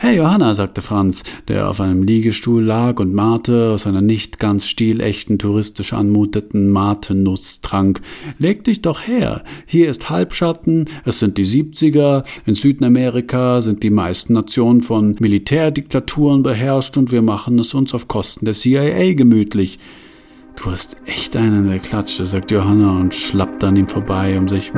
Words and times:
Hey 0.00 0.18
Johanna, 0.18 0.54
sagte 0.54 0.80
Franz, 0.80 1.24
der 1.48 1.68
auf 1.68 1.80
einem 1.80 2.04
Liegestuhl 2.04 2.62
lag 2.62 3.00
und 3.00 3.12
Mate 3.12 3.72
aus 3.72 3.84
einer 3.84 4.00
nicht 4.00 4.38
ganz 4.38 4.64
stilechten, 4.64 5.40
touristisch 5.40 5.92
anmuteten 5.92 6.70
Mate-Nuss 6.70 7.62
trank. 7.62 8.00
Leg 8.38 8.62
dich 8.62 8.80
doch 8.80 9.08
her. 9.08 9.42
Hier 9.66 9.90
ist 9.90 10.08
Halbschatten, 10.08 10.84
es 11.04 11.18
sind 11.18 11.36
die 11.36 11.44
Siebziger, 11.44 12.22
in 12.46 12.54
Südamerika 12.54 13.60
sind 13.60 13.82
die 13.82 13.90
meisten 13.90 14.34
Nationen 14.34 14.82
von 14.82 15.16
Militärdiktaturen 15.18 16.44
beherrscht 16.44 16.96
und 16.96 17.10
wir 17.10 17.22
machen 17.22 17.58
es 17.58 17.74
uns 17.74 17.92
auf 17.92 18.06
Kosten 18.06 18.44
der 18.44 18.54
CIA 18.54 19.14
gemütlich. 19.14 19.80
Du 20.54 20.70
hast 20.70 20.96
echt 21.06 21.34
einen 21.34 21.68
der 21.68 21.80
Klatsche, 21.80 22.24
sagt 22.24 22.52
Johanna 22.52 23.00
und 23.00 23.16
schlappt 23.16 23.64
an 23.64 23.74
ihm 23.74 23.88
vorbei, 23.88 24.38
um 24.38 24.46
sich 24.46 24.72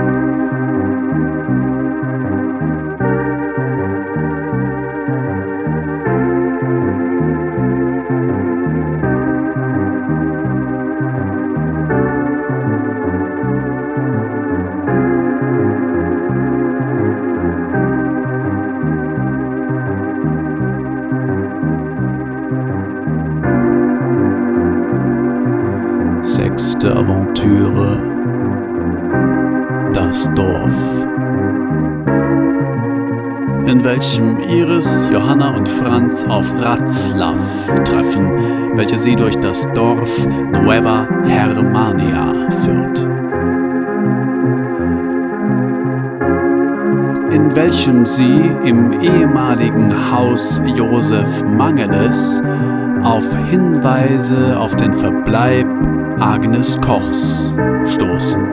Franz 36.10 36.24
auf 36.24 36.60
Ratzlaff 36.60 37.38
treffen, 37.84 38.76
welche 38.76 38.98
sie 38.98 39.14
durch 39.14 39.36
das 39.36 39.72
Dorf 39.74 40.26
Nueva 40.26 41.06
Hermania 41.24 42.50
führt. 42.64 42.98
In 47.32 47.54
welchem 47.54 48.06
sie 48.06 48.50
im 48.64 49.00
ehemaligen 49.00 50.10
Haus 50.10 50.60
Josef 50.74 51.44
Mangeles 51.44 52.42
auf 53.04 53.32
Hinweise 53.48 54.58
auf 54.58 54.74
den 54.74 54.94
Verbleib 54.94 55.68
Agnes 56.18 56.76
Kochs 56.80 57.54
stoßen. 57.84 58.49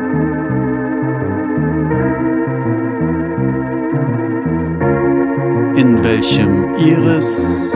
In 5.88 6.04
welchem 6.04 6.76
Iris 6.76 7.72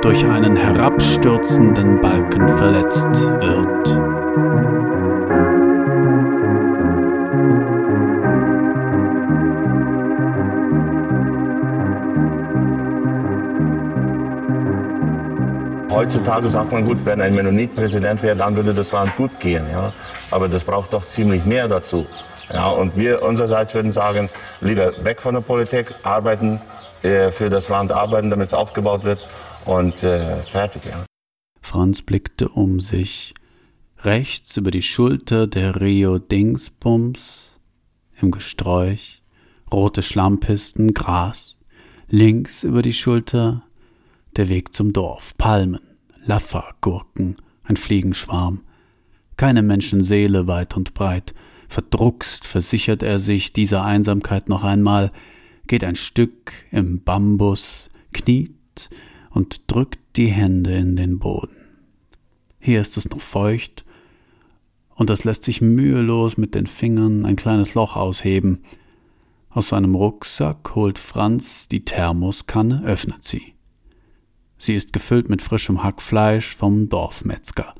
durch 0.00 0.24
einen 0.24 0.56
herabstürzenden 0.56 2.00
Balken 2.00 2.48
verletzt 2.48 3.04
wird. 3.04 3.86
Heutzutage 15.90 16.48
sagt 16.48 16.72
man, 16.72 16.86
gut, 16.86 17.04
wenn 17.04 17.20
ein 17.20 17.34
Mennonit 17.34 17.76
Präsident 17.76 18.22
wäre, 18.22 18.36
dann 18.36 18.56
würde 18.56 18.72
das 18.72 18.90
Land 18.90 19.14
gut 19.16 19.38
gehen. 19.38 19.66
Ja? 19.70 19.92
Aber 20.30 20.48
das 20.48 20.64
braucht 20.64 20.94
doch 20.94 21.06
ziemlich 21.06 21.44
mehr 21.44 21.68
dazu. 21.68 22.06
Ja? 22.50 22.70
Und 22.70 22.96
wir 22.96 23.22
unsererseits 23.22 23.74
würden 23.74 23.92
sagen, 23.92 24.30
lieber 24.62 24.92
weg 25.04 25.20
von 25.20 25.34
der 25.34 25.42
Politik, 25.42 25.94
arbeiten, 26.02 26.58
äh, 27.02 27.30
für 27.30 27.50
das 27.50 27.68
Land 27.68 27.92
arbeiten, 27.92 28.30
damit 28.30 28.48
es 28.48 28.54
aufgebaut 28.54 29.04
wird 29.04 29.26
und 29.64 30.02
äh, 30.02 30.36
fertig. 30.42 30.82
Ja. 30.84 31.04
Franz 31.60 32.02
blickte 32.02 32.48
um 32.48 32.80
sich. 32.80 33.34
Rechts 34.02 34.56
über 34.56 34.70
die 34.70 34.82
Schulter 34.82 35.46
der 35.46 35.80
Rio 35.80 36.18
Dingsbums 36.18 37.58
im 38.20 38.30
Gesträuch, 38.30 39.22
rote 39.70 40.02
Schlammpisten, 40.02 40.94
Gras. 40.94 41.56
Links 42.08 42.64
über 42.64 42.82
die 42.82 42.92
Schulter 42.92 43.62
der 44.36 44.48
Weg 44.48 44.74
zum 44.74 44.92
Dorf, 44.92 45.36
Palmen, 45.36 45.80
Laffergurken, 46.24 47.36
ein 47.62 47.76
Fliegenschwarm. 47.76 48.62
Keine 49.36 49.62
Menschenseele 49.62 50.46
weit 50.46 50.76
und 50.76 50.94
breit. 50.94 51.34
Verdruckst 51.68 52.46
versichert 52.46 53.02
er 53.02 53.18
sich 53.18 53.52
dieser 53.52 53.84
Einsamkeit 53.84 54.48
noch 54.48 54.64
einmal, 54.64 55.12
geht 55.70 55.84
ein 55.84 55.94
Stück 55.94 56.52
im 56.72 57.04
Bambus, 57.04 57.90
kniet 58.12 58.90
und 59.30 59.70
drückt 59.70 60.00
die 60.16 60.26
Hände 60.26 60.76
in 60.76 60.96
den 60.96 61.20
Boden. 61.20 61.54
Hier 62.58 62.80
ist 62.80 62.96
es 62.96 63.08
noch 63.08 63.20
feucht, 63.20 63.84
und 64.96 65.10
es 65.10 65.22
lässt 65.22 65.44
sich 65.44 65.60
mühelos 65.60 66.36
mit 66.36 66.56
den 66.56 66.66
Fingern 66.66 67.24
ein 67.24 67.36
kleines 67.36 67.74
Loch 67.74 67.94
ausheben. 67.94 68.64
Aus 69.48 69.68
seinem 69.68 69.94
Rucksack 69.94 70.74
holt 70.74 70.98
Franz 70.98 71.68
die 71.68 71.84
Thermoskanne, 71.84 72.82
öffnet 72.84 73.22
sie. 73.22 73.54
Sie 74.58 74.74
ist 74.74 74.92
gefüllt 74.92 75.28
mit 75.28 75.40
frischem 75.40 75.84
Hackfleisch 75.84 76.56
vom 76.56 76.88
Dorfmetzger. 76.88 77.76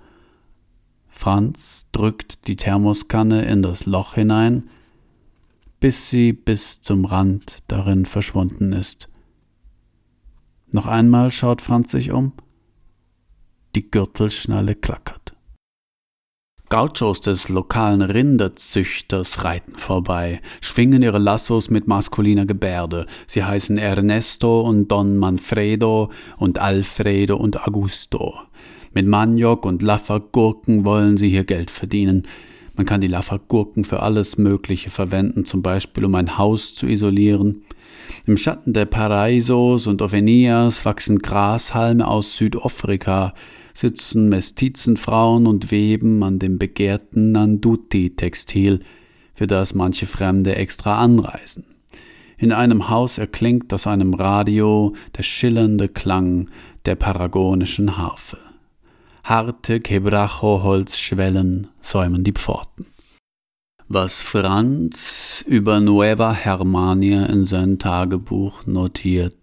Franz 1.09 1.89
drückt 1.91 2.47
die 2.47 2.55
Thermoskanne 2.55 3.47
in 3.47 3.63
das 3.63 3.85
Loch 3.85 4.15
hinein, 4.15 4.71
bis 5.81 6.11
sie 6.11 6.33
bis 6.33 6.81
zum 6.83 7.05
Rand 7.05 7.59
darin 7.69 8.07
verschwunden 8.07 8.73
ist. 8.73 9.09
Noch 10.71 10.87
einmal 10.87 11.33
schaut 11.33 11.63
Franz 11.63 11.91
sich 11.91 12.13
um. 12.13 12.33
Die 13.75 13.91
Gürtelschnalle 13.91 14.75
klackert. 14.75 15.35
Gauchos 16.69 17.21
des 17.21 17.49
lokalen 17.49 18.01
Rinderzüchters 18.01 19.43
reiten 19.43 19.75
vorbei, 19.75 20.41
schwingen 20.61 21.03
ihre 21.03 21.19
Lassos 21.19 21.69
mit 21.69 21.89
maskuliner 21.89 22.47
Gebärde. 22.47 23.07
Sie 23.27 23.43
heißen 23.43 23.77
Ernesto 23.77 24.61
und 24.61 24.87
Don 24.87 25.17
Manfredo 25.17 26.13
und 26.37 26.61
Alfredo 26.61 27.37
und 27.37 27.67
Augusto. 27.67 28.39
Mit 28.93 29.09
Maniok 29.09 29.67
und 29.67 29.83
Laffergurken 29.83 30.85
wollen 30.85 31.17
sie 31.17 31.29
hier 31.29 31.45
Geld 31.45 31.73
verdienen. 31.73 32.29
Man 32.77 32.87
kann 32.87 33.01
die 33.01 33.09
Laffergurken 33.09 33.85
für 33.85 34.01
alles 34.01 34.39
Mögliche 34.39 34.91
verwenden, 34.91 35.45
zum 35.45 35.63
Beispiel 35.63 36.05
um 36.05 36.15
ein 36.15 36.39
Haus 36.39 36.75
zu 36.75 36.87
isolieren. 36.87 37.63
Im 38.27 38.37
Schatten 38.37 38.73
der 38.73 38.87
Paraisos 38.87 39.87
und 39.87 40.03
Ovenias 40.03 40.85
wachsen 40.85 41.19
Grashalme 41.19 42.07
aus 42.07 42.37
Südafrika, 42.37 43.35
sitzen 43.75 44.29
Mestizenfrauen 44.29 45.47
und 45.47 45.71
weben 45.71 46.23
an 46.23 46.39
dem 46.39 46.59
begehrten 46.59 47.33
Nanduti-Textil, 47.33 48.81
für 49.35 49.47
das 49.47 49.75
manche 49.75 50.07
Fremde 50.07 50.55
extra 50.55 50.99
anreisen. 50.99 51.65
In 52.37 52.53
einem 52.53 52.89
Haus 52.89 53.19
erklingt 53.19 53.73
aus 53.73 53.87
einem 53.87 54.15
Radio 54.15 54.95
der 55.17 55.23
schillernde 55.23 55.89
Klang 55.89 56.49
der 56.85 56.95
paragonischen 56.95 57.99
Harfe. 57.99 58.50
Harte 59.25 59.81
Quebracho-Holzschwellen 59.81 61.69
säumen 61.81 62.25
die 62.25 62.33
Pforten. 62.33 62.87
Was 63.89 64.23
Franz 64.23 65.45
über 65.47 65.81
Nueva 65.81 66.33
Hermania 66.33 67.27
in 67.27 67.45
sein 67.45 67.79
Tagebuch 67.79 68.67
notiert, 68.67 69.37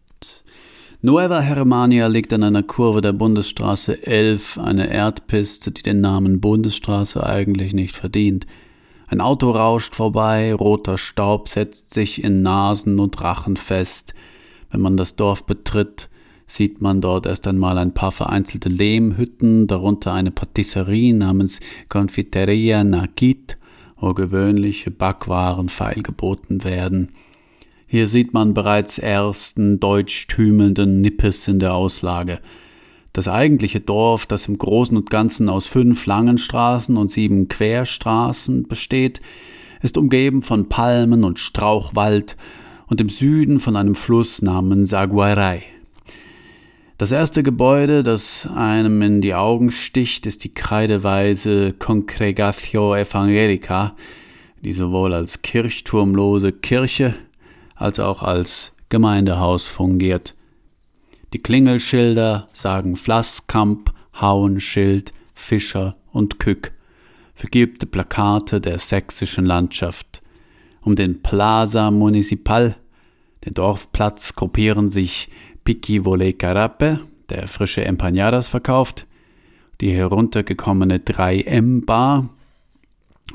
Nueva 1.02 1.42
Germania 1.42 2.08
liegt 2.08 2.34
an 2.34 2.42
einer 2.42 2.64
Kurve 2.64 3.02
der 3.02 3.14
Bundesstraße 3.14 4.08
11, 4.08 4.58
eine 4.58 4.90
Erdpiste, 4.90 5.72
die 5.72 5.84
den 5.84 6.02
Namen 6.02 6.42
Bundesstraße 6.42 7.24
eigentlich 7.24 7.74
nicht 7.74 7.96
verdient. 7.96 8.48
Ein 9.06 9.22
Auto 9.22 9.52
rauscht 9.52 9.94
vorbei, 9.94 10.56
roter 10.56 10.98
Staub 10.98 11.50
setzt 11.50 11.94
sich 11.94 12.24
in 12.24 12.42
Nasen 12.42 13.00
und 13.00 13.22
Rachen 13.22 13.58
fest. 13.58 14.16
Wenn 14.72 14.82
man 14.82 14.98
das 14.98 15.16
Dorf 15.16 15.46
betritt, 15.46 16.10
sieht 16.48 16.82
man 16.82 17.02
dort 17.02 17.26
erst 17.26 17.46
einmal 17.46 17.78
ein 17.78 17.94
paar 17.94 18.14
vereinzelte 18.14 18.70
Lehmhütten, 18.70 19.68
darunter 19.68 20.14
eine 20.14 20.32
Patisserie 20.32 21.14
namens 21.14 21.60
Confiteria 21.90 22.84
Nakit, 22.84 23.58
wo 24.00 24.14
gewöhnliche 24.14 24.90
Backwaren 24.90 25.70
feilgeboten 25.70 26.64
werden. 26.64 27.10
Hier 27.86 28.08
sieht 28.08 28.34
man 28.34 28.54
bereits 28.54 28.98
ersten 28.98 29.80
deutschtümelnden 29.80 31.02
Nippes 31.02 31.48
in 31.48 31.60
der 31.60 31.74
Auslage. 31.74 32.40
Das 33.14 33.28
eigentliche 33.28 33.80
Dorf, 33.80 34.26
das 34.26 34.48
im 34.48 34.58
Großen 34.58 34.96
und 34.96 35.10
Ganzen 35.10 35.50
aus 35.50 35.66
fünf 35.66 36.06
langen 36.06 36.38
Straßen 36.38 36.98
und 36.98 37.12
sieben 37.12 37.48
Querstraßen 37.48 38.68
besteht, 38.68 39.22
ist 39.82 39.98
umgeben 39.98 40.44
von 40.44 40.70
Palmen 40.70 41.24
und 41.24 41.40
Strauchwald 41.40 42.38
und 42.88 43.02
im 43.02 43.10
Süden 43.10 43.60
von 43.60 43.76
einem 43.76 43.96
Fluss 43.96 44.42
namens 44.42 44.94
Aguaray. 44.94 45.64
Das 46.98 47.12
erste 47.12 47.44
Gebäude, 47.44 48.02
das 48.02 48.50
einem 48.56 49.04
in 49.04 49.22
die 49.22 49.36
Augen 49.36 49.70
sticht, 49.70 50.26
ist 50.26 50.44
die 50.44 50.54
kreideweise 50.54 51.74
Congregatio 51.74 52.96
Evangelica, 52.96 53.96
die 54.64 54.74
sowohl 54.74 55.14
als 55.14 55.44
kirchturmlose 55.44 56.52
Kirche 56.52 57.14
als 57.76 58.00
auch 58.00 58.24
als 58.24 58.72
Gemeindehaus 58.90 59.68
fungiert. 59.68 60.34
Die 61.34 61.38
Klingelschilder 61.38 62.48
sagen 62.54 62.96
Flasskamp, 62.96 63.94
Hauenschild, 64.20 65.14
Fischer 65.36 65.98
und 66.12 66.40
Kück. 66.40 66.72
Vergilbte 67.36 67.86
Plakate 67.86 68.60
der 68.60 68.80
sächsischen 68.80 69.46
Landschaft. 69.46 70.24
Um 70.82 70.96
den 70.96 71.22
Plaza 71.22 71.92
Municipal, 71.92 72.76
den 73.46 73.54
Dorfplatz, 73.54 74.34
gruppieren 74.34 74.90
sich 74.90 75.30
Piqui 75.68 76.06
Vole 76.06 76.32
Carape, 76.32 77.02
der 77.30 77.50
frische 77.50 77.84
Empanadas 77.84 78.48
verkauft, 78.48 79.06
die 79.82 79.92
heruntergekommene 79.92 81.00
3M-Bar 81.00 82.30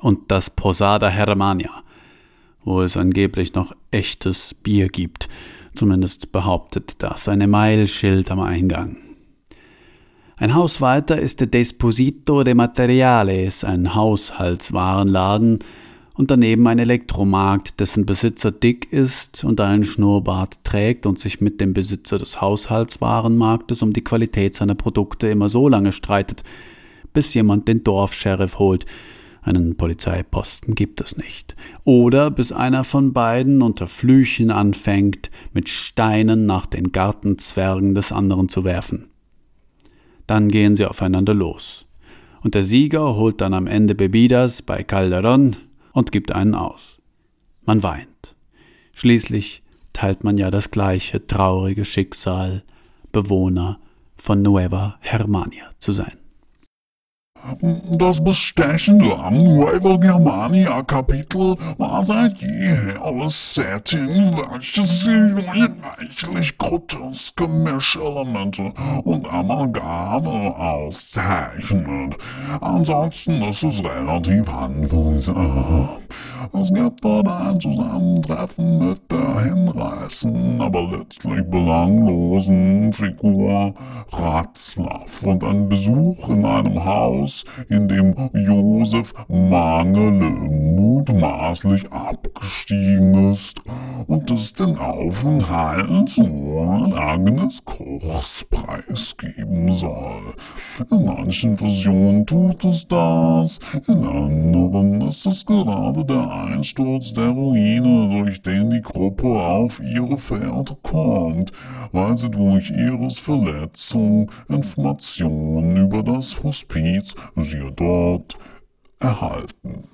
und 0.01 0.31
das 0.31 0.49
Posada 0.49 1.11
Hermania, 1.11 1.83
wo 2.65 2.81
es 2.81 2.97
angeblich 2.97 3.53
noch 3.53 3.75
echtes 3.91 4.55
Bier 4.55 4.89
gibt. 4.89 5.29
Zumindest 5.75 6.33
behauptet 6.33 7.03
das 7.03 7.29
ein 7.29 7.43
Emailschild 7.43 8.31
am 8.31 8.41
Eingang. 8.41 8.97
Ein 10.39 10.55
Haus 10.55 10.81
weiter 10.81 11.19
ist 11.19 11.41
der 11.41 11.49
Desposito 11.49 12.45
de 12.45 12.55
Materiales, 12.55 13.63
ein 13.63 13.95
Haushaltswarenladen, 13.95 15.59
und 16.15 16.31
daneben 16.31 16.67
ein 16.67 16.79
Elektromarkt, 16.79 17.81
dessen 17.81 18.05
Besitzer 18.05 18.51
dick 18.51 18.93
ist 18.93 19.45
und 19.45 19.61
einen 19.61 19.85
Schnurrbart 19.85 20.63
trägt 20.65 21.07
und 21.07 21.19
sich 21.19 21.41
mit 21.41 21.61
dem 21.61 21.73
Besitzer 21.73 22.19
des 22.19 22.41
Haushaltswarenmarktes 22.41 23.83
um 23.83 23.93
die 23.93 24.05
Qualität 24.05 24.55
seiner 24.55 24.75
Produkte 24.75 25.29
immer 25.29 25.49
so 25.49 25.69
lange 25.69 25.93
streitet, 25.93 26.43
bis 27.13 27.33
jemand 27.35 27.69
den 27.69 27.83
Dorfscheriff 27.83 28.59
holt. 28.59 28.85
Einen 29.45 29.77
Polizeiposten 29.77 30.77
gibt 30.77 31.01
es 31.01 31.17
nicht. 31.17 31.57
Oder 31.83 32.31
bis 32.31 32.53
einer 32.53 32.85
von 32.85 33.13
beiden 33.13 33.61
unter 33.61 33.89
Flüchen 33.89 34.53
anfängt, 34.53 35.31
mit 35.53 35.69
Steinen 35.69 36.47
nach 36.47 36.67
den 36.67 36.93
Gartenzwergen 36.93 37.95
des 37.95 38.13
anderen 38.13 38.49
zu 38.49 38.63
werfen. 38.65 39.09
Dann 40.29 40.49
gehen 40.49 40.77
sie 40.77 40.87
aufeinander 40.87 41.35
los. 41.35 41.87
Und 42.43 42.55
der 42.55 42.63
Sieger 42.63 43.17
holt 43.17 43.41
dann 43.41 43.55
am 43.55 43.67
Ende 43.67 43.97
Bebidas 43.97 44.63
bei 44.63 44.85
Calderon, 44.85 45.57
und 45.93 46.13
gibt 46.13 46.33
einen 46.33 46.55
aus. 46.55 46.99
Man 47.65 47.83
weint. 47.83 48.35
Schließlich 48.95 49.63
teilt 49.93 50.25
man 50.25 50.39
ja 50.39 50.51
das 50.51 50.71
gleiche 50.71 51.27
traurige 51.27 51.85
Schicksal, 51.85 52.63
Bewohner 53.13 53.79
von 54.17 54.43
Nueva 54.43 54.99
Germania 55.03 55.71
zu 55.79 55.93
sein. 55.93 56.22
Das 57.91 58.23
bestechende 58.23 59.19
am 59.19 59.37
Nueva 59.37 59.97
Germania 59.97 60.83
Kapitel 60.83 61.57
war 61.77 62.05
seit 62.05 62.39
jeher 62.39 62.95
das 63.19 63.55
Setting, 63.55 64.37
welches 64.37 65.05
sich 65.05 65.33
durch 65.35 65.71
reichlich 66.29 66.59
groteske 66.59 67.49
Mischelemente 67.49 68.73
und 69.05 69.29
Amalgame 69.29 70.57
auszeichnet. 70.57 72.17
Ansonsten 72.61 73.43
ist 73.43 73.65
es 73.65 73.83
relativ 73.83 74.47
handlungsarm. 74.49 75.89
Es 76.53 76.75
gibt 76.75 77.05
dort 77.05 77.29
ein 77.29 77.59
Zusammentreffen 77.61 78.79
mit 78.79 79.11
der 79.11 79.41
hinreißenden, 79.45 80.61
aber 80.61 80.83
letztlich 80.83 81.43
belanglosen 81.49 82.93
Figur 82.93 83.75
Ratzlaff 84.11 85.23
und 85.23 85.45
ein 85.45 85.69
Besuch 85.69 86.29
in 86.29 86.45
einem 86.45 86.85
Haus, 86.85 87.32
in 87.69 87.89
dem 87.89 88.15
Josef 88.33 89.13
Mangele 89.29 90.31
mutmaßlich 90.31 91.91
abgestiegen 91.93 93.33
ist 93.33 93.61
und 94.07 94.31
es 94.31 94.53
den 94.53 94.77
Aufenthalt 94.79 96.17
nur 96.19 96.99
Agnes 96.99 97.65
Kochs 97.65 98.45
preisgeben 98.51 99.73
soll. 99.73 100.35
In 100.91 101.05
manchen 101.05 101.57
Versionen 101.57 102.27
tut 102.27 102.65
es 102.65 102.87
das, 102.89 103.59
in 103.87 104.05
anderen 104.05 105.01
ist 105.03 105.27
es 105.27 105.47
gerade 105.47 106.05
der 106.05 106.31
Einsturz 106.31 107.13
der 107.13 107.29
Ruine, 107.29 108.09
durch 108.11 108.43
den 108.43 108.71
die 108.71 108.83
Gruppe 108.83 109.27
auf 109.27 109.81
ihre 109.81 110.19
Fährte 110.19 110.77
kommt, 110.83 111.53
weil 111.93 112.17
sie 112.17 112.31
durch 112.31 112.71
Iris 112.71 113.19
Verletzung 113.19 114.31
Informationen 114.49 115.77
über 115.77 116.03
das 116.03 116.43
Hospiz, 116.43 117.15
siehe 117.37 117.73
dort, 117.73 118.39
erhalten. 119.01 119.85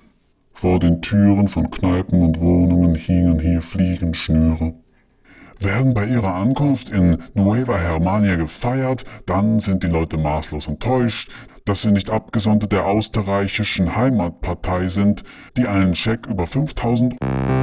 Vor 0.53 0.81
den 0.81 1.01
Türen 1.03 1.49
von 1.49 1.71
Kneipen 1.71 2.23
und 2.23 2.41
Wohnungen 2.41 2.95
hingen 2.95 3.39
hier 3.41 3.63
Fliegenschnüre. 3.63 4.75
Werden 5.61 5.95
bei 5.95 6.07
ihrer 6.07 6.35
Ankunft 6.35 6.89
in 6.89 7.19
Nueva 7.35 7.79
Germania 7.79 8.37
gefeiert, 8.37 9.05
dann 9.27 9.61
sind 9.61 9.83
die 9.83 9.89
Leute 9.89 10.17
maßlos 10.17 10.69
enttäuscht, 10.69 11.31
dass 11.65 11.83
sie 11.83 11.93
nicht 11.93 12.11
Abgesandte 12.11 12.67
der 12.69 12.87
österreichischen 12.87 13.95
Heimatpartei 13.95 14.89
sind, 14.89 15.25
die 15.57 15.67
einen 15.67 15.95
Scheck 15.95 16.27
über 16.27 16.47
5000 16.47 17.15
Stoff 17.15 17.58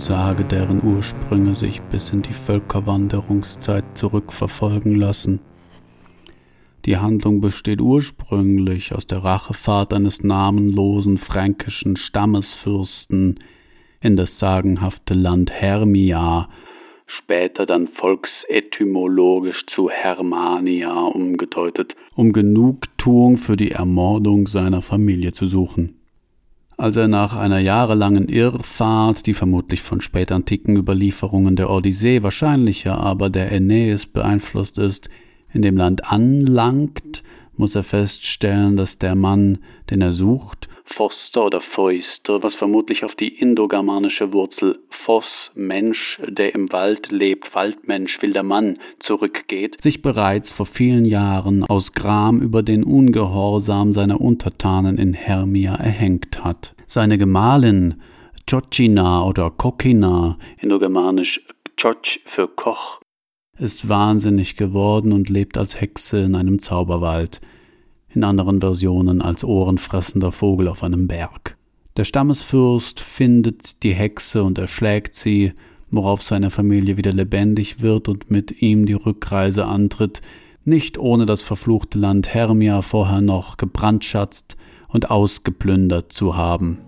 Sage, 0.00 0.44
deren 0.44 0.82
Ursprünge 0.82 1.54
sich 1.54 1.82
bis 1.82 2.10
in 2.10 2.22
die 2.22 2.32
Völkerwanderungszeit 2.32 3.84
zurückverfolgen 3.94 4.94
lassen. 4.94 5.40
Die 6.84 6.96
Handlung 6.96 7.40
besteht 7.40 7.80
ursprünglich 7.80 8.94
aus 8.94 9.06
der 9.06 9.24
Rachefahrt 9.24 9.92
eines 9.92 10.22
namenlosen 10.22 11.18
fränkischen 11.18 11.96
Stammesfürsten 11.96 13.40
in 14.00 14.16
das 14.16 14.38
sagenhafte 14.38 15.14
Land 15.14 15.50
Hermia, 15.50 16.48
später 17.06 17.66
dann 17.66 17.88
volksetymologisch 17.88 19.66
zu 19.66 19.90
Hermania 19.90 20.92
umgedeutet, 20.92 21.96
um 22.14 22.32
Genugtuung 22.32 23.38
für 23.38 23.56
die 23.56 23.72
Ermordung 23.72 24.46
seiner 24.46 24.82
Familie 24.82 25.32
zu 25.32 25.46
suchen 25.46 25.98
als 26.78 26.96
er 26.96 27.08
nach 27.08 27.36
einer 27.36 27.58
jahrelangen 27.58 28.28
Irrfahrt, 28.28 29.26
die 29.26 29.34
vermutlich 29.34 29.82
von 29.82 30.00
spätantiken 30.00 30.76
Überlieferungen 30.76 31.56
der 31.56 31.70
Odyssee 31.70 32.22
wahrscheinlicher 32.22 32.98
aber 32.98 33.30
der 33.30 33.50
Aeneis 33.50 34.06
beeinflusst 34.06 34.78
ist, 34.78 35.10
in 35.52 35.62
dem 35.62 35.76
Land 35.76 36.04
anlangt, 36.04 37.24
muss 37.56 37.74
er 37.74 37.82
feststellen, 37.82 38.76
dass 38.76 38.98
der 38.98 39.16
Mann, 39.16 39.58
den 39.90 40.00
er 40.00 40.12
sucht, 40.12 40.68
Foster 40.90 41.44
oder 41.44 41.60
Feuster, 41.60 42.42
was 42.42 42.54
vermutlich 42.54 43.04
auf 43.04 43.14
die 43.14 43.28
indogermanische 43.28 44.32
Wurzel 44.32 44.78
Foss, 44.88 45.50
Mensch, 45.54 46.18
der 46.26 46.54
im 46.54 46.72
Wald 46.72 47.10
lebt, 47.10 47.54
Waldmensch, 47.54 48.20
wilder 48.22 48.42
Mann, 48.42 48.78
zurückgeht, 48.98 49.80
sich 49.82 50.00
bereits 50.00 50.50
vor 50.50 50.66
vielen 50.66 51.04
Jahren 51.04 51.62
aus 51.64 51.92
Gram 51.92 52.40
über 52.40 52.62
den 52.62 52.84
Ungehorsam 52.84 53.92
seiner 53.92 54.20
Untertanen 54.20 54.96
in 54.98 55.12
Hermia 55.12 55.74
erhängt 55.74 56.42
hat. 56.42 56.74
Seine 56.90 57.18
Gemahlin 57.18 57.96
Chocina 58.48 59.22
oder 59.22 59.50
Kokina, 59.50 60.38
indogermanisch 60.58 61.38
Choch 61.76 62.18
für 62.24 62.48
Koch, 62.48 63.02
ist 63.58 63.90
wahnsinnig 63.90 64.56
geworden 64.56 65.12
und 65.12 65.28
lebt 65.28 65.58
als 65.58 65.78
Hexe 65.82 66.20
in 66.20 66.34
einem 66.34 66.60
Zauberwald 66.60 67.42
in 68.08 68.24
anderen 68.24 68.62
Versionen 68.62 69.20
als 69.20 69.44
ohrenfressender 69.44 70.32
Vogel 70.32 70.66
auf 70.66 70.82
einem 70.82 71.08
Berg. 71.08 71.58
Der 71.98 72.04
Stammesfürst 72.04 73.00
findet 73.00 73.82
die 73.82 73.92
Hexe 73.92 74.42
und 74.42 74.56
erschlägt 74.56 75.14
sie, 75.14 75.52
worauf 75.90 76.22
seine 76.22 76.48
Familie 76.48 76.96
wieder 76.96 77.12
lebendig 77.12 77.82
wird 77.82 78.08
und 78.08 78.30
mit 78.30 78.62
ihm 78.62 78.86
die 78.86 78.94
Rückreise 78.94 79.66
antritt, 79.66 80.22
nicht 80.64 80.96
ohne 80.96 81.26
das 81.26 81.42
verfluchte 81.42 81.98
Land 81.98 82.32
Hermia 82.32 82.80
vorher 82.80 83.20
noch 83.20 83.58
gebrandschatzt 83.58 84.56
und 84.88 85.10
ausgeplündert 85.10 86.12
zu 86.12 86.36
haben. 86.36 86.78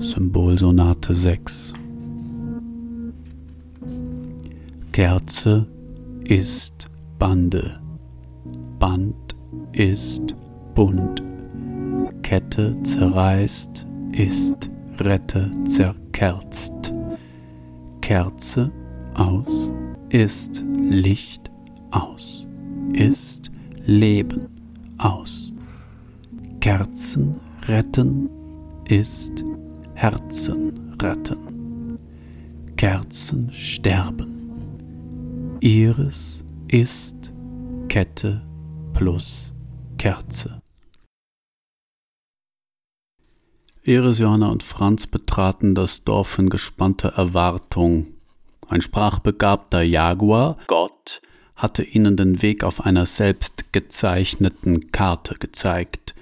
Symbolsonate 0.00 1.14
6 1.14 1.74
Kerze 4.94 5.66
ist 6.24 6.86
Bande, 7.18 7.80
Band 8.78 9.34
ist 9.72 10.36
bunt, 10.76 11.20
Kette 12.22 12.80
zerreißt, 12.84 13.88
ist 14.12 14.70
Rette 15.00 15.50
zerkerzt, 15.64 16.93
Kerze 18.04 18.70
aus, 19.14 19.70
ist 20.10 20.62
Licht 20.78 21.50
aus, 21.90 22.46
ist 22.92 23.50
Leben 23.86 24.44
aus. 24.98 25.54
Kerzen 26.60 27.40
retten 27.66 28.28
ist 28.84 29.42
Herzen 29.94 30.94
retten. 31.00 31.98
Kerzen 32.76 33.50
sterben. 33.50 35.56
Iris 35.60 36.44
ist 36.68 37.32
Kette 37.88 38.42
plus 38.92 39.54
Kerze. 39.96 40.60
Iris, 43.86 44.18
Johanna 44.18 44.48
und 44.48 44.62
Franz 44.62 45.06
betraten 45.06 45.74
das 45.74 46.04
Dorf 46.04 46.38
in 46.38 46.48
gespannter 46.48 47.10
Erwartung. 47.16 48.06
Ein 48.66 48.80
sprachbegabter 48.80 49.82
Jaguar, 49.82 50.56
Gott, 50.68 51.20
hatte 51.54 51.82
ihnen 51.82 52.16
den 52.16 52.40
Weg 52.40 52.64
auf 52.64 52.86
einer 52.86 53.04
selbst 53.04 53.72
gezeichneten 53.72 54.90
Karte 54.90 55.34
gezeigt, 55.34 56.14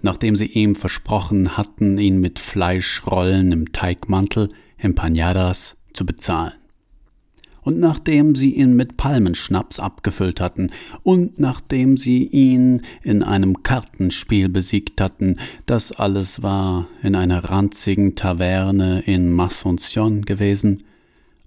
nachdem 0.00 0.34
sie 0.34 0.46
ihm 0.46 0.76
versprochen 0.76 1.58
hatten, 1.58 1.98
ihn 1.98 2.20
mit 2.20 2.38
Fleischrollen 2.38 3.52
im 3.52 3.72
Teigmantel, 3.72 4.48
Empanadas, 4.78 5.76
zu 5.92 6.06
bezahlen 6.06 6.54
und 7.64 7.80
nachdem 7.80 8.34
sie 8.34 8.52
ihn 8.54 8.76
mit 8.76 8.96
Palmenschnaps 8.96 9.80
abgefüllt 9.80 10.40
hatten, 10.40 10.70
und 11.02 11.40
nachdem 11.40 11.96
sie 11.96 12.24
ihn 12.24 12.82
in 13.02 13.22
einem 13.22 13.62
Kartenspiel 13.62 14.48
besiegt 14.48 15.00
hatten, 15.00 15.38
das 15.66 15.90
alles 15.90 16.42
war 16.42 16.86
in 17.02 17.16
einer 17.16 17.44
ranzigen 17.44 18.14
Taverne 18.14 19.00
in 19.00 19.32
Massoncion 19.32 20.22
gewesen 20.22 20.84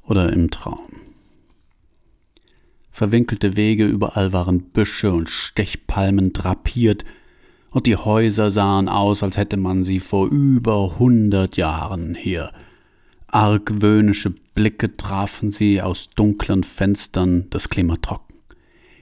oder 0.05 0.33
im 0.33 0.50
Traum. 0.50 0.79
Verwinkelte 2.91 3.55
Wege, 3.55 3.86
überall 3.86 4.33
waren 4.33 4.62
Büsche 4.62 5.13
und 5.13 5.29
Stechpalmen 5.29 6.33
drapiert, 6.33 7.05
und 7.69 7.86
die 7.86 7.97
Häuser 7.97 8.50
sahen 8.50 8.89
aus, 8.89 9.21
als 9.21 9.38
hätte 9.38 9.57
man 9.57 9.83
sie 9.83 10.00
vor 10.00 10.29
über 10.29 10.97
hundert 10.97 11.57
Jahren 11.57 12.15
hier 12.15 12.51
Argwöhnische 13.27 14.33
Blicke 14.58 14.98
trafen 14.98 15.52
sie 15.52 15.84
aus 15.84 16.10
dunklen 16.10 16.64
Fenstern, 16.64 17.46
das 17.52 17.70
Klima 17.70 17.98
trocken. 17.98 18.34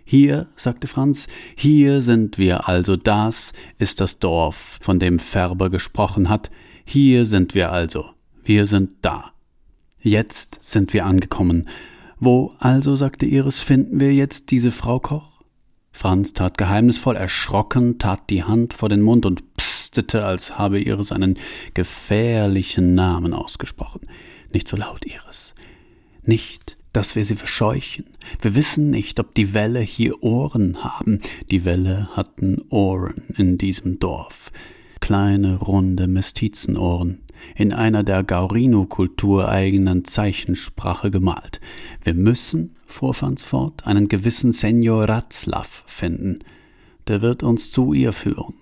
Hier, 0.04 0.48
sagte 0.58 0.86
Franz, 0.86 1.28
hier 1.56 2.02
sind 2.02 2.38
wir 2.38 2.68
also, 2.68 2.98
das 2.98 3.54
ist 3.80 4.02
das 4.02 4.20
Dorf, 4.20 4.78
von 4.82 5.00
dem 5.00 5.18
Färber 5.18 5.70
gesprochen 5.70 6.28
hat, 6.28 6.52
hier 6.84 7.26
sind 7.26 7.56
wir 7.56 7.72
also, 7.72 8.10
wir 8.44 8.68
sind 8.68 8.96
da. 9.02 9.32
Jetzt 10.02 10.60
sind 10.62 10.92
wir 10.92 11.06
angekommen. 11.06 11.70
Wo 12.20 12.54
also, 12.60 12.98
sagte 12.98 13.26
Iris, 13.26 13.62
finden 13.62 14.02
wir 14.02 14.14
jetzt 14.14 14.52
diese 14.52 14.74
Frau 14.74 15.00
Koch? 15.00 15.42
Franz 15.94 16.34
tat 16.34 16.58
geheimnisvoll 16.58 17.16
erschrocken, 17.16 17.98
tat 17.98 18.30
die 18.30 18.44
Hand 18.44 18.74
vor 18.74 18.90
den 18.90 19.02
Mund 19.02 19.26
und 19.26 19.42
hustete, 19.58 20.26
als 20.26 20.60
habe 20.60 20.82
Iris 20.82 21.14
einen 21.14 21.40
gefährlichen 21.74 22.94
Namen 22.94 23.34
ausgesprochen. 23.34 24.10
Nicht 24.56 24.70
so 24.70 24.78
laut, 24.78 25.06
Iris. 25.06 25.54
Nicht, 26.24 26.78
dass 26.94 27.18
wir 27.18 27.26
sie 27.26 27.36
verscheuchen. 27.36 28.06
Wir 28.40 28.56
wissen 28.56 28.90
nicht, 28.90 29.20
ob 29.20 29.36
die 29.36 29.54
Wälle 29.54 29.82
hier 29.82 30.24
Ohren 30.24 30.82
haben. 30.82 31.20
Die 31.52 31.66
Wälle 31.66 32.08
hatten 32.14 32.62
Ohren 32.70 33.24
in 33.36 33.58
diesem 33.58 34.00
Dorf. 34.00 34.54
Kleine, 35.02 35.58
runde 35.58 36.08
Mestizenohren 36.08 37.20
in 37.54 37.74
einer 37.74 38.04
der 38.04 38.24
Gaurino-Kultur 38.24 39.50
eigenen 39.50 40.06
Zeichensprache 40.06 41.12
gemalt. 41.12 41.60
Wir 42.06 42.16
müssen, 42.16 42.78
fuhr 42.88 43.14
Franz 43.14 43.44
fort, 43.44 43.86
einen 43.86 44.08
gewissen 44.08 44.54
Senior 44.54 45.10
Ratzlaff 45.10 45.84
finden. 45.86 46.40
Der 47.10 47.22
wird 47.22 47.44
uns 47.44 47.72
zu 47.72 47.92
ihr 47.92 48.14
führen. 48.14 48.54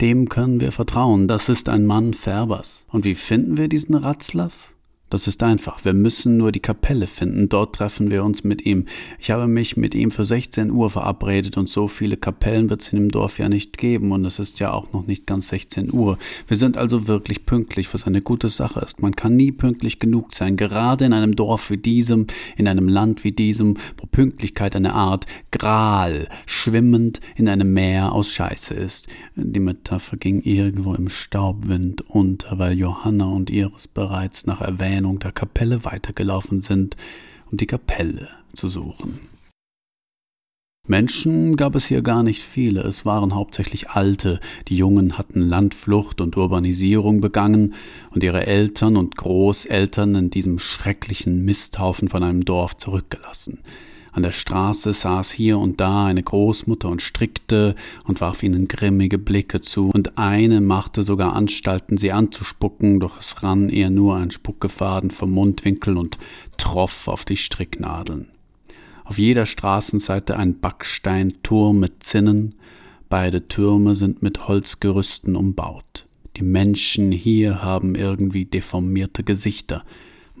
Dem 0.00 0.28
können 0.28 0.60
wir 0.60 0.70
vertrauen. 0.70 1.26
Das 1.26 1.48
ist 1.48 1.68
ein 1.68 1.86
Mann 1.86 2.14
Färbers. 2.14 2.86
Und 2.88 3.04
wie 3.04 3.16
finden 3.16 3.56
wir 3.56 3.66
diesen 3.66 3.96
Ratzlaff? 3.96 4.70
Das 5.10 5.26
ist 5.26 5.42
einfach. 5.42 5.84
Wir 5.84 5.92
müssen 5.92 6.36
nur 6.36 6.52
die 6.52 6.60
Kapelle 6.60 7.08
finden. 7.08 7.48
Dort 7.48 7.74
treffen 7.74 8.12
wir 8.12 8.22
uns 8.22 8.44
mit 8.44 8.64
ihm. 8.64 8.86
Ich 9.18 9.32
habe 9.32 9.48
mich 9.48 9.76
mit 9.76 9.96
ihm 9.96 10.12
für 10.12 10.24
16 10.24 10.70
Uhr 10.70 10.88
verabredet 10.88 11.56
und 11.56 11.68
so 11.68 11.88
viele 11.88 12.16
Kapellen 12.16 12.70
wird 12.70 12.82
es 12.82 12.92
in 12.92 13.00
dem 13.00 13.10
Dorf 13.10 13.40
ja 13.40 13.48
nicht 13.48 13.76
geben 13.76 14.12
und 14.12 14.24
es 14.24 14.38
ist 14.38 14.60
ja 14.60 14.72
auch 14.72 14.92
noch 14.92 15.08
nicht 15.08 15.26
ganz 15.26 15.48
16 15.48 15.92
Uhr. 15.92 16.16
Wir 16.46 16.56
sind 16.56 16.78
also 16.78 17.08
wirklich 17.08 17.44
pünktlich, 17.44 17.92
was 17.92 18.06
eine 18.06 18.22
gute 18.22 18.50
Sache 18.50 18.78
ist. 18.80 19.02
Man 19.02 19.16
kann 19.16 19.34
nie 19.34 19.50
pünktlich 19.50 19.98
genug 19.98 20.32
sein, 20.32 20.56
gerade 20.56 21.06
in 21.06 21.12
einem 21.12 21.34
Dorf 21.34 21.70
wie 21.70 21.76
diesem, 21.76 22.28
in 22.56 22.68
einem 22.68 22.86
Land 22.86 23.24
wie 23.24 23.32
diesem, 23.32 23.78
wo 23.98 24.06
Pünktlichkeit 24.06 24.76
eine 24.76 24.94
Art 24.94 25.26
Gral, 25.50 26.28
schwimmend 26.46 27.20
in 27.34 27.48
einem 27.48 27.72
Meer 27.72 28.12
aus 28.12 28.30
Scheiße 28.30 28.74
ist. 28.74 29.08
Die 29.34 29.58
Metapher 29.58 30.16
ging 30.16 30.40
irgendwo 30.42 30.94
im 30.94 31.08
Staubwind 31.08 32.08
unter, 32.08 32.60
weil 32.60 32.78
Johanna 32.78 33.24
und 33.24 33.50
Iris 33.50 33.88
bereits 33.88 34.46
nach 34.46 34.60
Erwähnung 34.60 34.99
Erwähnung 35.00 35.18
der 35.18 35.32
Kapelle 35.32 35.86
weitergelaufen 35.86 36.60
sind, 36.60 36.94
um 37.50 37.56
die 37.56 37.66
Kapelle 37.66 38.28
zu 38.54 38.68
suchen. 38.68 39.18
Menschen 40.86 41.56
gab 41.56 41.74
es 41.74 41.86
hier 41.86 42.02
gar 42.02 42.22
nicht 42.22 42.42
viele, 42.42 42.82
es 42.82 43.06
waren 43.06 43.34
hauptsächlich 43.34 43.88
Alte, 43.88 44.40
die 44.68 44.76
Jungen 44.76 45.16
hatten 45.16 45.40
Landflucht 45.40 46.20
und 46.20 46.36
Urbanisierung 46.36 47.22
begangen 47.22 47.72
und 48.10 48.22
ihre 48.22 48.46
Eltern 48.46 48.98
und 48.98 49.16
Großeltern 49.16 50.14
in 50.16 50.28
diesem 50.28 50.58
schrecklichen 50.58 51.46
Misthaufen 51.46 52.10
von 52.10 52.22
einem 52.22 52.44
Dorf 52.44 52.76
zurückgelassen. 52.76 53.60
An 54.12 54.22
der 54.22 54.32
Straße 54.32 54.92
saß 54.92 55.30
hier 55.30 55.58
und 55.58 55.80
da 55.80 56.06
eine 56.06 56.22
Großmutter 56.22 56.88
und 56.88 57.02
strickte 57.02 57.76
und 58.04 58.20
warf 58.20 58.42
ihnen 58.42 58.66
grimmige 58.66 59.18
Blicke 59.18 59.60
zu, 59.60 59.90
und 59.90 60.18
eine 60.18 60.60
machte 60.60 61.02
sogar 61.02 61.34
Anstalten, 61.34 61.96
sie 61.96 62.12
anzuspucken, 62.12 62.98
doch 62.98 63.20
es 63.20 63.42
rann 63.42 63.68
ihr 63.68 63.90
nur 63.90 64.16
ein 64.16 64.30
Spuckefaden 64.30 65.10
vom 65.10 65.30
Mundwinkel 65.30 65.96
und 65.96 66.18
troff 66.56 67.06
auf 67.06 67.24
die 67.24 67.36
Stricknadeln. 67.36 68.28
Auf 69.04 69.18
jeder 69.18 69.46
Straßenseite 69.46 70.36
ein 70.36 70.60
Backsteinturm 70.60 71.78
mit 71.78 72.02
Zinnen, 72.02 72.54
beide 73.08 73.48
Türme 73.48 73.96
sind 73.96 74.22
mit 74.22 74.48
Holzgerüsten 74.48 75.36
umbaut. 75.36 76.06
Die 76.36 76.44
Menschen 76.44 77.10
hier 77.12 77.62
haben 77.62 77.94
irgendwie 77.94 78.44
deformierte 78.44 79.24
Gesichter, 79.24 79.84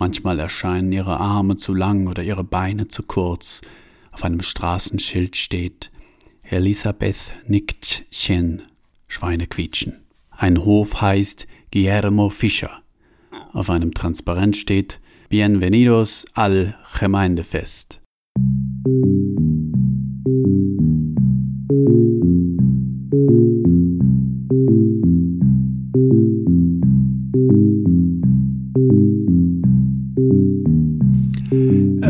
Manchmal 0.00 0.38
erscheinen 0.38 0.90
ihre 0.92 1.20
Arme 1.20 1.58
zu 1.58 1.74
lang 1.74 2.06
oder 2.06 2.22
ihre 2.22 2.42
Beine 2.42 2.88
zu 2.88 3.02
kurz. 3.02 3.60
Auf 4.12 4.24
einem 4.24 4.40
Straßenschild 4.40 5.36
steht 5.36 5.90
Elisabeth 6.42 7.30
Nickchen, 7.46 8.62
Schweine 9.08 9.46
quietschen. 9.46 10.06
Ein 10.30 10.64
Hof 10.64 11.02
heißt 11.02 11.46
Guillermo 11.70 12.30
Fischer. 12.30 12.80
Auf 13.52 13.68
einem 13.68 13.92
Transparent 13.92 14.56
steht 14.56 15.00
Bienvenidos 15.28 16.24
al 16.32 16.78
Gemeindefest. 16.98 18.00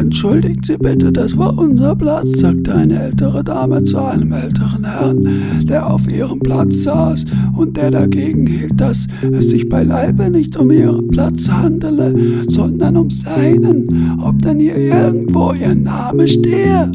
Entschuldigen 0.01 0.63
Sie 0.63 0.79
bitte, 0.79 1.11
das 1.13 1.37
war 1.37 1.59
unser 1.59 1.95
Platz, 1.95 2.39
sagte 2.39 2.75
eine 2.75 3.03
ältere 3.03 3.45
Dame 3.45 3.83
zu 3.83 3.99
einem 3.99 4.33
älteren 4.33 4.83
Herrn, 4.83 5.29
der 5.65 5.87
auf 5.87 6.11
ihrem 6.11 6.41
Platz 6.41 6.85
saß 6.85 7.27
und 7.55 7.77
der 7.77 7.91
dagegen 7.91 8.47
hielt, 8.47 8.81
dass 8.81 9.07
es 9.31 9.51
sich 9.51 9.69
beileibe 9.69 10.31
nicht 10.31 10.57
um 10.57 10.71
ihren 10.71 11.09
Platz 11.09 11.51
handele, 11.51 12.15
sondern 12.49 12.97
um 12.97 13.11
seinen, 13.11 14.19
ob 14.25 14.41
denn 14.41 14.59
hier 14.59 14.79
irgendwo 14.79 15.53
ihr 15.53 15.75
Name 15.75 16.27
stehe 16.27 16.91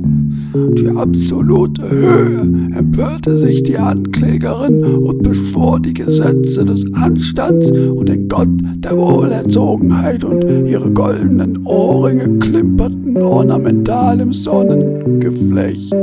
die 0.56 0.90
absolute 0.90 1.90
Höhe 1.90 2.42
empörte 2.76 3.36
sich 3.38 3.64
die 3.64 3.78
Anklägerin 3.78 4.84
und 4.84 5.24
beschwor 5.24 5.80
die 5.80 5.94
Gesetze 5.94 6.64
des 6.64 6.86
Anstands 6.94 7.70
und 7.70 8.08
den 8.08 8.30
Gott 8.30 8.48
der 8.78 8.98
Wohlerzogenheit 8.98 10.24
und 10.24 10.46
ihre 10.68 10.90
goldenen 10.92 11.66
Ohrringe 11.66 12.40
klimperten 12.40 13.18
ornamental 13.18 14.20
im 14.20 14.32
Sonnengeflecht. 14.32 15.94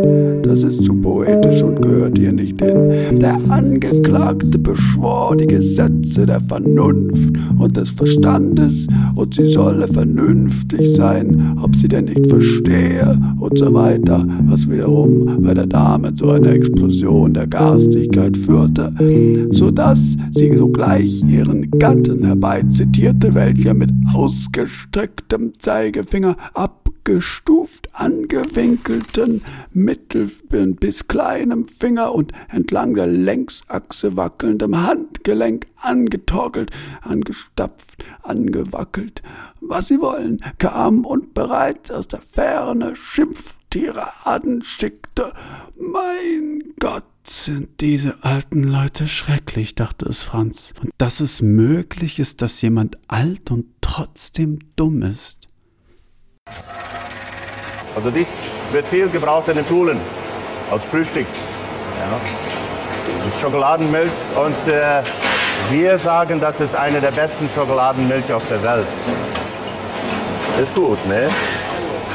Das 0.43 0.63
ist 0.65 0.83
zu 0.85 0.95
poetisch 0.95 1.63
und 1.63 1.81
gehört 1.81 2.19
hier 2.19 2.33
nicht 2.33 2.61
hin. 2.61 3.21
Der 3.21 3.39
Angeklagte 3.49 4.59
beschwor 4.59 5.37
die 5.37 5.47
Gesetze 5.47 6.27
der 6.27 6.41
Vernunft 6.41 7.33
und 7.59 7.77
des 7.77 7.91
Verstandes 7.91 8.87
und 9.15 9.35
sie 9.35 9.47
solle 9.47 9.89
vernünftig 9.89 10.95
sein, 10.95 11.57
ob 11.63 11.75
sie 11.77 11.89
denn 11.89 12.07
nicht 12.07 12.27
verstehe 12.27 13.19
und 13.39 13.59
so 13.59 13.73
weiter 13.73 14.27
was 14.47 14.69
wiederum 14.69 15.43
bei 15.43 15.55
der 15.55 15.67
Dame 15.67 16.15
zu 16.15 16.31
einer 16.31 16.51
Explosion 16.51 17.35
der 17.35 17.47
Garstigkeit 17.47 18.37
führte, 18.37 19.49
so 19.51 19.71
dass 19.71 20.17
sie 20.31 20.57
sogleich 20.57 21.23
ihren 21.23 21.71
Gatten 21.71 22.25
herbeizitierte, 22.25 23.35
welcher 23.35 23.75
mit 23.75 23.91
ausgestrecktem 24.13 25.53
Zeigefinger 25.59 26.37
ab 26.55 26.83
abgestuft 27.03 27.89
angewinkelten 27.95 29.43
mittel- 29.73 30.31
bis 30.79 31.09
kleinem 31.09 31.67
Finger 31.67 32.15
und 32.15 32.33
entlang 32.49 32.95
der 32.95 33.09
Längsachse 33.09 34.17
wackelndem 34.17 34.87
Handgelenk 34.87 35.67
angetorkelt, 35.81 36.71
angestapft, 37.01 38.05
angewackelt, 38.23 39.21
was 39.61 39.89
sie 39.89 40.01
wollen, 40.01 40.41
kam 40.59 41.05
und 41.05 41.35
bereits 41.35 41.91
aus 41.91 42.07
der 42.07 42.21
Ferne 42.21 42.95
Schimpftiraden 43.73 44.63
schickte. 44.63 45.33
Mein 45.77 46.75
Gott, 46.79 47.07
sind 47.25 47.81
diese 47.81 48.17
alten 48.23 48.65
Leute 48.65 49.07
schrecklich, 49.07 49.75
dachte 49.75 50.07
es 50.07 50.23
Franz. 50.23 50.75
Und 50.83 50.91
dass 50.99 51.21
es 51.21 51.41
möglich 51.41 52.19
ist, 52.19 52.43
dass 52.43 52.61
jemand 52.61 52.99
alt 53.09 53.51
und 53.51 53.67
trotzdem 53.81 54.59
dumm 54.77 55.03
ist. 55.03 55.47
Also 57.95 58.11
dies 58.11 58.39
wird 58.73 58.87
viel 58.87 59.09
gebraucht 59.09 59.49
in 59.49 59.57
den 59.57 59.67
Schulen 59.67 59.99
als 60.71 60.83
Frühstücks. 60.85 61.33
Ja. 62.01 62.21
Das 63.19 63.35
ist 63.35 63.41
Schokoladenmilch 63.41 64.13
und 64.35 64.73
äh, 64.73 65.03
wir 65.71 65.97
sagen, 65.99 66.41
das 66.41 66.61
ist 66.61 66.75
eine 66.75 67.01
der 67.01 67.13
besten 67.13 67.49
Schokoladenmilch 67.55 68.33
auf 68.33 68.43
der 68.49 68.63
Welt. 68.63 68.87
Ist 70.61 70.75
gut, 70.75 70.99
ne? 71.07 71.31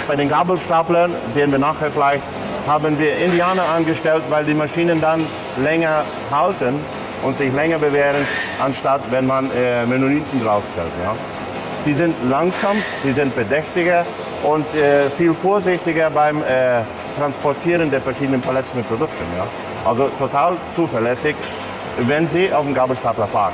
Bei 0.07 0.15
den 0.15 0.29
Gabelstaplern 0.29 1.11
sehen 1.33 1.51
wir 1.51 1.59
nachher 1.59 1.89
gleich, 1.89 2.21
haben 2.65 2.97
wir 2.97 3.17
Indianer 3.17 3.67
angestellt, 3.67 4.23
weil 4.29 4.45
die 4.45 4.53
Maschinen 4.53 5.01
dann 5.01 5.25
länger 5.61 6.03
halten 6.31 6.79
und 7.23 7.37
sich 7.37 7.53
länger 7.53 7.77
bewähren, 7.77 8.25
anstatt 8.63 9.01
wenn 9.11 9.27
man 9.27 9.49
äh, 9.51 9.85
Mennoniten 9.85 10.41
draufstellt. 10.41 10.91
Ja. 11.03 11.13
Sie 11.83 11.93
sind 11.93 12.15
langsam, 12.29 12.77
sie 13.03 13.11
sind 13.11 13.35
bedächtiger 13.35 14.05
und 14.43 14.65
äh, 14.75 15.09
viel 15.09 15.33
vorsichtiger 15.33 16.09
beim 16.09 16.41
äh, 16.41 16.81
Transportieren 17.17 17.91
der 17.91 17.99
verschiedenen 17.99 18.41
Paletten 18.41 18.77
mit 18.77 18.87
Produkten. 18.87 19.25
Ja. 19.35 19.45
Also 19.89 20.09
total 20.19 20.55
zuverlässig, 20.71 21.35
wenn 22.05 22.27
Sie 22.27 22.53
auf 22.53 22.65
dem 22.65 22.73
Gabelstapler 22.73 23.27
fahren. 23.27 23.53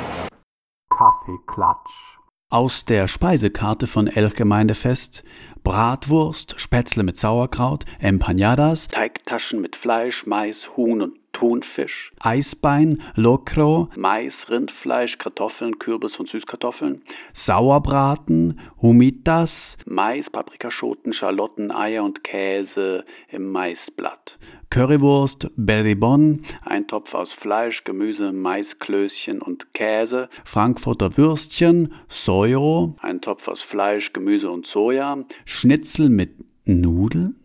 Kaffeeklatsch. 0.90 2.14
Aus 2.50 2.86
der 2.86 3.08
Speisekarte 3.08 3.88
von 3.88 4.08
El 4.08 4.30
Gemeindefest 4.30 5.24
Bratwurst, 5.64 6.56
Spätzle 6.58 7.04
mit 7.04 7.18
Sauerkraut, 7.18 7.86
Empanadas, 8.00 8.90
Teigtaschen 8.90 9.62
mit 9.62 9.76
Fleisch, 9.78 10.26
Mais, 10.26 10.76
Huhn 10.76 11.02
und 11.02 11.23
Thunfisch, 11.34 12.14
Eisbein, 12.20 13.02
Locro, 13.16 13.90
Mais, 13.98 14.50
Rindfleisch, 14.50 15.18
Kartoffeln, 15.18 15.80
Kürbis 15.80 16.18
und 16.18 16.30
Süßkartoffeln, 16.30 17.02
Sauerbraten, 17.34 18.60
Humitas, 18.82 19.78
Mais, 19.86 20.30
Paprikaschoten, 20.30 21.12
Schalotten, 21.12 21.72
Eier 21.72 22.04
und 22.04 22.24
Käse 22.24 23.04
im 23.30 23.52
Maisblatt, 23.52 24.38
Currywurst, 24.70 25.52
Berrybon, 25.56 26.44
ein 26.62 26.88
Topf 26.88 27.14
aus 27.14 27.34
Fleisch, 27.34 27.84
Gemüse, 27.84 28.32
Maisklößchen 28.32 29.42
und 29.42 29.74
Käse, 29.74 30.30
Frankfurter 30.46 31.18
Würstchen, 31.18 31.94
Sojo, 32.08 32.96
ein 33.02 33.22
Topf 33.22 33.48
aus 33.48 33.62
Fleisch, 33.62 34.14
Gemüse 34.14 34.50
und 34.50 34.66
Soja, 34.66 35.18
Schnitzel 35.46 36.10
mit 36.10 36.46
Nudeln, 36.66 37.36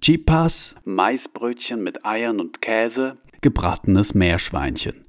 Chipas, 0.00 0.76
Maisbrötchen 0.84 1.82
mit 1.82 2.04
Eiern 2.04 2.40
und 2.40 2.60
Käse, 2.62 3.18
gebratenes 3.40 4.14
Meerschweinchen. 4.14 5.04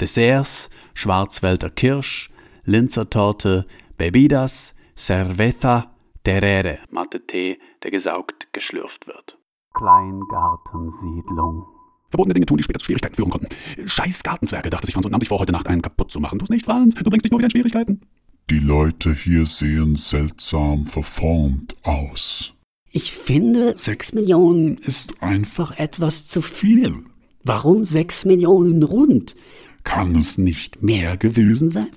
Desserts, 0.00 0.70
Schwarzwälder 0.94 1.70
Kirsch, 1.70 2.30
Linzertorte, 2.64 3.64
Bebidas, 3.96 4.74
Cerveza, 4.96 5.92
Terere, 6.24 6.78
Matte-Tee, 6.90 7.58
der 7.82 7.90
gesaugt 7.90 8.48
geschlürft 8.52 9.06
wird. 9.06 9.38
Kleingartensiedlung. 9.74 11.66
Verbotene 12.10 12.34
Dinge 12.34 12.46
tun, 12.46 12.58
die 12.58 12.62
später 12.62 12.78
zu 12.78 12.84
Schwierigkeiten 12.84 13.14
führen 13.14 13.30
konnten. 13.30 13.48
Scheiß 13.86 14.22
Gartenzwerge, 14.22 14.68
dachte 14.70 14.86
sich 14.86 14.92
Franz 14.92 15.06
und 15.06 15.12
nahm 15.12 15.20
dich 15.20 15.30
vor, 15.30 15.38
heute 15.38 15.52
Nacht 15.52 15.66
einen 15.66 15.82
kaputt 15.82 16.10
zu 16.10 16.20
machen. 16.20 16.38
Tu's 16.38 16.50
nicht, 16.50 16.64
Franz, 16.64 16.94
du 16.94 17.08
bringst 17.08 17.24
dich 17.24 17.32
nur 17.32 17.38
wieder 17.38 17.46
in 17.46 17.52
Schwierigkeiten. 17.52 18.02
Die 18.50 18.58
Leute 18.58 19.14
hier 19.14 19.46
sehen 19.46 19.96
seltsam 19.96 20.86
verformt 20.86 21.74
aus. 21.84 22.51
Ich 22.94 23.12
finde, 23.12 23.74
sechs 23.78 24.12
Millionen 24.12 24.76
ist 24.76 25.22
einfach 25.22 25.78
etwas 25.78 26.26
zu 26.26 26.42
viel. 26.42 26.94
Warum 27.42 27.86
sechs 27.86 28.26
Millionen 28.26 28.82
rund? 28.82 29.34
Kann 29.82 30.14
es 30.14 30.36
nicht 30.36 30.82
mehr 30.82 31.16
gewesen 31.16 31.70
sein? 31.70 31.88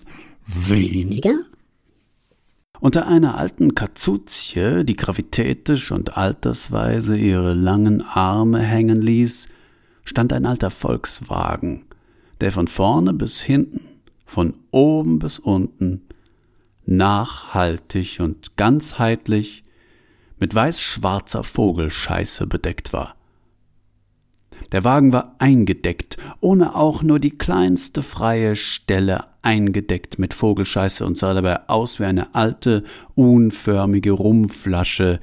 Weniger? 0.47 1.35
Unter 2.79 3.09
einer 3.09 3.37
alten 3.37 3.75
Kazuzie, 3.75 4.85
die 4.85 4.95
gravitätisch 4.95 5.91
und 5.91 6.15
altersweise 6.15 7.17
ihre 7.17 7.53
langen 7.53 8.01
Arme 8.01 8.59
hängen 8.59 9.01
ließ, 9.01 9.49
stand 10.05 10.31
ein 10.31 10.45
alter 10.45 10.71
Volkswagen, 10.71 11.83
der 12.39 12.53
von 12.53 12.69
vorne 12.69 13.11
bis 13.11 13.41
hinten, 13.41 13.81
von 14.25 14.53
oben 14.71 15.19
bis 15.19 15.39
unten, 15.39 16.03
nachhaltig 16.85 18.21
und 18.21 18.55
ganzheitlich 18.55 19.64
mit 20.39 20.53
weiß-schwarzer 20.53 21.43
Vogelscheiße 21.43 22.47
bedeckt 22.47 22.93
war. 22.93 23.15
Der 24.71 24.83
Wagen 24.83 25.13
war 25.13 25.35
eingedeckt, 25.37 26.17
ohne 26.39 26.75
auch 26.75 27.03
nur 27.03 27.19
die 27.19 27.37
kleinste 27.37 28.01
freie 28.01 28.55
Stelle 28.55 29.25
eingedeckt 29.41 30.17
mit 30.17 30.33
Vogelscheiße 30.33 31.05
und 31.05 31.17
sah 31.17 31.33
dabei 31.33 31.69
aus 31.69 31.99
wie 31.99 32.05
eine 32.05 32.33
alte, 32.33 32.83
unförmige 33.13 34.11
Rumflasche, 34.11 35.19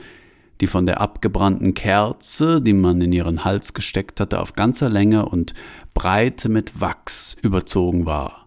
die 0.61 0.68
von 0.68 0.87
der 0.87 1.01
abgebrannten 1.01 1.75
Kerze, 1.75 2.61
die 2.61 2.72
man 2.72 3.01
in 3.01 3.12
ihren 3.12 3.44
Hals 3.44 3.75
gesteckt 3.75 4.20
hatte, 4.20 4.40
auf 4.40 4.53
ganzer 4.53 4.88
Länge 4.88 5.27
und 5.27 5.55
Breite 5.92 6.48
mit 6.48 6.81
Wachs 6.81 7.37
überzogen 7.42 8.07
war. 8.07 8.42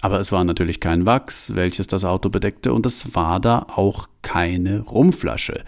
Aber 0.00 0.20
es 0.20 0.30
war 0.30 0.44
natürlich 0.44 0.80
kein 0.80 1.06
Wachs, 1.06 1.54
welches 1.54 1.86
das 1.86 2.04
Auto 2.04 2.28
bedeckte, 2.28 2.72
und 2.72 2.86
es 2.86 3.14
war 3.14 3.40
da 3.40 3.66
auch 3.74 4.08
keine 4.22 4.80
Rumflasche, 4.80 5.64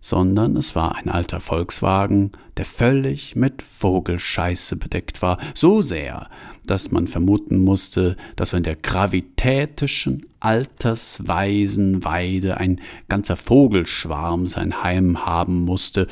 sondern 0.00 0.56
es 0.56 0.76
war 0.76 0.96
ein 0.96 1.08
alter 1.08 1.40
Volkswagen, 1.40 2.32
der 2.58 2.66
völlig 2.66 3.34
mit 3.34 3.62
Vogelscheiße 3.62 4.76
bedeckt 4.76 5.22
war, 5.22 5.38
so 5.54 5.80
sehr, 5.80 6.28
dass 6.66 6.90
man 6.90 7.08
vermuten 7.08 7.58
musste, 7.58 8.16
dass 8.36 8.52
in 8.52 8.62
der 8.62 8.76
gravitätischen, 8.76 10.26
altersweisen 10.38 12.04
Weide 12.04 12.58
ein 12.58 12.80
ganzer 13.08 13.36
Vogelschwarm 13.36 14.46
sein 14.46 14.82
Heim 14.82 15.24
haben 15.24 15.64
musste, 15.64 16.06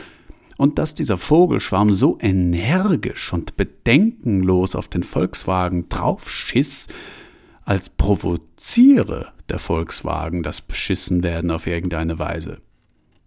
und 0.56 0.78
dass 0.78 0.94
dieser 0.94 1.18
Vogelschwarm 1.18 1.92
so 1.92 2.16
energisch 2.20 3.32
und 3.32 3.56
bedenkenlos 3.56 4.76
auf 4.76 4.88
den 4.88 5.02
Volkswagen 5.02 5.88
draufschiss, 5.88 6.86
als 7.64 7.88
provoziere 7.88 9.32
der 9.48 9.58
Volkswagen 9.58 10.42
das 10.42 10.60
Beschissenwerden 10.60 11.50
auf 11.50 11.66
irgendeine 11.66 12.18
Weise. 12.18 12.58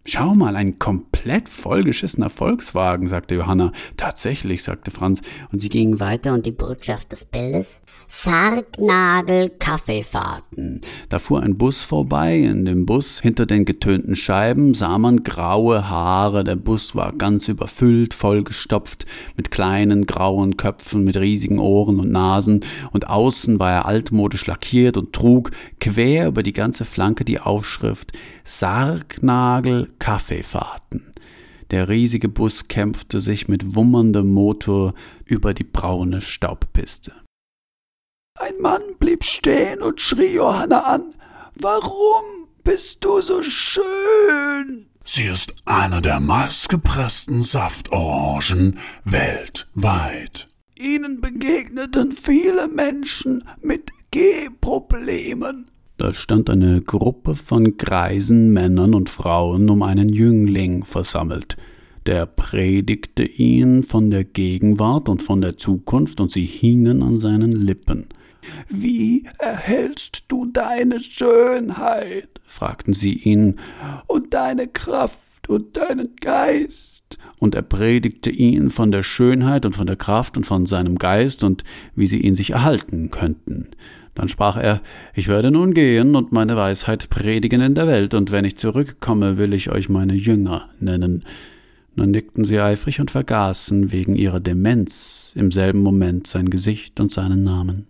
Schau 0.09 0.35
mal, 0.35 0.55
ein 0.55 0.79
komplett 0.79 1.49
vollgeschissener 1.49 2.29
Volkswagen, 2.29 3.09
sagte 3.09 3.35
Johanna. 3.35 3.73
Tatsächlich, 3.97 4.63
sagte 4.63 4.89
Franz. 4.89 5.21
Und 5.51 5.59
sie 5.59 5.67
gingen 5.67 5.99
weiter 5.99 6.31
und 6.31 6.45
die 6.45 6.53
Botschaft 6.53 7.11
des 7.11 7.25
Bildes? 7.25 7.81
Sargnagel 8.07 9.49
Kaffeefahrten. 9.59 10.79
Da 11.09 11.19
fuhr 11.19 11.43
ein 11.43 11.57
Bus 11.57 11.81
vorbei. 11.81 12.37
In 12.37 12.63
dem 12.63 12.85
Bus, 12.85 13.19
hinter 13.19 13.45
den 13.45 13.65
getönten 13.65 14.15
Scheiben, 14.15 14.75
sah 14.75 14.97
man 14.97 15.23
graue 15.23 15.89
Haare. 15.89 16.45
Der 16.45 16.55
Bus 16.55 16.95
war 16.95 17.11
ganz 17.11 17.49
überfüllt, 17.49 18.13
vollgestopft, 18.13 19.05
mit 19.35 19.51
kleinen 19.51 20.05
grauen 20.05 20.55
Köpfen, 20.55 21.03
mit 21.03 21.17
riesigen 21.17 21.59
Ohren 21.59 21.99
und 21.99 22.11
Nasen. 22.11 22.63
Und 22.93 23.09
außen 23.09 23.59
war 23.59 23.71
er 23.73 23.85
altmodisch 23.85 24.45
lackiert 24.45 24.95
und 24.95 25.11
trug 25.11 25.51
quer 25.81 26.29
über 26.29 26.43
die 26.43 26.53
ganze 26.53 26.85
Flanke 26.85 27.25
die 27.25 27.41
Aufschrift 27.41 28.13
Sargnagel 28.49 29.89
Kaffeefahrten. 29.99 31.13
Der 31.69 31.89
riesige 31.89 32.29
Bus 32.29 32.69
kämpfte 32.69 33.19
sich 33.19 33.49
mit 33.49 33.75
wummerndem 33.75 34.31
Motor 34.31 34.93
über 35.25 35.53
die 35.53 35.65
braune 35.65 36.21
Staubpiste. 36.21 37.11
Ein 38.39 38.57
Mann 38.61 38.81
blieb 38.99 39.25
stehen 39.25 39.81
und 39.81 39.99
schrie 39.99 40.35
Johanna 40.35 40.79
an. 40.83 41.13
Warum 41.55 42.47
bist 42.63 43.03
du 43.03 43.21
so 43.21 43.43
schön? 43.43 44.87
Sie 45.03 45.23
ist 45.23 45.53
eine 45.65 46.01
der 46.01 46.21
meistgepressten 46.21 47.43
Saftorangen 47.43 48.79
weltweit. 49.03 50.47
Ihnen 50.79 51.19
begegneten 51.19 52.13
viele 52.13 52.69
Menschen 52.69 53.43
mit 53.61 53.91
Gehproblemen. 54.11 55.69
Da 55.97 56.13
stand 56.13 56.51
eine 56.51 56.81
Gruppe 56.81 57.35
von 57.35 57.75
greisen 57.75 58.53
Männern 58.53 58.93
und 58.93 59.09
Frauen 59.09 59.67
um 59.67 59.81
einen 59.81 60.09
Jüngling 60.09 60.85
versammelt. 60.85 61.57
Der 62.05 62.27
predigte 62.27 63.23
ihnen 63.25 63.83
von 63.83 64.11
der 64.11 64.23
Gegenwart 64.23 65.09
und 65.09 65.23
von 65.23 65.41
der 65.41 65.57
Zukunft, 65.57 66.21
und 66.21 66.31
sie 66.31 66.45
hingen 66.45 67.01
an 67.01 67.17
seinen 67.17 67.51
Lippen. 67.51 68.07
Wie 68.69 69.25
erhältst 69.39 70.25
du 70.27 70.45
deine 70.45 70.99
Schönheit? 70.99 72.29
fragten 72.45 72.93
sie 72.93 73.13
ihn, 73.13 73.55
und 74.05 74.35
deine 74.35 74.67
Kraft 74.67 75.49
und 75.49 75.77
deinen 75.77 76.15
Geist? 76.21 77.17
Und 77.39 77.55
er 77.55 77.63
predigte 77.63 78.29
ihnen 78.29 78.69
von 78.69 78.91
der 78.91 79.03
Schönheit 79.03 79.65
und 79.65 79.75
von 79.75 79.87
der 79.87 79.95
Kraft 79.95 80.37
und 80.37 80.45
von 80.45 80.67
seinem 80.67 80.97
Geist 80.97 81.43
und 81.43 81.63
wie 81.95 82.07
sie 82.07 82.21
ihn 82.21 82.35
sich 82.35 82.51
erhalten 82.51 83.09
könnten. 83.09 83.69
Dann 84.17 84.29
sprach 84.29 84.57
er, 84.57 84.81
ich 85.13 85.27
werde 85.27 85.51
nun 85.51 85.75
gehen 85.75 86.15
und 86.15 86.31
meine 86.31 86.57
Weisheit 86.57 87.07
predigen 87.11 87.61
in 87.61 87.75
der 87.75 87.85
Welt, 87.85 88.15
und 88.15 88.31
wenn 88.31 88.45
ich 88.45 88.57
zurückkomme, 88.57 89.37
will 89.37 89.53
ich 89.53 89.69
euch 89.69 89.89
meine 89.89 90.15
Jünger 90.15 90.69
nennen. 90.79 91.23
Nun 91.95 92.09
nickten 92.09 92.43
sie 92.43 92.59
eifrig 92.59 92.99
und 92.99 93.11
vergaßen 93.11 93.91
wegen 93.91 94.15
ihrer 94.15 94.39
Demenz 94.39 95.33
im 95.35 95.51
selben 95.51 95.81
Moment 95.81 96.25
sein 96.25 96.49
Gesicht 96.49 96.99
und 96.99 97.11
seinen 97.11 97.43
Namen. 97.43 97.85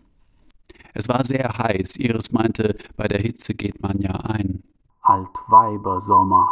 Es 0.93 1.07
war 1.07 1.23
sehr 1.23 1.47
heiß, 1.59 1.95
Iris 1.95 2.33
meinte, 2.33 2.75
bei 2.97 3.07
der 3.07 3.21
Hitze 3.21 3.53
geht 3.53 3.81
man 3.81 4.01
ja 4.01 4.11
ein. 4.11 4.63
Altweibersommer. 5.03 6.51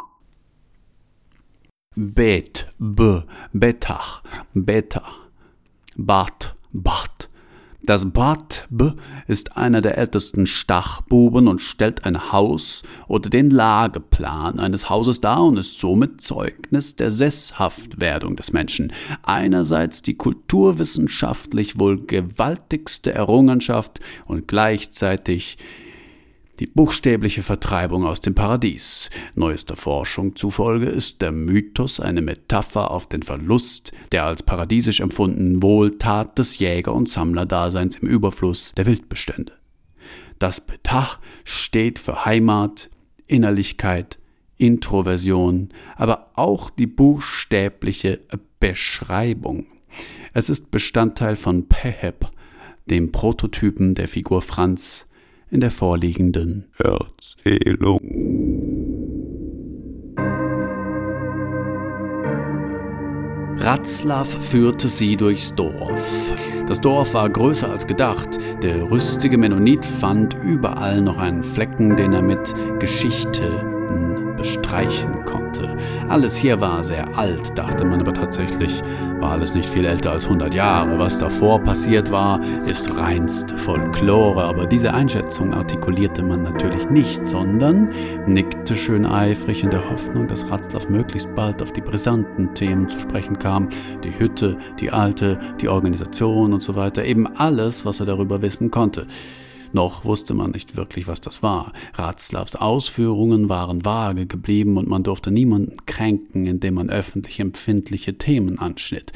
Bet, 1.97 2.69
b, 2.79 3.23
betach, 3.51 4.23
beta, 4.53 5.03
bat, 5.97 6.55
bat, 6.71 7.29
das 7.86 8.12
Bad 8.12 8.67
B 8.69 8.91
ist 9.28 9.58
einer 9.58 9.82
der 9.82 9.98
ältesten 9.98 10.48
Stachbuben 10.48 11.48
und 11.48 11.60
stellt 11.62 12.06
ein 12.06 12.32
Haus 12.32 12.84
oder 13.08 13.30
den 13.30 13.50
Lageplan 13.50 14.60
eines 14.60 14.89
Hauses 14.89 15.21
dar 15.21 15.43
und 15.43 15.58
ist 15.58 15.80
somit 15.80 16.21
Zeugnis 16.21 16.95
der 16.95 17.12
Sesshaftwerdung 17.12 18.36
des 18.36 18.52
Menschen. 18.54 18.91
Einerseits 19.24 20.02
die 20.02 20.15
kulturwissenschaftlich 20.15 21.80
wohl 21.80 22.06
gewaltigste 22.06 23.13
Errungenschaft 23.13 24.00
und 24.26 24.48
gleichzeitig 24.48 25.58
die 26.59 26.67
buchstäbliche 26.67 27.43
Vertreibung 27.43 28.05
aus 28.05 28.21
dem 28.21 28.35
Paradies. 28.35 29.09
Neuester 29.35 29.75
Forschung 29.75 30.35
zufolge 30.35 30.87
ist 30.87 31.21
der 31.21 31.31
Mythos 31.31 31.99
eine 31.99 32.21
Metapher 32.21 32.91
auf 32.91 33.07
den 33.07 33.23
Verlust 33.23 33.91
der 34.11 34.25
als 34.25 34.43
paradiesisch 34.43 34.99
empfundenen 34.99 35.61
Wohltat 35.61 36.37
des 36.37 36.59
Jäger- 36.59 36.93
und 36.93 37.09
Sammlerdaseins 37.09 37.97
im 37.97 38.07
Überfluss 38.07 38.73
der 38.75 38.85
Wildbestände. 38.85 39.53
Das 40.39 40.61
Betach 40.61 41.19
steht 41.43 41.99
für 41.99 42.25
Heimat, 42.25 42.89
Innerlichkeit, 43.27 44.19
Introversion, 44.57 45.69
aber 45.95 46.31
auch 46.35 46.69
die 46.69 46.87
buchstäbliche 46.87 48.21
Beschreibung. 48.59 49.65
Es 50.33 50.49
ist 50.49 50.71
Bestandteil 50.71 51.35
von 51.35 51.67
Peheb, 51.67 52.29
dem 52.85 53.11
Prototypen 53.11 53.95
der 53.95 54.07
Figur 54.07 54.41
Franz, 54.41 55.07
in 55.51 55.60
der 55.60 55.71
vorliegenden 55.71 56.65
Erzählung. 56.77 57.99
Ratzlaff 63.58 64.27
führte 64.27 64.89
sie 64.89 65.15
durchs 65.15 65.55
Dorf. 65.55 66.34
Das 66.67 66.81
Dorf 66.81 67.13
war 67.13 67.29
größer 67.29 67.69
als 67.69 67.88
gedacht. 67.88 68.38
Der 68.62 68.89
rüstige 68.91 69.38
Mennonit 69.38 69.86
fand 69.86 70.36
überall 70.43 71.01
noch 71.01 71.17
einen 71.17 71.43
Flecken, 71.43 71.95
den 71.95 72.13
er 72.13 72.21
mit 72.21 72.53
Geschichte 72.79 73.75
bestreichen 74.38 75.25
konnte. 75.25 75.74
Alles 76.07 76.35
hier 76.35 76.61
war 76.61 76.83
sehr 76.83 77.17
alt, 77.17 77.57
dachte 77.57 77.83
man 77.83 77.99
aber 77.99 78.13
tatsächlich, 78.13 78.83
war 79.19 79.31
alles 79.31 79.55
nicht 79.55 79.67
viel 79.67 79.85
älter 79.85 80.11
als 80.11 80.25
100 80.25 80.53
Jahre. 80.53 80.99
Was 80.99 81.17
davor 81.17 81.59
passiert 81.59 82.11
war, 82.11 82.39
ist 82.67 82.95
reinste 82.95 83.57
Folklore, 83.57 84.43
aber 84.43 84.67
diese 84.67 84.93
Einschätzung 84.93 85.53
artikulierte 85.53 86.21
man 86.21 86.43
natürlich 86.43 86.91
nicht, 86.91 87.25
sondern 87.25 87.89
nickte 88.27 88.75
schön 88.75 89.05
eifrig 89.05 89.63
in 89.63 89.71
der 89.71 89.89
Hoffnung, 89.89 90.27
dass 90.27 90.49
Ratzlaff 90.49 90.89
möglichst 90.89 91.33
bald 91.33 91.61
auf 91.63 91.71
die 91.71 91.81
brisanten 91.81 92.53
Themen 92.53 92.87
zu 92.87 92.99
sprechen 92.99 93.39
kam, 93.39 93.69
die 94.03 94.17
Hütte, 94.19 94.57
die 94.79 94.91
Alte, 94.91 95.39
die 95.59 95.69
Organisation 95.69 96.53
und 96.53 96.61
so 96.61 96.75
weiter, 96.75 97.03
eben 97.03 97.25
alles, 97.35 97.83
was 97.83 97.99
er 97.99 98.05
darüber 98.05 98.43
wissen 98.43 98.69
konnte. 98.69 99.07
Noch 99.75 100.05
wusste 100.05 100.33
man 100.33 100.51
nicht 100.51 100.77
wirklich, 100.77 101.05
was 101.05 101.19
das 101.19 101.43
war. 101.43 101.73
Ratzlavs 101.95 102.55
Ausführungen 102.55 103.49
waren 103.49 103.83
vage 103.83 104.25
geblieben 104.25 104.77
und 104.77 104.88
man 104.88 105.03
durfte 105.03 105.31
niemanden 105.31 105.75
kränken, 105.85 106.45
indem 106.45 106.75
man 106.75 106.89
öffentlich 106.89 107.41
empfindliche 107.41 108.17
Themen 108.17 108.57
anschnitt. 108.57 109.11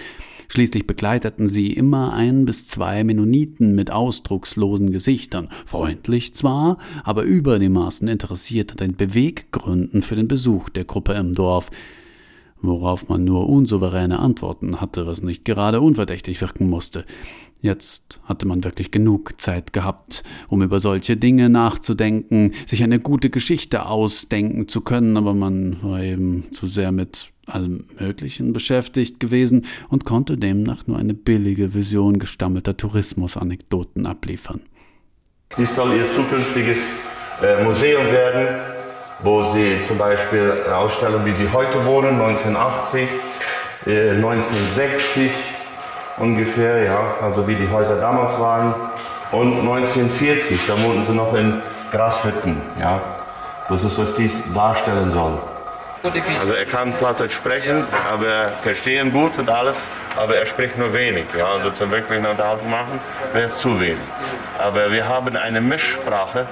Schließlich 0.49 0.85
begleiteten 0.85 1.47
sie 1.47 1.71
immer 1.71 2.11
ein 2.11 2.43
bis 2.43 2.67
zwei 2.67 3.05
Mennoniten 3.05 3.73
mit 3.73 3.89
ausdruckslosen 3.89 4.91
Gesichtern, 4.91 5.47
freundlich 5.65 6.35
zwar, 6.35 6.77
aber 7.05 7.23
über 7.23 7.57
die 7.57 7.69
Maßen 7.69 8.09
interessiert 8.09 8.71
an 8.71 8.77
den 8.79 8.95
Beweggründen 8.97 10.01
für 10.01 10.17
den 10.17 10.27
Besuch 10.27 10.67
der 10.67 10.83
Gruppe 10.83 11.13
im 11.13 11.35
Dorf, 11.35 11.69
worauf 12.61 13.07
man 13.07 13.23
nur 13.23 13.47
unsouveräne 13.47 14.19
Antworten 14.19 14.81
hatte, 14.81 15.07
was 15.07 15.21
nicht 15.21 15.45
gerade 15.45 15.79
unverdächtig 15.79 16.41
wirken 16.41 16.69
musste. 16.69 17.05
Jetzt 17.61 18.21
hatte 18.23 18.47
man 18.47 18.63
wirklich 18.63 18.89
genug 18.89 19.39
Zeit 19.41 19.73
gehabt, 19.73 20.23
um 20.47 20.61
über 20.61 20.79
solche 20.79 21.17
Dinge 21.17 21.49
nachzudenken, 21.49 22.53
sich 22.65 22.83
eine 22.83 22.99
gute 22.99 23.29
Geschichte 23.29 23.85
ausdenken 23.85 24.69
zu 24.69 24.79
können, 24.79 25.17
aber 25.17 25.33
man 25.33 25.77
war 25.83 26.01
eben 26.01 26.45
zu 26.53 26.67
sehr 26.67 26.93
mit 26.93 27.31
allem 27.47 27.83
Möglichen 27.99 28.53
beschäftigt 28.53 29.19
gewesen 29.19 29.65
und 29.89 30.05
konnte 30.05 30.37
demnach 30.37 30.87
nur 30.87 30.97
eine 30.97 31.13
billige 31.13 31.73
Vision 31.73 32.17
gestammelter 32.19 32.77
Tourismusanekdoten 32.77 34.05
abliefern. 34.05 34.61
Dies 35.57 35.75
soll 35.75 35.97
ihr 35.97 36.09
zukünftiges 36.15 36.77
äh, 37.41 37.63
Museum 37.63 38.05
werden, 38.05 38.59
wo 39.23 39.43
sie 39.51 39.81
zum 39.85 39.97
Beispiel 39.97 40.53
Ausstellungen, 40.73 41.25
wie 41.25 41.33
sie 41.33 41.49
heute 41.51 41.83
wohnen, 41.85 42.21
1980, 42.21 43.01
äh, 43.87 44.11
1960, 44.11 45.31
ungefähr, 46.19 46.83
ja, 46.83 46.99
also 47.21 47.47
wie 47.47 47.55
die 47.55 47.69
Häuser 47.69 47.99
damals 47.99 48.39
waren. 48.39 48.73
Und 49.31 49.59
1940, 49.59 50.67
da 50.67 50.73
wohnten 50.81 51.05
sie 51.05 51.13
noch 51.13 51.33
in 51.33 51.61
Grashütten, 51.91 52.61
ja. 52.79 53.01
Das 53.69 53.83
ist, 53.83 53.99
was 53.99 54.15
dies 54.15 54.51
darstellen 54.53 55.11
soll. 55.11 55.37
Also 56.39 56.53
er 56.53 56.65
kann 56.65 56.93
Plattdeutsch 56.93 57.33
sprechen, 57.33 57.85
aber 58.11 58.49
verstehen 58.61 59.11
gut 59.11 59.37
und 59.37 59.49
alles, 59.49 59.77
aber 60.15 60.37
er 60.37 60.45
spricht 60.45 60.77
nur 60.77 60.93
wenig. 60.93 61.25
Ja, 61.37 61.47
also 61.47 61.71
zum 61.71 61.91
wirklichen 61.91 62.25
Unterhaltung 62.25 62.69
machen 62.69 62.99
wäre 63.33 63.45
es 63.45 63.57
zu 63.57 63.79
wenig. 63.79 63.99
Aber 64.57 64.91
wir 64.91 65.07
haben 65.07 65.35
eine 65.35 65.61
Mischsprache, 65.61 66.47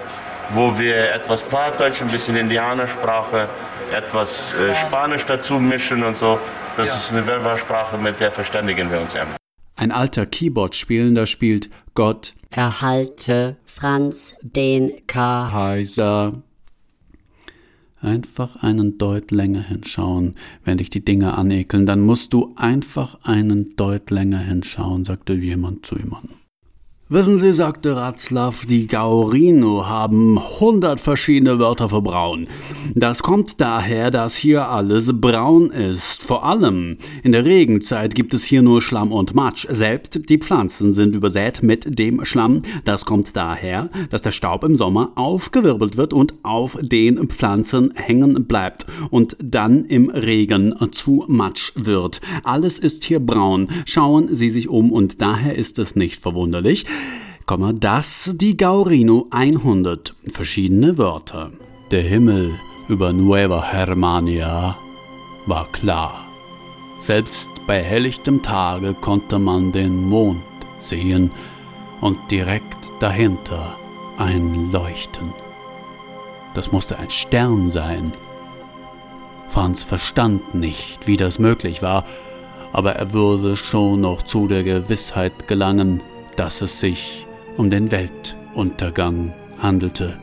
wo 0.49 0.77
wir 0.77 1.13
etwas 1.13 1.41
Plattdeutsch, 1.43 2.01
ein 2.01 2.09
bisschen 2.09 2.35
Indianersprache, 2.35 3.47
etwas 3.95 4.53
äh, 4.53 4.75
Spanisch 4.75 5.25
dazu 5.25 5.55
mischen 5.55 6.03
und 6.03 6.17
so. 6.17 6.39
Das 6.75 6.95
ist 6.95 7.11
eine 7.11 7.25
Werbersprache, 7.25 7.97
mit 7.97 8.19
der 8.19 8.31
verständigen 8.31 8.91
wir 8.91 8.99
uns 8.99 9.15
immer. 9.15 9.46
Ein 9.77 9.91
alter 9.91 10.25
Keyboard-Spielender 10.25 11.27
spielt 11.27 11.69
Gott 11.93 12.33
erhalte 12.49 13.57
Franz 13.63 14.35
den 14.41 14.91
K. 15.05 15.51
heiser. 15.51 16.41
Einfach 18.01 18.63
einen 18.63 18.97
Deut 18.97 19.29
länger 19.29 19.61
hinschauen. 19.61 20.33
Wenn 20.63 20.79
dich 20.79 20.89
die 20.89 21.05
Dinge 21.05 21.37
anekeln, 21.37 21.85
dann 21.85 22.01
musst 22.01 22.33
du 22.33 22.53
einfach 22.55 23.19
einen 23.23 23.75
Deut 23.75 24.09
länger 24.09 24.39
hinschauen, 24.39 25.03
sagte 25.03 25.33
jemand 25.33 25.85
zu 25.85 25.95
jemandem. 25.95 26.46
Wissen 27.09 27.39
Sie, 27.39 27.53
sagte 27.53 27.95
Ratzlaff, 27.95 28.65
die 28.65 28.85
Gaurino 28.85 29.87
haben 29.87 30.37
hundert 30.59 30.99
verschiedene 30.99 31.57
Wörter 31.57 31.87
für 31.87 32.01
braun. 32.01 32.49
Das 32.95 33.23
kommt 33.23 33.61
daher, 33.61 34.11
dass 34.11 34.35
hier 34.35 34.67
alles 34.67 35.13
braun 35.21 35.71
ist. 35.71 36.23
Vor 36.23 36.43
allem 36.43 36.97
in 37.23 37.31
der 37.31 37.45
Regenzeit 37.45 38.13
gibt 38.13 38.33
es 38.33 38.43
hier 38.43 38.61
nur 38.61 38.81
Schlamm 38.81 39.13
und 39.13 39.35
Matsch. 39.35 39.65
Selbst 39.69 40.27
die 40.27 40.37
Pflanzen 40.37 40.93
sind 40.93 41.15
übersät 41.15 41.63
mit 41.63 41.97
dem 41.97 42.25
Schlamm. 42.25 42.63
Das 42.83 43.05
kommt 43.05 43.37
daher, 43.37 43.87
dass 44.09 44.21
der 44.21 44.31
Staub 44.33 44.65
im 44.65 44.75
Sommer 44.75 45.13
aufgewirbelt 45.15 45.95
wird 45.95 46.11
und 46.11 46.33
auf 46.43 46.77
den 46.81 47.29
Pflanzen 47.29 47.93
hängen 47.95 48.47
bleibt 48.47 48.85
und 49.11 49.37
dann 49.41 49.85
im 49.85 50.09
Regen 50.09 50.75
zu 50.91 51.23
Matsch 51.29 51.71
wird. 51.75 52.19
Alles 52.43 52.79
ist 52.79 53.05
hier 53.05 53.21
braun. 53.21 53.69
Schauen 53.85 54.35
Sie 54.35 54.49
sich 54.49 54.67
um 54.67 54.91
und 54.91 55.21
daher 55.21 55.55
ist 55.55 55.79
es 55.79 55.95
nicht 55.95 56.21
verwunderlich, 56.21 56.85
dass 57.79 58.35
die 58.35 58.57
Gaurino 58.57 59.27
100 59.31 60.13
verschiedene 60.29 60.97
Wörter. 60.97 61.51
Der 61.91 62.01
Himmel 62.01 62.53
über 62.89 63.13
Nueva 63.13 63.65
Germania 63.71 64.75
war 65.45 65.67
klar. 65.71 66.25
Selbst 66.97 67.51
bei 67.65 67.81
helllichtem 67.81 68.41
Tage 68.41 68.93
konnte 68.93 69.39
man 69.39 69.71
den 69.71 70.09
Mond 70.09 70.41
sehen 70.79 71.31
und 72.01 72.19
direkt 72.31 72.91
dahinter 72.99 73.75
ein 74.17 74.71
Leuchten. 74.71 75.33
Das 76.53 76.71
musste 76.71 76.97
ein 76.97 77.09
Stern 77.09 77.69
sein. 77.69 78.13
Franz 79.47 79.83
verstand 79.83 80.55
nicht, 80.55 81.07
wie 81.07 81.17
das 81.17 81.39
möglich 81.39 81.81
war, 81.81 82.03
aber 82.73 82.93
er 82.93 83.13
würde 83.13 83.55
schon 83.55 84.01
noch 84.01 84.21
zu 84.23 84.47
der 84.47 84.63
Gewissheit 84.63 85.47
gelangen, 85.47 86.01
dass 86.37 86.61
es 86.61 86.79
sich 86.79 87.25
um 87.57 87.69
den 87.69 87.91
Weltuntergang 87.91 89.33
handelte. 89.61 90.17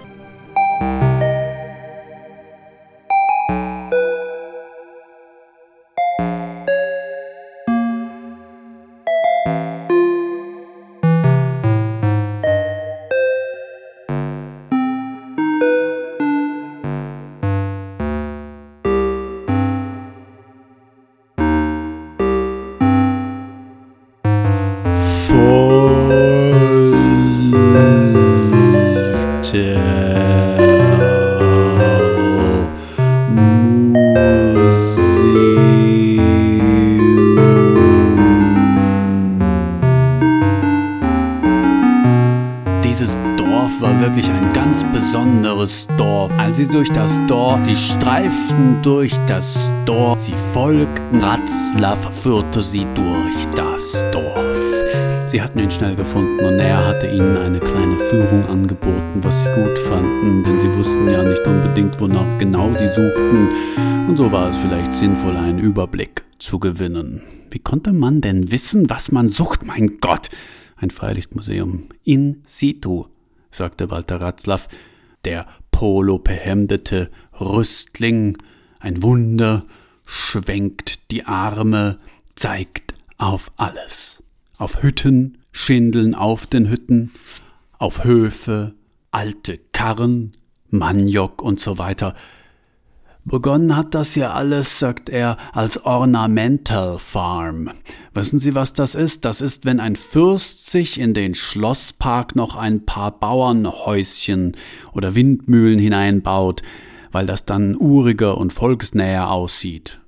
Streiften 48.54 48.82
durch 48.82 49.12
das 49.26 49.72
Dorf, 49.84 50.18
sie 50.18 50.34
folgten, 50.52 51.20
Ratzlaff 51.20 52.22
führte 52.22 52.62
sie 52.62 52.86
durch 52.94 53.46
das 53.54 54.04
Dorf. 54.12 54.58
Sie 55.26 55.42
hatten 55.42 55.58
ihn 55.58 55.70
schnell 55.70 55.96
gefunden 55.96 56.44
und 56.44 56.58
er 56.58 56.86
hatte 56.86 57.08
ihnen 57.08 57.36
eine 57.36 57.58
kleine 57.58 57.96
Führung 57.96 58.46
angeboten, 58.46 59.22
was 59.22 59.42
sie 59.42 59.50
gut 59.50 59.78
fanden, 59.78 60.44
denn 60.44 60.60
sie 60.60 60.72
wussten 60.76 61.10
ja 61.10 61.22
nicht 61.22 61.44
unbedingt, 61.46 61.98
wonach 61.98 62.38
genau 62.38 62.72
sie 62.76 62.86
suchten. 62.86 63.48
Und 64.06 64.16
so 64.16 64.30
war 64.30 64.50
es 64.50 64.56
vielleicht 64.56 64.94
sinnvoll, 64.94 65.36
einen 65.36 65.58
Überblick 65.58 66.24
zu 66.38 66.58
gewinnen. 66.58 67.22
Wie 67.50 67.58
konnte 67.58 67.92
man 67.92 68.20
denn 68.20 68.50
wissen, 68.50 68.90
was 68.90 69.10
man 69.10 69.28
sucht? 69.28 69.64
Mein 69.64 69.98
Gott! 70.00 70.28
Ein 70.76 70.90
Freilichtmuseum 70.90 71.84
in 72.04 72.42
situ, 72.46 73.06
sagte 73.50 73.90
Walter 73.90 74.20
Ratzlaff, 74.20 74.68
der 75.24 75.46
polobehemdete 75.74 77.10
Rüstling, 77.40 78.38
ein 78.78 79.02
Wunder, 79.02 79.64
schwenkt 80.04 81.10
die 81.10 81.24
Arme, 81.24 81.98
zeigt 82.36 82.94
auf 83.18 83.50
alles. 83.56 84.22
Auf 84.56 84.84
Hütten, 84.84 85.38
Schindeln 85.50 86.14
auf 86.14 86.46
den 86.46 86.70
Hütten, 86.70 87.10
auf 87.76 88.04
Höfe, 88.04 88.74
alte 89.10 89.58
Karren, 89.72 90.34
Maniok 90.70 91.42
und 91.42 91.58
so 91.58 91.76
weiter. 91.76 92.14
Begonnen 93.26 93.74
hat 93.74 93.94
das 93.94 94.16
ja 94.16 94.32
alles, 94.32 94.78
sagt 94.78 95.08
er, 95.08 95.38
als 95.52 95.82
Ornamental 95.86 96.98
Farm. 96.98 97.70
Wissen 98.12 98.38
Sie, 98.38 98.54
was 98.54 98.74
das 98.74 98.94
ist? 98.94 99.24
Das 99.24 99.40
ist, 99.40 99.64
wenn 99.64 99.80
ein 99.80 99.96
Fürst 99.96 100.70
sich 100.70 101.00
in 101.00 101.14
den 101.14 101.34
Schlosspark 101.34 102.36
noch 102.36 102.54
ein 102.54 102.84
paar 102.84 103.18
Bauernhäuschen 103.18 104.56
oder 104.92 105.14
Windmühlen 105.14 105.78
hineinbaut, 105.78 106.62
weil 107.12 107.24
das 107.24 107.46
dann 107.46 107.76
uriger 107.76 108.36
und 108.36 108.52
volksnäher 108.52 109.30
aussieht. 109.30 110.00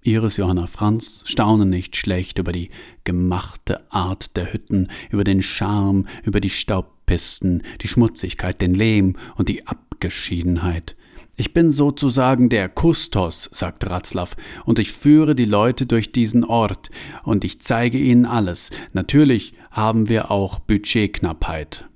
Iris 0.00 0.38
Johanna 0.38 0.68
Franz 0.68 1.22
staunen 1.26 1.68
nicht 1.68 1.96
schlecht 1.96 2.38
über 2.38 2.52
die 2.52 2.70
gemachte 3.04 3.92
Art 3.92 4.36
der 4.38 4.54
Hütten, 4.54 4.88
über 5.10 5.24
den 5.24 5.42
Charme, 5.42 6.06
über 6.22 6.40
die 6.40 6.48
Staubpisten, 6.48 7.62
die 7.82 7.88
Schmutzigkeit, 7.88 8.62
den 8.62 8.74
Lehm 8.74 9.16
und 9.36 9.50
die 9.50 9.66
Abgeschiedenheit. 9.66 10.95
Ich 11.38 11.52
bin 11.52 11.70
sozusagen 11.70 12.48
der 12.48 12.70
Kustos, 12.70 13.50
sagt 13.52 13.88
Ratzlaff, 13.90 14.36
und 14.64 14.78
ich 14.78 14.92
führe 14.92 15.34
die 15.34 15.44
Leute 15.44 15.84
durch 15.84 16.10
diesen 16.10 16.44
Ort, 16.44 16.90
und 17.24 17.44
ich 17.44 17.60
zeige 17.60 17.98
ihnen 17.98 18.24
alles. 18.24 18.70
Natürlich 18.94 19.52
haben 19.70 20.08
wir 20.08 20.30
auch 20.30 20.58
Budgetknappheit. 20.58 21.86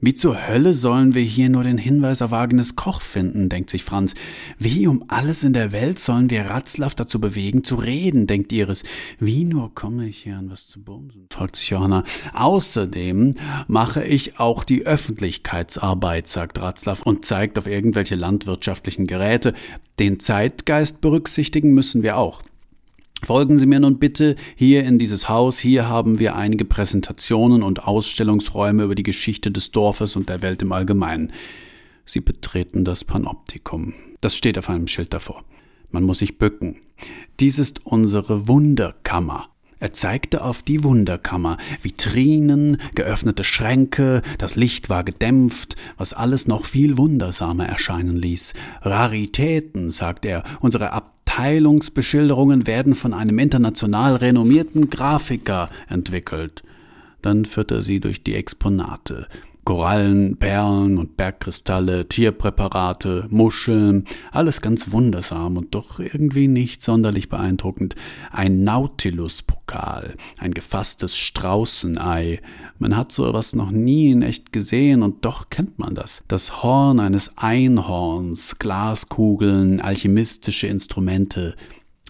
Wie 0.00 0.14
zur 0.14 0.46
Hölle 0.46 0.74
sollen 0.74 1.14
wir 1.14 1.22
hier 1.22 1.48
nur 1.48 1.64
den 1.64 1.76
Hinweis 1.76 2.22
auf 2.22 2.32
Agnes 2.32 2.76
Koch 2.76 3.00
finden, 3.00 3.48
denkt 3.48 3.68
sich 3.68 3.82
Franz. 3.82 4.14
Wie 4.56 4.86
um 4.86 5.04
alles 5.08 5.42
in 5.42 5.52
der 5.52 5.72
Welt 5.72 5.98
sollen 5.98 6.30
wir 6.30 6.42
Ratzlaff 6.42 6.94
dazu 6.94 7.20
bewegen, 7.20 7.64
zu 7.64 7.74
reden, 7.74 8.28
denkt 8.28 8.52
Iris. 8.52 8.84
Wie 9.18 9.44
nur 9.44 9.74
komme 9.74 10.06
ich 10.06 10.18
hier 10.18 10.36
an 10.36 10.50
was 10.50 10.68
zu 10.68 10.80
bumsen, 10.80 11.26
fragt 11.32 11.56
sich 11.56 11.70
Johanna. 11.70 12.04
Außerdem 12.32 13.34
mache 13.66 14.04
ich 14.04 14.38
auch 14.38 14.62
die 14.62 14.86
Öffentlichkeitsarbeit, 14.86 16.28
sagt 16.28 16.60
Ratzlaff 16.60 17.02
und 17.02 17.24
zeigt 17.24 17.58
auf 17.58 17.66
irgendwelche 17.66 18.14
landwirtschaftlichen 18.14 19.08
Geräte. 19.08 19.52
Den 19.98 20.20
Zeitgeist 20.20 21.00
berücksichtigen 21.00 21.74
müssen 21.74 22.04
wir 22.04 22.18
auch. 22.18 22.44
Folgen 23.22 23.58
Sie 23.58 23.66
mir 23.66 23.80
nun 23.80 23.98
bitte 23.98 24.36
hier 24.54 24.84
in 24.84 24.98
dieses 24.98 25.28
Haus. 25.28 25.58
Hier 25.58 25.88
haben 25.88 26.18
wir 26.18 26.36
einige 26.36 26.64
Präsentationen 26.64 27.62
und 27.62 27.84
Ausstellungsräume 27.84 28.84
über 28.84 28.94
die 28.94 29.02
Geschichte 29.02 29.50
des 29.50 29.72
Dorfes 29.72 30.14
und 30.16 30.28
der 30.28 30.40
Welt 30.42 30.62
im 30.62 30.72
Allgemeinen. 30.72 31.32
Sie 32.06 32.20
betreten 32.20 32.84
das 32.84 33.04
Panoptikum. 33.04 33.92
Das 34.20 34.36
steht 34.36 34.56
auf 34.56 34.70
einem 34.70 34.86
Schild 34.86 35.12
davor. 35.12 35.44
Man 35.90 36.04
muss 36.04 36.20
sich 36.20 36.38
bücken. 36.38 36.76
Dies 37.40 37.58
ist 37.58 37.84
unsere 37.84 38.46
Wunderkammer. 38.48 39.48
Er 39.80 39.92
zeigte 39.92 40.42
auf 40.42 40.62
die 40.62 40.82
Wunderkammer, 40.82 41.56
Vitrinen, 41.82 42.78
geöffnete 42.94 43.44
Schränke, 43.44 44.22
das 44.38 44.56
Licht 44.56 44.90
war 44.90 45.04
gedämpft, 45.04 45.76
was 45.96 46.12
alles 46.12 46.48
noch 46.48 46.64
viel 46.64 46.98
wundersamer 46.98 47.66
erscheinen 47.66 48.16
ließ. 48.16 48.54
Raritäten, 48.82 49.90
sagt 49.90 50.24
er, 50.24 50.42
unsere 50.60 50.92
Abteilungsbeschilderungen 50.92 52.66
werden 52.66 52.94
von 52.94 53.14
einem 53.14 53.38
international 53.38 54.16
renommierten 54.16 54.90
Grafiker 54.90 55.70
entwickelt. 55.88 56.62
Dann 57.22 57.44
führte 57.44 57.76
er 57.76 57.82
sie 57.82 58.00
durch 58.00 58.22
die 58.24 58.34
Exponate. 58.34 59.28
Korallen, 59.68 60.38
Perlen 60.38 60.96
und 60.96 61.18
Bergkristalle, 61.18 62.08
Tierpräparate, 62.08 63.26
Muscheln, 63.28 64.06
alles 64.32 64.62
ganz 64.62 64.92
wundersam 64.92 65.58
und 65.58 65.74
doch 65.74 66.00
irgendwie 66.00 66.48
nicht 66.48 66.82
sonderlich 66.82 67.28
beeindruckend. 67.28 67.94
Ein 68.30 68.64
Nautilus-Pokal, 68.64 70.14
ein 70.38 70.54
gefasstes 70.54 71.18
Straußenei. 71.18 72.40
Man 72.78 72.96
hat 72.96 73.12
so 73.12 73.28
etwas 73.28 73.54
noch 73.54 73.70
nie 73.70 74.10
in 74.10 74.22
echt 74.22 74.54
gesehen 74.54 75.02
und 75.02 75.26
doch 75.26 75.50
kennt 75.50 75.78
man 75.78 75.94
das. 75.94 76.24
Das 76.28 76.62
Horn 76.62 76.98
eines 76.98 77.36
Einhorns, 77.36 78.58
Glaskugeln, 78.58 79.82
alchemistische 79.82 80.66
Instrumente, 80.66 81.56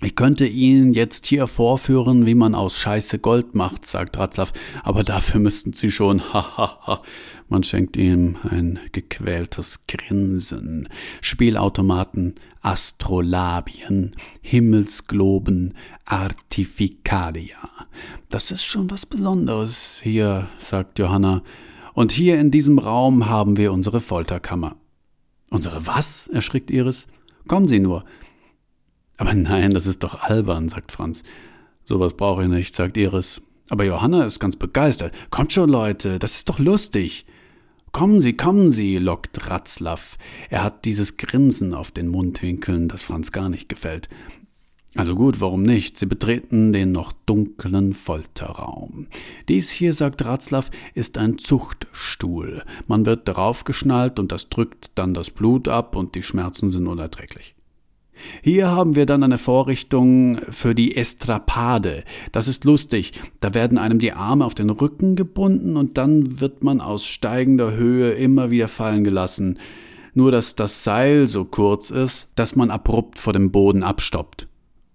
ich 0.01 0.15
könnte 0.15 0.47
Ihnen 0.47 0.95
jetzt 0.95 1.27
hier 1.27 1.49
vorführen, 1.49 2.25
wie 2.25 2.37
man 2.37 2.55
aus 2.55 2.79
Scheiße 2.79 3.19
Gold 3.19 3.57
macht, 3.57 3.85
sagt 3.85 4.17
Ratzlaff, 4.17 4.53
aber 4.85 5.03
dafür 5.03 5.41
müssten 5.41 5.73
Sie 5.73 5.91
schon, 5.91 6.23
hahaha. 6.33 7.03
man 7.49 7.65
schenkt 7.65 7.97
ihm 7.97 8.37
ein 8.49 8.79
gequältes 8.93 9.87
Grinsen. 9.89 10.89
Spielautomaten, 11.21 12.37
Astrolabien, 12.61 14.15
Himmelsgloben, 14.41 15.75
Artificalia. 16.05 17.69
Das 18.29 18.53
ist 18.53 18.65
schon 18.65 18.89
was 18.93 19.05
Besonderes 19.05 20.01
hier, 20.01 20.49
sagt 20.59 21.01
Johanna. 21.01 21.43
Und 21.93 22.13
hier 22.13 22.39
in 22.39 22.53
diesem 22.53 22.79
Raum 22.79 23.27
haben 23.27 23.57
wir 23.57 23.73
unsere 23.73 24.01
Folterkammer. 24.01 24.77
Unsere 25.51 25.89
was? 25.89 26.29
erschrickt 26.29 26.71
Iris. 26.71 27.09
Kommen 27.49 27.67
Sie 27.67 27.81
nur. 27.81 28.05
Aber 29.19 29.35
nein, 29.35 29.73
das 29.73 29.87
ist 29.87 30.03
doch 30.03 30.23
albern, 30.23 30.69
sagt 30.69 30.93
Franz. 30.93 31.25
Sowas 31.85 32.15
brauche 32.15 32.45
ich 32.45 32.49
nicht, 32.49 32.75
sagt 32.75 32.97
Iris. 32.97 33.43
Aber 33.69 33.85
Johanna 33.85 34.25
ist 34.25 34.41
ganz 34.41 34.57
begeistert. 34.57 35.13
Kommt 35.31 35.53
schon, 35.53 35.69
Leute, 35.69 36.19
das 36.19 36.37
ist 36.37 36.49
doch 36.49 36.59
lustig. 36.59 37.27
Kommen 37.93 38.21
Sie, 38.21 38.35
kommen 38.35 38.71
Sie, 38.71 38.97
lockt 38.99 39.51
Ratzlaff. 39.51 40.17
Er 40.51 40.63
hat 40.63 40.85
dieses 40.85 41.17
Grinsen 41.17 41.75
auf 41.75 41.91
den 41.91 42.09
Mundwinkeln, 42.09 42.89
das 42.89 43.03
Franz 43.03 43.33
gar 43.33 43.49
nicht 43.49 43.69
gefällt. 43.69 44.09
Also 44.95 45.15
gut, 45.15 45.41
warum 45.41 45.63
nicht? 45.63 45.99
Sie 45.99 46.07
betreten 46.07 46.73
den 46.73 46.93
noch 46.93 47.13
dunklen 47.13 47.95
Folterraum. 47.95 49.09
Dies 49.49 49.71
hier, 49.71 49.95
sagt 49.95 50.25
Ratzlaff, 50.25 50.71
ist 50.95 51.19
ein 51.19 51.39
Zuchtstuhl. 51.39 52.63
Man 52.87 53.05
wird 53.05 53.29
darauf 53.29 53.65
geschnallt 53.65 54.19
und 54.19 54.33
das 54.33 54.49
drückt 54.49 54.91
dann 54.95 55.13
das 55.13 55.31
Blut 55.31 55.69
ab 55.69 55.97
und 55.97 56.15
die 56.15 56.23
Schmerzen 56.23 56.71
sind 56.71 56.87
unerträglich. 56.87 57.55
Hier 58.43 58.69
haben 58.69 58.95
wir 58.95 59.07
dann 59.07 59.23
eine 59.23 59.39
Vorrichtung 59.39 60.39
für 60.51 60.75
die 60.75 60.97
Estrapade. 60.97 62.05
Das 62.33 62.49
ist 62.49 62.65
lustig. 62.65 63.13
Da 63.41 63.55
werden 63.55 63.79
einem 63.79 63.99
die 63.99 64.13
Arme 64.13 64.45
auf 64.45 64.55
den 64.55 64.71
Rücken 64.71 65.17
gebunden 65.17 65.77
und 65.77 65.99
dann 65.99 66.41
wird 66.41 66.65
man 66.65 66.81
aus 66.81 67.07
steigender 67.07 67.73
Höhe 67.73 68.13
immer 68.13 68.51
wieder 68.51 68.69
fallen 68.69 69.05
gelassen. 69.05 69.59
Nur 70.15 70.33
dass 70.33 70.57
das 70.57 70.85
Seil 70.85 71.29
so 71.29 71.45
kurz 71.45 71.91
ist, 71.91 72.33
dass 72.35 72.57
man 72.57 72.71
abrupt 72.71 73.19
vor 73.19 73.33
dem 73.33 73.53
Boden 73.53 73.83
abstoppt. 73.83 74.49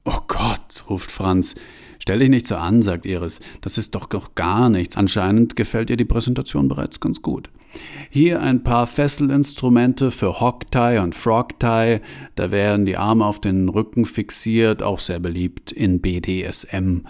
Oh 0.05 0.19
Gott, 0.27 0.85
ruft 0.89 1.11
Franz. 1.11 1.55
Stell 1.99 2.19
dich 2.19 2.29
nicht 2.29 2.47
so 2.47 2.57
an, 2.57 2.81
sagt 2.81 3.05
Iris. 3.05 3.39
Das 3.61 3.77
ist 3.77 3.95
doch 3.95 4.09
gar 4.35 4.69
nichts. 4.69 4.97
Anscheinend 4.97 5.55
gefällt 5.55 5.89
ihr 5.89 5.95
die 5.95 6.03
Präsentation 6.03 6.67
bereits 6.67 6.99
ganz 6.99 7.21
gut. 7.21 7.49
Hier 8.09 8.41
ein 8.41 8.63
paar 8.63 8.85
Fesselinstrumente 8.87 10.11
für 10.11 10.39
Hocktie 10.39 10.99
und 11.01 11.15
Frogtie. 11.15 11.99
Da 12.35 12.51
werden 12.51 12.85
die 12.85 12.97
Arme 12.97 13.25
auf 13.25 13.41
den 13.41 13.69
Rücken 13.69 14.05
fixiert, 14.05 14.83
auch 14.83 14.99
sehr 14.99 15.19
beliebt 15.19 15.71
in 15.71 15.99
BDSM. 15.99 17.01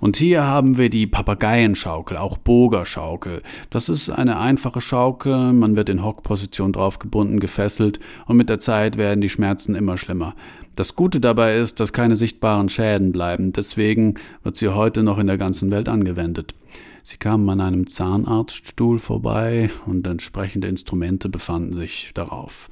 Und 0.00 0.16
hier 0.16 0.44
haben 0.44 0.78
wir 0.78 0.88
die 0.88 1.06
Papageienschaukel, 1.06 2.16
auch 2.16 2.38
Bogerschaukel. 2.38 3.42
Das 3.68 3.90
ist 3.90 4.08
eine 4.08 4.38
einfache 4.38 4.80
Schaukel, 4.80 5.52
man 5.52 5.76
wird 5.76 5.90
in 5.90 6.02
Hockposition 6.02 6.72
draufgebunden, 6.72 7.38
gefesselt 7.38 8.00
und 8.26 8.38
mit 8.38 8.48
der 8.48 8.60
Zeit 8.60 8.96
werden 8.96 9.20
die 9.20 9.28
Schmerzen 9.28 9.74
immer 9.74 9.98
schlimmer. 9.98 10.34
Das 10.74 10.96
Gute 10.96 11.20
dabei 11.20 11.58
ist, 11.58 11.80
dass 11.80 11.92
keine 11.92 12.16
sichtbaren 12.16 12.70
Schäden 12.70 13.12
bleiben, 13.12 13.52
deswegen 13.52 14.14
wird 14.42 14.56
sie 14.56 14.68
heute 14.68 15.02
noch 15.02 15.18
in 15.18 15.26
der 15.26 15.36
ganzen 15.36 15.70
Welt 15.70 15.90
angewendet. 15.90 16.54
Sie 17.02 17.16
kamen 17.16 17.48
an 17.50 17.60
einem 17.60 17.86
Zahnarztstuhl 17.86 18.98
vorbei 18.98 19.70
und 19.86 20.06
entsprechende 20.06 20.68
Instrumente 20.68 21.28
befanden 21.28 21.72
sich 21.72 22.12
darauf. 22.14 22.68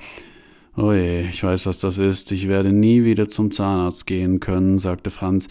Oje, 0.76 1.22
ich 1.22 1.42
weiß, 1.42 1.66
was 1.66 1.78
das 1.78 1.98
ist. 1.98 2.30
Ich 2.30 2.46
werde 2.46 2.72
nie 2.72 3.04
wieder 3.04 3.28
zum 3.28 3.50
Zahnarzt 3.50 4.06
gehen 4.06 4.38
können, 4.38 4.78
sagte 4.78 5.10
Franz. 5.10 5.48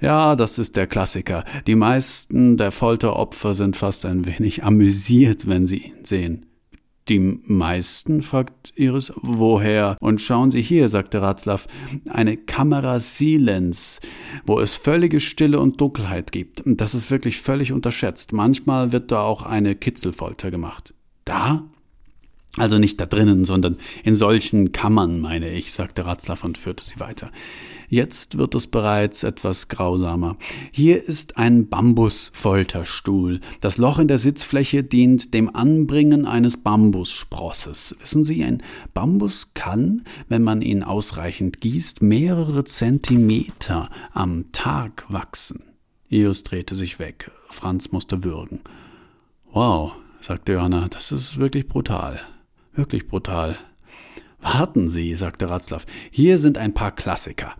Ja, 0.00 0.36
das 0.36 0.58
ist 0.58 0.76
der 0.76 0.86
Klassiker. 0.86 1.44
Die 1.66 1.74
meisten 1.74 2.56
der 2.56 2.70
Folteropfer 2.70 3.54
sind 3.54 3.76
fast 3.76 4.04
ein 4.06 4.26
wenig 4.26 4.64
amüsiert, 4.64 5.46
wenn 5.46 5.66
sie 5.66 5.78
ihn 5.78 6.04
sehen. 6.04 6.46
Die 7.10 7.18
meisten? 7.18 8.22
fragt 8.22 8.72
Iris. 8.76 9.12
Woher? 9.16 9.96
Und 10.00 10.20
schauen 10.20 10.52
Sie 10.52 10.62
hier, 10.62 10.88
sagte 10.88 11.20
Ratzlaff, 11.20 11.66
eine 12.08 12.36
Kamera 12.36 13.00
Silence, 13.00 13.98
wo 14.46 14.60
es 14.60 14.76
völlige 14.76 15.18
Stille 15.18 15.58
und 15.58 15.80
Dunkelheit 15.80 16.30
gibt. 16.30 16.62
Das 16.64 16.94
ist 16.94 17.10
wirklich 17.10 17.40
völlig 17.40 17.72
unterschätzt. 17.72 18.32
Manchmal 18.32 18.92
wird 18.92 19.10
da 19.10 19.22
auch 19.22 19.42
eine 19.42 19.74
Kitzelfolter 19.74 20.52
gemacht. 20.52 20.94
Da? 21.24 21.64
Also 22.56 22.78
nicht 22.78 23.00
da 23.00 23.06
drinnen, 23.06 23.44
sondern 23.44 23.78
in 24.04 24.14
solchen 24.14 24.70
Kammern, 24.70 25.18
meine 25.18 25.50
ich, 25.50 25.72
sagte 25.72 26.06
Ratzlaff 26.06 26.44
und 26.44 26.58
führte 26.58 26.84
sie 26.84 27.00
weiter. 27.00 27.32
Jetzt 27.92 28.38
wird 28.38 28.54
es 28.54 28.68
bereits 28.68 29.24
etwas 29.24 29.66
grausamer. 29.66 30.36
Hier 30.70 31.02
ist 31.02 31.38
ein 31.38 31.68
Bambusfolterstuhl. 31.68 33.40
Das 33.60 33.78
Loch 33.78 33.98
in 33.98 34.06
der 34.06 34.20
Sitzfläche 34.20 34.84
dient 34.84 35.34
dem 35.34 35.56
Anbringen 35.56 36.24
eines 36.24 36.56
Bambussprosses. 36.56 37.96
Wissen 37.98 38.24
Sie, 38.24 38.44
ein 38.44 38.62
Bambus 38.94 39.54
kann, 39.54 40.04
wenn 40.28 40.44
man 40.44 40.62
ihn 40.62 40.84
ausreichend 40.84 41.60
gießt, 41.60 42.00
mehrere 42.00 42.62
Zentimeter 42.62 43.90
am 44.12 44.52
Tag 44.52 45.04
wachsen. 45.08 45.64
Iris 46.08 46.44
drehte 46.44 46.76
sich 46.76 47.00
weg. 47.00 47.32
Franz 47.48 47.90
musste 47.90 48.22
würgen. 48.22 48.60
Wow, 49.52 49.94
sagte 50.20 50.52
Johanna, 50.52 50.86
das 50.86 51.10
ist 51.10 51.38
wirklich 51.38 51.66
brutal. 51.66 52.20
Wirklich 52.72 53.08
brutal. 53.08 53.58
Warten 54.42 54.88
Sie, 54.88 55.14
sagte 55.16 55.50
Ratzlaff, 55.50 55.84
hier 56.10 56.38
sind 56.38 56.56
ein 56.56 56.72
paar 56.72 56.92
Klassiker. 56.92 57.54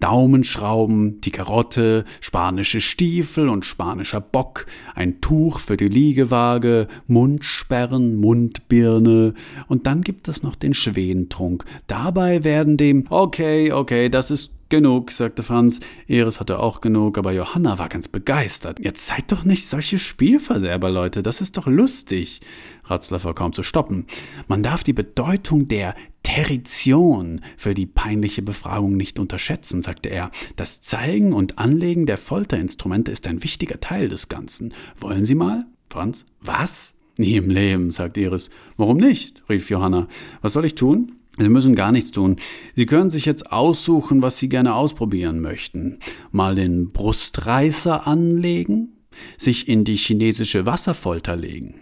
Daumenschrauben, 0.00 1.20
die 1.20 1.30
Karotte, 1.30 2.04
spanische 2.20 2.80
Stiefel 2.80 3.48
und 3.48 3.64
spanischer 3.64 4.20
Bock, 4.20 4.66
ein 4.94 5.20
Tuch 5.20 5.58
für 5.58 5.76
die 5.76 5.88
Liegewaage, 5.88 6.88
Mundsperren, 7.06 8.16
Mundbirne 8.16 9.34
und 9.68 9.86
dann 9.86 10.02
gibt 10.02 10.28
es 10.28 10.42
noch 10.42 10.54
den 10.54 10.74
Schwentrunk. 10.74 11.64
Dabei 11.86 12.44
werden 12.44 12.76
dem 12.76 13.06
Okay, 13.08 13.72
okay, 13.72 14.08
das 14.08 14.30
ist 14.30 14.50
Genug, 14.68 15.12
sagte 15.12 15.44
Franz. 15.44 15.78
Eris 16.08 16.40
hatte 16.40 16.58
auch 16.58 16.80
genug, 16.80 17.18
aber 17.18 17.30
Johanna 17.30 17.78
war 17.78 17.88
ganz 17.88 18.08
begeistert. 18.08 18.80
Jetzt 18.80 19.06
seid 19.06 19.30
doch 19.30 19.44
nicht 19.44 19.68
solche 19.68 20.00
Spielverderber, 20.00 20.90
Leute, 20.90 21.22
das 21.22 21.40
ist 21.40 21.56
doch 21.56 21.68
lustig. 21.68 22.40
Ratzler 22.86 23.22
war 23.24 23.34
kaum 23.34 23.52
zu 23.52 23.62
stoppen. 23.62 24.06
Man 24.48 24.62
darf 24.62 24.84
die 24.84 24.92
Bedeutung 24.92 25.68
der 25.68 25.94
Territion 26.22 27.40
für 27.56 27.74
die 27.74 27.86
peinliche 27.86 28.42
Befragung 28.42 28.96
nicht 28.96 29.18
unterschätzen, 29.18 29.82
sagte 29.82 30.08
er. 30.08 30.30
Das 30.56 30.80
Zeigen 30.80 31.32
und 31.32 31.58
Anlegen 31.58 32.06
der 32.06 32.18
Folterinstrumente 32.18 33.12
ist 33.12 33.26
ein 33.26 33.44
wichtiger 33.44 33.80
Teil 33.80 34.08
des 34.08 34.28
Ganzen. 34.28 34.74
Wollen 34.98 35.24
Sie 35.24 35.34
mal? 35.34 35.66
Franz. 35.88 36.26
Was? 36.40 36.94
Nie 37.18 37.36
im 37.36 37.48
Leben, 37.48 37.90
sagte 37.90 38.20
Iris. 38.20 38.50
Warum 38.76 38.98
nicht? 38.98 39.42
rief 39.48 39.70
Johanna. 39.70 40.08
Was 40.42 40.52
soll 40.52 40.64
ich 40.64 40.74
tun? 40.74 41.12
Sie 41.38 41.48
müssen 41.48 41.74
gar 41.74 41.92
nichts 41.92 42.12
tun. 42.12 42.36
Sie 42.74 42.86
können 42.86 43.10
sich 43.10 43.26
jetzt 43.26 43.52
aussuchen, 43.52 44.22
was 44.22 44.38
Sie 44.38 44.48
gerne 44.48 44.74
ausprobieren 44.74 45.40
möchten. 45.40 45.98
Mal 46.30 46.54
den 46.54 46.92
Brustreißer 46.92 48.06
anlegen, 48.06 48.96
sich 49.36 49.68
in 49.68 49.84
die 49.84 49.96
chinesische 49.96 50.66
Wasserfolter 50.66 51.36
legen, 51.36 51.74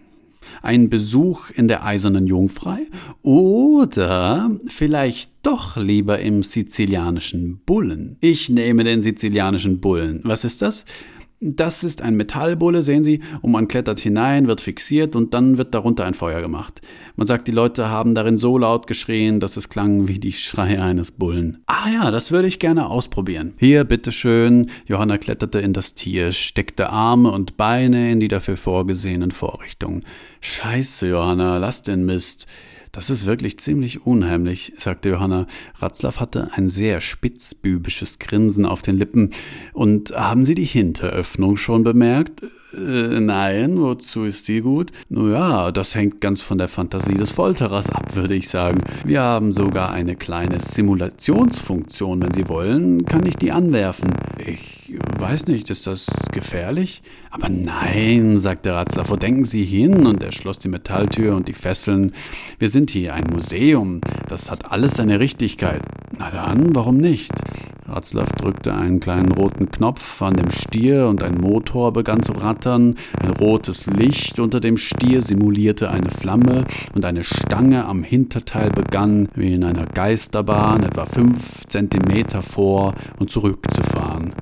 einen 0.65 0.89
Besuch 0.89 1.51
in 1.51 1.69
der 1.69 1.85
Eisernen 1.85 2.27
Jungfrei 2.27 2.87
oder 3.23 4.51
vielleicht 4.67 5.31
doch 5.43 5.77
lieber 5.77 6.19
im 6.19 6.43
sizilianischen 6.43 7.61
Bullen. 7.67 8.17
Ich 8.21 8.49
nehme 8.49 8.85
den 8.85 9.03
sizilianischen 9.03 9.81
Bullen. 9.81 10.21
Was 10.25 10.45
ist 10.45 10.63
das? 10.63 10.87
Das 11.47 11.85
ist 11.85 12.01
ein 12.01 12.17
Metallbulle, 12.17 12.83
sehen 12.83 13.05
Sie, 13.05 13.21
und 13.43 13.53
man 13.53 13.69
klettert 13.69 14.01
hinein, 14.01 14.47
wird 14.47 14.63
fixiert 14.63 15.15
und 15.15 15.35
dann 15.35 15.59
wird 15.59 15.75
darunter 15.75 16.07
ein 16.07 16.15
Feuer 16.15 16.41
gemacht. 16.41 16.81
Man 17.17 17.27
sagt, 17.27 17.47
die 17.49 17.53
Leute 17.53 17.91
haben 17.91 18.15
darin 18.15 18.39
so 18.39 18.57
laut 18.57 18.87
geschrien, 18.87 19.41
dass 19.41 19.59
es 19.59 19.69
klang 19.69 20.09
wie 20.09 20.19
die 20.19 20.33
Schreie 20.33 20.81
eines 20.81 21.11
Bullen. 21.11 21.59
Ah 21.67 21.91
ja, 21.93 22.11
das 22.11 22.31
würde 22.31 22.49
ich 22.49 22.61
gerne 22.61 22.87
ausprobieren. 22.87 23.53
Hier, 23.59 23.85
bitteschön. 23.85 24.71
Johanna 24.87 25.19
kletterte 25.19 25.59
in 25.59 25.75
das 25.75 25.95
Tier, 25.95 26.33
steckte 26.33 26.89
Arme 26.89 27.31
und 27.31 27.59
Beine 27.59 28.11
in 28.11 28.21
die 28.21 28.29
dafür 28.29 28.57
vorgesehenen 28.57 29.31
Vorrichtungen. 29.31 30.03
Scheiße, 30.41 31.09
Johanna, 31.09 31.59
lass 31.59 31.83
den 31.83 32.07
Mist. 32.07 32.47
Das 32.95 33.11
ist 33.11 33.27
wirklich 33.27 33.59
ziemlich 33.59 34.07
unheimlich, 34.07 34.73
sagte 34.79 35.09
Johanna. 35.09 35.49
Ratzlaff 35.81 36.21
hatte 36.21 36.51
ein 36.53 36.69
sehr 36.69 37.01
spitzbübisches 37.01 38.21
Grinsen 38.21 38.65
auf 38.65 38.83
den 38.83 38.97
Lippen. 38.97 39.33
Und 39.73 40.17
haben 40.17 40.45
Sie 40.45 40.55
die 40.55 40.65
Hinteröffnung 40.65 41.57
schon 41.57 41.83
bemerkt? 41.83 42.45
Äh, 42.73 43.21
nein, 43.21 43.81
wozu 43.81 44.23
ist 44.25 44.47
die 44.47 44.61
gut? 44.61 44.93
Naja, 45.09 45.73
das 45.73 45.97
hängt 45.97 46.21
ganz 46.21 46.41
von 46.41 46.57
der 46.57 46.69
Fantasie 46.69 47.15
des 47.15 47.33
Folterers 47.33 47.91
ab, 47.91 48.15
würde 48.15 48.35
ich 48.35 48.49
sagen. 48.49 48.83
Wir 49.05 49.23
haben 49.23 49.51
sogar 49.51 49.91
eine 49.91 50.15
kleine 50.15 50.61
Simulationsfunktion. 50.61 52.23
Wenn 52.23 52.33
Sie 52.33 52.49
wollen, 52.49 53.05
kann 53.07 53.27
ich 53.27 53.35
die 53.35 53.51
anwerfen. 53.51 54.15
Ich 54.39 54.74
weiß 55.19 55.47
nicht, 55.47 55.71
ist 55.71 55.87
das 55.87 56.07
gefährlich? 56.33 57.03
Aber 57.31 57.49
nein, 57.49 58.39
sagte 58.39 58.73
Ratzler, 58.73 59.09
wo 59.09 59.17
denken 59.17 59.45
Sie 59.45 59.65
hin? 59.65 60.07
Und 60.07 60.23
er 60.23 60.33
schloss 60.33 60.59
die 60.59 60.69
Metalltür 60.69 61.35
und 61.35 61.49
die 61.49 61.55
Fesseln. 61.55 62.13
Wir 62.59 62.69
sind 62.69 62.91
hier 62.91 63.15
ein 63.15 63.25
Museum. 63.25 64.01
Das 64.29 64.51
hat 64.51 64.71
alles 64.71 64.93
seine 64.93 65.21
Richtigkeit. 65.21 65.83
Na 66.19 66.31
dann, 66.31 66.75
warum 66.75 66.99
nicht? 66.99 67.31
Ratzlaff 67.87 68.33
drückte 68.33 68.75
einen 68.75 68.99
kleinen 68.99 69.33
roten 69.33 69.71
Knopf 69.71 70.23
an 70.23 70.35
dem 70.35 70.51
Stier 70.51 71.07
und 71.07 71.23
ein 71.23 71.39
Motor 71.39 71.93
begann 71.93 72.23
zu 72.23 72.33
rattern. 72.33 72.97
Ein 73.21 73.31
rotes 73.31 73.87
Licht 73.87 74.41
unter 74.41 74.61
dem 74.61 74.79
Stier 74.79 75.21
simulierte 75.21 75.91
eine 75.91 76.11
Flamme 76.11 76.65
und 76.95 77.05
eine 77.05 77.25
Stange 77.25 77.85
am 77.85 78.03
Hinterteil 78.03 78.71
begann, 78.71 79.29
wie 79.35 79.55
in 79.55 79.65
einer 79.65 79.87
Geisterbahn, 79.87 80.83
etwa 80.83 81.05
fünf 81.05 81.67
Zentimeter 81.69 82.43
vor 82.43 82.95
und 83.19 83.31
zurück 83.31 83.67
zu 83.71 83.83
fahren. 83.83 84.33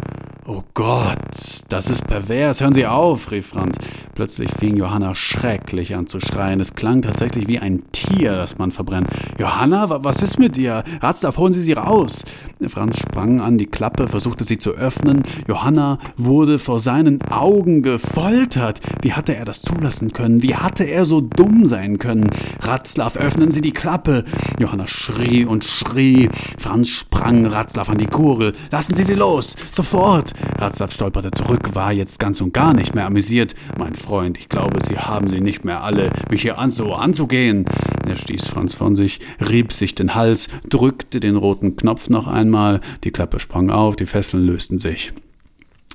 Oh 0.45 0.65
Gott, 0.75 1.63
das 1.69 1.89
ist 1.89 2.05
pervers, 2.09 2.61
hören 2.61 2.73
Sie 2.73 2.85
auf, 2.85 3.31
rief 3.31 3.47
Franz. 3.47 3.79
Plötzlich 4.17 4.51
fing 4.51 4.77
Johanna 4.77 5.15
schrecklich 5.15 5.95
an 5.95 6.09
zu 6.09 6.19
schreien. 6.19 6.59
Es 6.59 6.75
klang 6.75 7.01
tatsächlich 7.01 7.47
wie 7.47 7.61
ein 7.61 7.85
Tier, 7.93 8.35
das 8.35 8.59
man 8.59 8.73
verbrennt. 8.73 9.07
Johanna, 9.39 10.03
was 10.03 10.21
ist 10.21 10.41
mit 10.41 10.57
dir? 10.57 10.83
Ratzlaff, 11.01 11.39
holen 11.39 11.53
Sie 11.53 11.61
sie 11.61 11.75
raus. 11.75 12.25
Franz 12.67 12.99
sprang 12.99 13.41
an 13.41 13.57
die 13.57 13.67
Klappe, 13.67 14.09
versuchte 14.09 14.43
sie 14.43 14.59
zu 14.59 14.73
öffnen. 14.73 15.23
Johanna 15.47 15.99
wurde 16.17 16.59
vor 16.59 16.81
seinen 16.81 17.23
Augen 17.23 17.83
gefoltert. 17.83 18.81
Wie 19.01 19.13
hatte 19.13 19.37
er 19.37 19.45
das 19.45 19.63
zulassen 19.63 20.13
können? 20.13 20.43
Wie 20.43 20.57
hatte 20.57 20.83
er 20.83 21.05
so 21.05 21.21
dumm 21.21 21.67
sein 21.67 21.99
können? 21.99 22.31
Ratzlaff, 22.61 23.17
öffnen 23.17 23.53
Sie 23.53 23.61
die 23.61 23.73
Klappe. 23.73 24.25
Johanna 24.59 24.89
schrie 24.89 25.45
und 25.45 25.65
schrie. 25.65 26.31
Franz 26.59 26.89
sprang 26.89 27.47
Ratzlaff 27.47 27.89
an 27.89 27.99
die 27.99 28.07
Kurel. 28.07 28.55
Lassen 28.73 28.95
Sie 28.95 29.05
sie 29.05 29.15
los, 29.15 29.55
sofort. 29.71 30.32
Ratzlaff 30.59 30.93
stolperte 30.93 31.31
zurück, 31.31 31.75
war 31.75 31.93
jetzt 31.93 32.19
ganz 32.19 32.41
und 32.41 32.53
gar 32.53 32.75
nicht 32.75 32.95
mehr 32.95 33.07
amüsiert. 33.07 33.55
Mein 33.79 33.95
Freund, 33.95 34.39
ich 34.39 34.49
glaube, 34.49 34.83
Sie 34.83 34.99
haben 34.99 35.29
sie 35.29 35.41
nicht 35.41 35.65
mehr 35.65 35.83
alle, 35.83 36.11
mich 36.31 36.43
hier 36.43 36.59
an 36.59 36.71
so 36.71 36.93
anzugehen. 36.95 37.65
Er 38.07 38.17
stieß 38.17 38.47
Franz 38.49 38.75
von 38.75 38.97
sich, 38.97 39.21
rieb 39.49 39.73
sich 39.73 39.95
den 39.95 40.15
Hals, 40.15 40.49
drückte 40.69 41.21
den 41.21 41.37
roten 41.37 41.77
Knopf 41.77 42.09
noch 42.09 42.27
einmal, 42.27 42.81
die 43.05 43.11
Klappe 43.11 43.41
sprang 43.41 43.71
auf, 43.71 43.97
die 43.97 44.07
Fesseln 44.07 44.47
lösten 44.47 44.79
sich. 44.79 45.13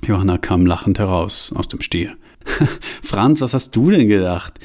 Johanna 0.04 0.38
kam 0.38 0.66
lachend 0.66 1.00
heraus 1.00 1.52
aus 1.56 1.68
dem 1.68 1.82
Stier. 1.82 2.16
Franz, 3.04 3.42
was 3.42 3.54
hast 3.54 3.76
du 3.76 3.92
denn 3.92 4.08
gedacht? 4.08 4.60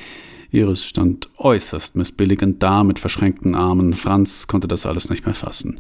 Iris 0.51 0.85
stand 0.85 1.31
äußerst 1.39 1.97
missbilligend 1.97 2.63
da 2.63 2.85
mit 2.85 2.99
verschränkten 2.99 3.55
Armen. 3.55 3.95
Franz 3.95 4.47
konnte 4.47 4.69
das 4.69 4.85
alles 4.85 5.09
nicht 5.09 5.25
mehr 5.25 5.35
fassen. 5.35 5.79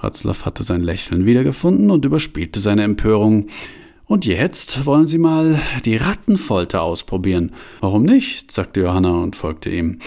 Ratzlaff 0.00 0.44
hatte 0.44 0.62
sein 0.62 0.82
Lächeln 0.82 1.26
wiedergefunden 1.26 1.90
und 1.90 2.04
überspielte 2.04 2.60
seine 2.60 2.82
Empörung. 2.82 3.48
Und 4.06 4.24
jetzt 4.24 4.86
wollen 4.86 5.06
Sie 5.06 5.18
mal 5.18 5.60
die 5.84 5.96
Rattenfolter 5.96 6.82
ausprobieren. 6.82 7.52
Warum 7.80 8.04
nicht? 8.04 8.52
sagte 8.52 8.80
Johanna 8.80 9.22
und 9.22 9.36
folgte 9.36 9.70
ihm. 9.70 9.98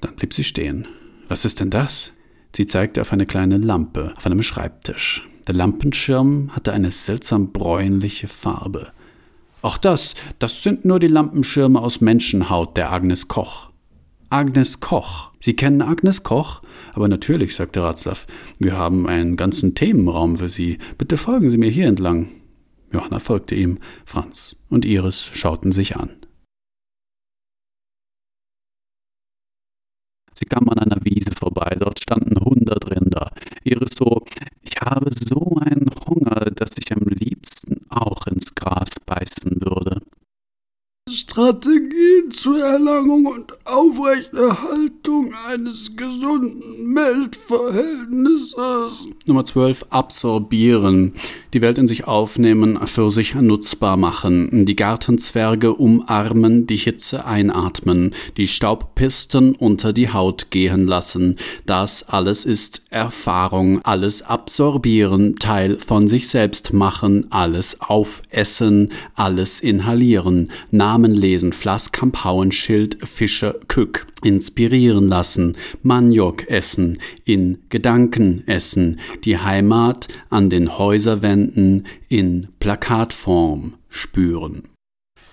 Dann 0.00 0.16
blieb 0.16 0.32
sie 0.32 0.44
stehen. 0.44 0.86
Was 1.28 1.44
ist 1.44 1.60
denn 1.60 1.70
das? 1.70 2.12
Sie 2.54 2.66
zeigte 2.66 3.00
auf 3.00 3.12
eine 3.12 3.26
kleine 3.26 3.58
Lampe 3.58 4.12
auf 4.16 4.26
einem 4.26 4.42
Schreibtisch. 4.42 5.26
Der 5.46 5.54
Lampenschirm 5.54 6.50
hatte 6.54 6.72
eine 6.72 6.90
seltsam 6.90 7.52
bräunliche 7.52 8.28
Farbe. 8.28 8.92
Auch 9.60 9.78
das, 9.78 10.14
das 10.38 10.62
sind 10.62 10.84
nur 10.84 10.98
die 10.98 11.08
Lampenschirme 11.08 11.80
aus 11.80 12.00
Menschenhaut 12.00 12.76
der 12.76 12.92
Agnes 12.92 13.28
Koch. 13.28 13.70
Agnes 14.28 14.80
Koch. 14.80 15.30
Sie 15.40 15.54
kennen 15.54 15.82
Agnes 15.82 16.22
Koch? 16.22 16.62
Aber 16.94 17.08
natürlich, 17.08 17.54
sagte 17.54 17.82
Ratzlaff, 17.82 18.26
wir 18.58 18.76
haben 18.76 19.06
einen 19.06 19.36
ganzen 19.36 19.74
Themenraum 19.74 20.36
für 20.36 20.48
Sie. 20.48 20.78
Bitte 20.98 21.16
folgen 21.16 21.50
Sie 21.50 21.58
mir 21.58 21.70
hier 21.70 21.86
entlang. 21.86 22.28
Johanna 22.92 23.18
folgte 23.18 23.54
ihm, 23.54 23.78
Franz 24.04 24.56
und 24.68 24.84
Iris 24.84 25.24
schauten 25.24 25.72
sich 25.72 25.96
an. 25.96 26.10
Sie 30.34 30.44
kamen 30.46 30.68
an 30.68 30.78
einer 30.78 31.04
Wiese 31.04 31.32
vorbei, 31.32 31.76
dort 31.78 32.00
standen 32.00 32.38
hundert 32.44 32.90
Rinder. 32.90 33.30
Iris 33.64 33.92
so, 33.96 34.24
ich 34.62 34.76
habe 34.80 35.10
so 35.12 35.56
einen 35.60 35.88
Hunger, 36.06 36.50
dass 36.50 36.76
ich 36.76 36.92
am 36.92 37.04
liebsten 37.06 37.86
auch 37.88 38.26
ins 38.26 38.54
Gras 38.54 38.90
beißen 39.06 39.60
würde. 39.62 40.02
Strategien 41.10 42.30
zur 42.30 42.62
Erlangung 42.62 43.26
und 43.26 43.52
Aufrechterhaltung 43.66 45.34
eines 45.48 45.96
gesunden 45.96 46.94
Weltverhältnisses. 46.94 49.08
Nummer 49.26 49.44
12. 49.44 49.86
Absorbieren. 49.90 51.14
Die 51.54 51.60
Welt 51.60 51.78
in 51.78 51.88
sich 51.88 52.06
aufnehmen, 52.06 52.78
für 52.86 53.10
sich 53.10 53.34
nutzbar 53.34 53.96
machen. 53.96 54.64
Die 54.64 54.76
Gartenzwerge 54.76 55.74
umarmen, 55.74 56.68
die 56.68 56.76
Hitze 56.76 57.24
einatmen, 57.24 58.14
die 58.36 58.46
Staubpisten 58.46 59.56
unter 59.56 59.92
die 59.92 60.12
Haut 60.12 60.52
gehen 60.52 60.86
lassen. 60.86 61.36
Das 61.66 62.08
alles 62.08 62.44
ist 62.44 62.84
Erfahrung. 62.90 63.80
Alles 63.82 64.22
absorbieren, 64.22 65.34
Teil 65.36 65.78
von 65.78 66.06
sich 66.06 66.28
selbst 66.28 66.72
machen, 66.72 67.26
alles 67.30 67.80
aufessen, 67.80 68.90
alles 69.16 69.58
inhalieren. 69.58 70.52
Namen 70.92 71.14
lesen, 71.14 71.54
Flasskamp, 71.54 72.22
Hauenschild, 72.22 72.98
Fischer, 73.08 73.54
Kück. 73.66 74.06
Inspirieren 74.22 75.08
lassen, 75.08 75.56
Maniok 75.82 76.50
essen, 76.50 76.98
in 77.24 77.62
Gedanken 77.70 78.46
essen, 78.46 79.00
die 79.24 79.38
Heimat 79.38 80.08
an 80.28 80.50
den 80.50 80.76
Häuserwänden 80.76 81.86
in 82.10 82.48
Plakatform 82.60 83.72
spüren. 83.88 84.71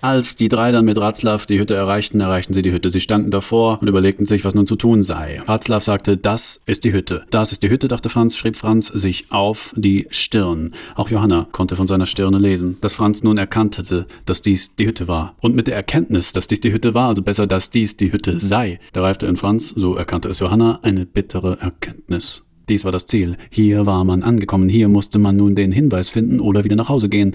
Als 0.02 0.34
die 0.34 0.48
drei 0.48 0.72
dann 0.72 0.86
mit 0.86 0.96
Ratzlaff 0.96 1.44
die 1.44 1.60
Hütte 1.60 1.74
erreichten, 1.74 2.20
erreichten 2.20 2.54
sie 2.54 2.62
die 2.62 2.72
Hütte. 2.72 2.88
Sie 2.88 3.00
standen 3.00 3.30
davor 3.30 3.82
und 3.82 3.88
überlegten 3.88 4.24
sich, 4.24 4.46
was 4.46 4.54
nun 4.54 4.66
zu 4.66 4.76
tun 4.76 5.02
sei. 5.02 5.42
Ratzlaff 5.46 5.84
sagte, 5.84 6.16
das 6.16 6.62
ist 6.64 6.84
die 6.84 6.92
Hütte. 6.94 7.26
Das 7.30 7.52
ist 7.52 7.62
die 7.62 7.68
Hütte, 7.68 7.86
dachte 7.86 8.08
Franz, 8.08 8.34
schrieb 8.34 8.56
Franz 8.56 8.86
sich 8.86 9.26
auf 9.28 9.74
die 9.76 10.06
Stirn. 10.08 10.72
Auch 10.94 11.10
Johanna 11.10 11.48
konnte 11.52 11.76
von 11.76 11.86
seiner 11.86 12.06
Stirne 12.06 12.38
lesen, 12.38 12.78
dass 12.80 12.94
Franz 12.94 13.22
nun 13.22 13.36
erkannt 13.36 13.76
hatte, 13.76 14.06
dass 14.24 14.40
dies 14.40 14.74
die 14.74 14.86
Hütte 14.86 15.06
war. 15.06 15.34
Und 15.40 15.54
mit 15.54 15.66
der 15.66 15.76
Erkenntnis, 15.76 16.32
dass 16.32 16.46
dies 16.46 16.62
die 16.62 16.72
Hütte 16.72 16.94
war, 16.94 17.08
also 17.08 17.20
besser, 17.20 17.46
dass 17.46 17.68
dies 17.68 17.98
die 17.98 18.10
Hütte 18.10 18.40
sei, 18.40 18.80
da 18.94 19.02
reifte 19.02 19.26
in 19.26 19.36
Franz, 19.36 19.68
so 19.68 19.96
erkannte 19.96 20.30
es 20.30 20.38
Johanna, 20.38 20.80
eine 20.82 21.04
bittere 21.04 21.58
Erkenntnis. 21.60 22.46
Dies 22.70 22.84
war 22.84 22.92
das 22.92 23.06
Ziel. 23.06 23.36
Hier 23.50 23.84
war 23.84 24.04
man 24.04 24.22
angekommen. 24.22 24.68
Hier 24.68 24.88
musste 24.88 25.18
man 25.18 25.36
nun 25.36 25.56
den 25.56 25.72
Hinweis 25.72 26.08
finden 26.08 26.40
oder 26.40 26.64
wieder 26.64 26.76
nach 26.76 26.88
Hause 26.88 27.08
gehen. 27.08 27.34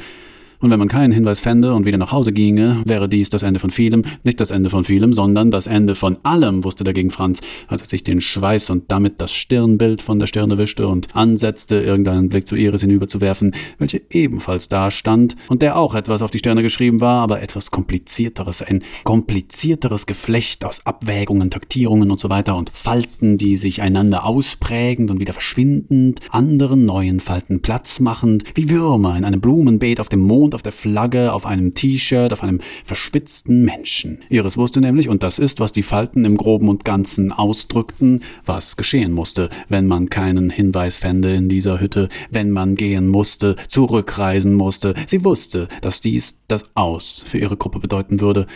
Und 0.66 0.72
wenn 0.72 0.80
man 0.80 0.88
keinen 0.88 1.11
Hinweis 1.11 1.39
fände 1.39 1.76
und 1.76 1.86
wieder 1.86 1.99
nach 1.99 2.11
Hause 2.11 2.34
ginge, 2.34 2.82
wäre 2.88 3.07
dies 3.07 3.30
das 3.30 3.43
Ende 3.43 3.59
von 3.59 3.70
vielem, 3.70 4.01
nicht 4.24 4.41
das 4.41 4.49
Ende 4.49 4.72
von 4.72 4.84
vielem, 4.84 5.13
sondern 5.13 5.51
das 5.51 5.68
Ende 5.68 5.93
von 5.93 6.18
allem, 6.24 6.63
wusste 6.63 6.84
dagegen 6.84 7.11
Franz, 7.11 7.41
als 7.68 7.84
er 7.84 7.88
sich 7.88 8.03
den 8.03 8.20
Schweiß 8.20 8.72
und 8.72 8.86
damit 8.88 9.22
das 9.22 9.32
Stirnbild 9.32 10.01
von 10.01 10.18
der 10.18 10.26
Stirne 10.26 10.57
wischte 10.57 10.88
und 10.88 11.16
ansetzte, 11.16 11.76
irgendeinen 11.76 12.30
Blick 12.30 12.47
zu 12.47 12.55
Iris 12.55 12.82
hinüberzuwerfen, 12.82 13.53
welche 13.78 14.01
ebenfalls 14.09 14.68
da 14.68 14.89
stand 14.89 15.36
und 15.49 15.61
der 15.61 15.78
auch 15.78 15.93
etwas 15.93 16.24
auf 16.24 16.32
die 16.32 16.39
Stirne 16.39 16.63
geschrieben 16.63 16.99
war, 16.99 17.22
aber 17.22 17.43
etwas 17.43 17.70
komplizierteres, 17.70 18.63
ein 18.63 18.82
komplizierteres 19.03 20.07
Geflecht 20.07 20.66
aus 20.66 20.84
Abwägungen, 20.88 21.51
Taktierungen 21.51 22.09
und 22.09 22.20
so 22.20 22.32
weiter 22.32 22.55
und 22.55 22.72
Falten, 22.72 23.38
die 23.38 23.55
sich 23.55 23.84
einander 23.84 24.26
ausprägend 24.26 25.11
und 25.11 25.20
wieder 25.20 25.34
verschwindend, 25.34 26.22
anderen 26.32 26.88
neuen 26.88 27.20
Falten 27.20 27.61
Platz 27.61 27.99
machend, 27.99 28.45
wie 28.55 28.72
Würmer 28.72 29.16
in 29.16 29.26
einem 29.26 29.41
Blumenbeet 29.41 29.99
auf 29.99 30.09
dem 30.09 30.22
Mond 30.22 30.55
auf 30.56 30.64
der 30.64 30.72
Flagge, 30.72 31.34
auf 31.34 31.45
einem 31.45 31.74
T-Shirt, 31.74 32.34
auf 32.34 32.41
einem 32.41 32.60
verschwitzten 32.84 33.64
Menschen. 33.64 34.20
Iris 34.30 34.58
wusste 34.58 34.82
nämlich, 34.82 35.10
und 35.10 35.22
das 35.22 35.38
ist, 35.38 35.60
was 35.60 35.72
die 35.72 35.84
Falten 35.84 36.26
im 36.26 36.38
groben 36.38 36.70
und 36.70 36.84
ganzen 36.86 37.32
ausdrückten, 37.32 38.22
was 38.45 38.78
geschehen 38.78 39.12
musste, 39.12 39.49
wenn 39.70 39.86
man 39.86 40.10
keinen 40.10 40.49
Hinweis 40.49 40.97
fände 40.97 41.34
in 41.34 41.49
dieser 41.49 41.80
Hütte, 41.80 42.10
wenn 42.32 42.49
man 42.49 42.76
gehen 42.76 43.08
musste, 43.08 43.56
zurückreisen 43.68 44.56
musste. 44.56 44.95
Sie 45.06 45.24
wusste, 45.24 45.68
dass 45.82 46.01
dies 46.01 46.39
das 46.47 46.64
Aus 46.74 47.24
für 47.26 47.38
ihre 47.38 47.58
Gruppe 47.58 47.80
bedeuten 47.80 48.22
würde, 48.22 48.47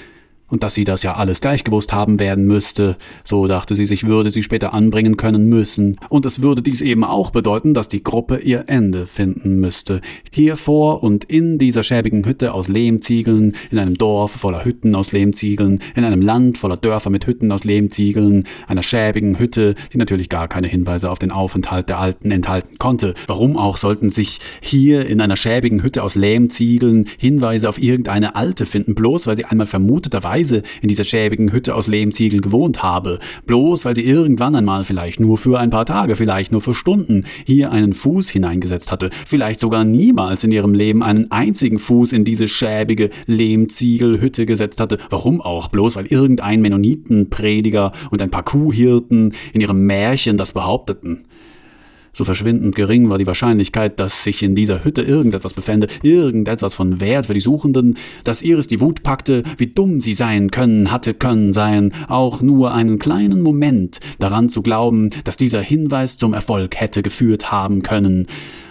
und 0.50 0.64
dass 0.64 0.74
sie 0.74 0.84
das 0.84 1.04
ja 1.04 1.16
alles 1.16 1.42
gleich 1.42 1.64
gewusst 1.64 1.94
haben 1.94 2.20
werden 2.20 2.46
müsste, 2.46 2.98
so 3.24 3.48
dachte 3.48 3.76
sie 3.76 3.86
sich, 3.86 4.06
würde 4.06 4.30
sie 4.32 4.44
später 4.44 4.74
anbringen 4.74 5.18
können 5.18 5.48
müssen. 5.48 5.98
Und 6.10 6.26
es 6.26 6.42
würde 6.42 6.62
dies 6.62 6.82
eben 6.82 7.04
auch 7.04 7.32
bedeuten, 7.32 7.74
dass 7.74 7.88
die 7.88 8.04
Gruppe 8.04 8.38
ihr 8.38 8.66
Ende 8.68 9.08
finden 9.08 9.60
müsste. 9.60 10.02
Hier 10.32 10.58
vor 10.58 11.04
und 11.04 11.24
in 11.26 11.58
dieser 11.58 11.84
schäbigen 11.84 12.26
Hütte 12.26 12.54
aus 12.54 12.68
Lehmziegeln, 12.68 13.56
in 13.72 13.80
einem 13.80 13.96
Dorf 13.96 14.32
voller 14.32 14.66
Hütten 14.66 14.96
aus 14.96 15.12
Lehmziegeln, 15.12 15.80
in 15.96 16.04
einem 16.04 16.22
Land 16.22 16.58
voller 16.58 16.78
Dörfer 16.78 17.10
mit 17.10 17.28
Hütten 17.28 17.52
aus 17.52 17.64
Lehmziegeln, 17.64 18.46
einer 18.68 18.84
schäbigen 18.84 19.40
Hütte, 19.40 19.76
die 19.94 19.98
natürlich 19.98 20.30
gar 20.30 20.48
keine 20.48 20.68
Hinweise 20.68 21.10
auf 21.10 21.20
den 21.20 21.32
Aufenthalt 21.32 21.90
der 21.90 22.00
Alten 22.00 22.32
enthalten 22.32 22.78
konnte. 22.78 23.14
Warum 23.28 23.58
auch 23.58 23.78
sollten 23.78 24.10
sich 24.10 24.40
hier 24.62 25.06
in 25.08 25.22
einer 25.22 25.36
schäbigen 25.36 25.84
Hütte 25.84 26.04
aus 26.04 26.16
Lehmziegeln 26.16 27.08
Hinweise 27.18 27.70
auf 27.70 27.82
irgendeine 27.82 28.36
Alte 28.36 28.66
finden, 28.66 28.96
bloß 28.96 29.28
weil 29.28 29.38
sie 29.38 29.46
einmal 29.46 29.68
vermuteterweise 29.68 30.39
Weise 30.40 30.64
in 30.82 30.88
dieser 30.88 31.04
schäbigen 31.04 31.52
Hütte 31.52 31.76
aus 31.76 31.88
Lehmziegeln 31.88 32.42
gewohnt 32.42 32.82
habe, 32.82 33.20
bloß 33.46 33.84
weil 33.84 33.96
sie 33.96 34.04
irgendwann 34.04 34.56
einmal 34.56 34.86
vielleicht 34.86 35.20
nur 35.20 35.38
für 35.38 35.60
ein 35.60 35.70
paar 35.70 35.86
Tage, 35.86 36.16
vielleicht 36.16 36.52
nur 36.52 36.62
für 36.62 36.74
Stunden 36.74 37.26
hier 37.46 37.72
einen 37.72 37.94
Fuß 37.94 38.30
hineingesetzt 38.30 38.92
hatte, 38.92 39.10
vielleicht 39.26 39.60
sogar 39.60 39.84
niemals 39.84 40.44
in 40.44 40.52
ihrem 40.52 40.74
Leben 40.74 41.04
einen 41.04 41.30
einzigen 41.30 41.78
Fuß 41.78 42.14
in 42.14 42.24
diese 42.24 42.48
schäbige 42.48 43.10
Lehmziegelhütte 43.26 44.46
gesetzt 44.46 44.80
hatte. 44.80 44.98
Warum 45.10 45.42
auch? 45.42 45.68
Bloß 45.68 45.98
weil 45.98 46.06
irgendein 46.06 46.62
Mennonitenprediger 46.62 47.92
und 48.10 48.22
ein 48.22 48.32
paar 48.32 48.44
Kuhhirten 48.44 49.34
in 49.54 49.62
ihrem 49.62 49.86
Märchen 49.86 50.38
das 50.38 50.54
behaupteten. 50.54 51.26
So 52.20 52.26
verschwindend 52.26 52.76
gering 52.76 53.08
war 53.08 53.18
die 53.18 53.28
Wahrscheinlichkeit, 53.28 53.98
dass 53.98 54.26
sich 54.26 54.44
in 54.44 54.54
dieser 54.54 54.84
Hütte 54.84 55.04
irgendetwas 55.04 55.54
befände, 55.54 55.88
irgendetwas 56.04 56.76
von 56.76 57.00
Wert 57.00 57.28
für 57.28 57.34
die 57.34 57.40
Suchenden, 57.40 57.96
dass 58.26 58.42
Iris 58.42 58.68
die 58.68 58.82
Wut 58.82 59.04
packte, 59.04 59.44
wie 59.56 59.68
dumm 59.68 60.02
sie 60.02 60.14
sein 60.14 60.52
können, 60.52 60.92
hatte 60.92 61.14
können 61.14 61.54
sein, 61.54 61.94
auch 62.10 62.42
nur 62.42 62.74
einen 62.74 63.00
kleinen 63.00 63.40
Moment 63.42 64.02
daran 64.20 64.50
zu 64.50 64.62
glauben, 64.62 65.12
dass 65.24 65.38
dieser 65.38 65.62
Hinweis 65.62 66.18
zum 66.18 66.34
Erfolg 66.34 66.76
hätte 66.76 67.04
geführt 67.04 67.54
haben 67.54 67.84
können 67.84 68.28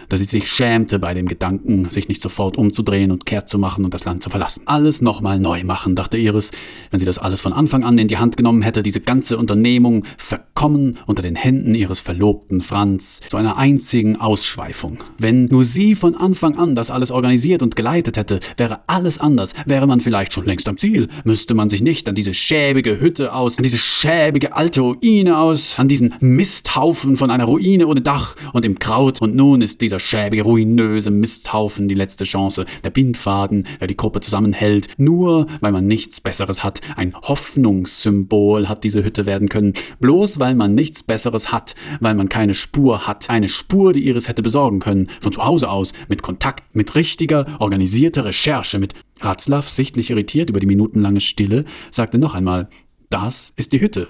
dass 0.09 0.21
sie 0.21 0.27
sich 0.27 0.51
schämte 0.51 0.99
bei 0.99 1.15
dem 1.15 1.27
Gedanken, 1.27 1.91
sich 1.91 2.09
nicht 2.09 2.23
sofort 2.23 2.57
umzudrehen 2.57 3.11
und 3.11 3.27
kehrt 3.27 3.49
zu 3.49 3.59
machen 3.59 3.85
und 3.85 3.95
das 3.95 4.05
Land 4.05 4.23
zu 4.23 4.31
verlassen. 4.31 4.63
Alles 4.67 5.03
nochmal 5.03 5.39
neu 5.39 5.65
machen, 5.65 5.95
dachte 5.95 6.19
Iris. 6.19 6.51
Wenn 6.91 7.01
sie 7.01 7.07
das 7.07 7.19
alles 7.19 7.41
von 7.41 7.53
Anfang 7.53 7.85
an 7.85 7.99
in 7.99 8.09
die 8.09 8.19
Hand 8.19 8.37
genommen 8.37 8.63
hätte, 8.63 8.83
diese 8.83 9.01
ganze 9.01 9.39
Unternehmung 9.39 10.05
verkommen 10.17 10.99
unter 11.07 11.23
den 11.23 11.37
Händen 11.37 11.75
ihres 11.75 12.01
Verlobten 12.01 12.63
Franz 12.63 13.21
zu 13.29 13.37
einer 13.37 13.57
einzigen 13.57 14.17
Ausschweifung. 14.17 14.99
Wenn 15.19 15.47
nur 15.47 15.65
sie 15.65 15.95
von 15.95 16.15
Anfang 16.15 16.59
an 16.59 16.75
das 16.75 16.91
alles 16.91 17.11
organisiert 17.11 17.63
und 17.63 17.77
geleitet 17.77 18.17
hätte, 18.17 18.41
wäre 18.57 18.81
alles 18.87 19.19
anders, 19.19 19.55
wäre 19.67 19.87
man 19.87 20.01
vielleicht 20.01 20.33
schon 20.33 20.47
längst 20.47 20.69
am 20.69 20.79
Ziel, 20.79 21.09
müsste 21.25 21.55
man 21.55 21.69
sich 21.69 21.83
nicht 21.83 22.09
an 22.09 22.15
diese 22.15 22.35
schäbige 22.35 23.01
Hütte 23.01 23.33
aus, 23.33 23.59
an 23.59 23.63
diese 23.63 23.79
schäbige 23.79 24.55
alte 24.55 24.81
Ruine 24.81 25.39
aus, 25.39 25.79
an 25.79 25.89
diesen 25.89 26.15
Misthaufen 26.21 27.17
von 27.17 27.31
einer 27.31 27.45
Ruine 27.45 27.87
ohne 27.87 28.01
Dach 28.01 28.37
und 28.53 28.65
im 28.65 28.79
Kraut 28.79 29.21
und 29.21 29.35
nun 29.35 29.63
ist 29.63 29.81
dieser 29.81 29.98
dieser 29.99 30.07
schäbige, 30.07 30.43
ruinöse 30.43 31.11
Misthaufen 31.11 31.89
die 31.89 31.95
letzte 31.95 32.25
Chance, 32.25 32.67
der 32.85 32.91
Bindfaden, 32.91 33.67
der 33.81 33.89
die 33.89 33.97
Gruppe 33.97 34.21
zusammenhält, 34.21 34.89
nur 34.97 35.47
weil 35.61 35.73
man 35.73 35.87
nichts 35.87 36.21
Besseres 36.21 36.63
hat. 36.63 36.81
Ein 36.97 37.15
Hoffnungssymbol 37.15 38.69
hat 38.69 38.85
diese 38.85 39.05
Hütte 39.05 39.27
werden 39.27 39.49
können, 39.49 39.75
bloß 40.01 40.39
weil 40.39 40.55
man 40.55 40.75
nichts 40.75 41.03
Besseres 41.03 41.53
hat, 41.53 41.75
weil 42.01 42.15
man 42.15 42.29
keine 42.29 42.55
Spur 42.55 43.07
hat, 43.07 43.31
eine 43.31 43.49
Spur, 43.49 43.93
die 43.93 44.07
Iris 44.07 44.29
hätte 44.29 44.43
besorgen 44.43 44.79
können, 44.79 45.09
von 45.21 45.33
zu 45.33 45.45
Hause 45.45 45.69
aus, 45.71 45.93
mit 46.09 46.23
Kontakt, 46.23 46.65
mit 46.75 46.95
richtiger, 46.95 47.47
organisierter 47.59 48.25
Recherche, 48.25 48.79
mit 48.79 48.95
Ratzlaff, 49.21 49.69
sichtlich 49.69 50.11
irritiert 50.11 50.51
über 50.51 50.61
die 50.61 50.67
minutenlange 50.67 51.21
Stille, 51.21 51.65
sagte 51.91 52.19
noch 52.19 52.35
einmal, 52.35 52.69
das 53.11 53.53
ist 53.57 53.73
die 53.73 53.81
Hütte, 53.81 54.09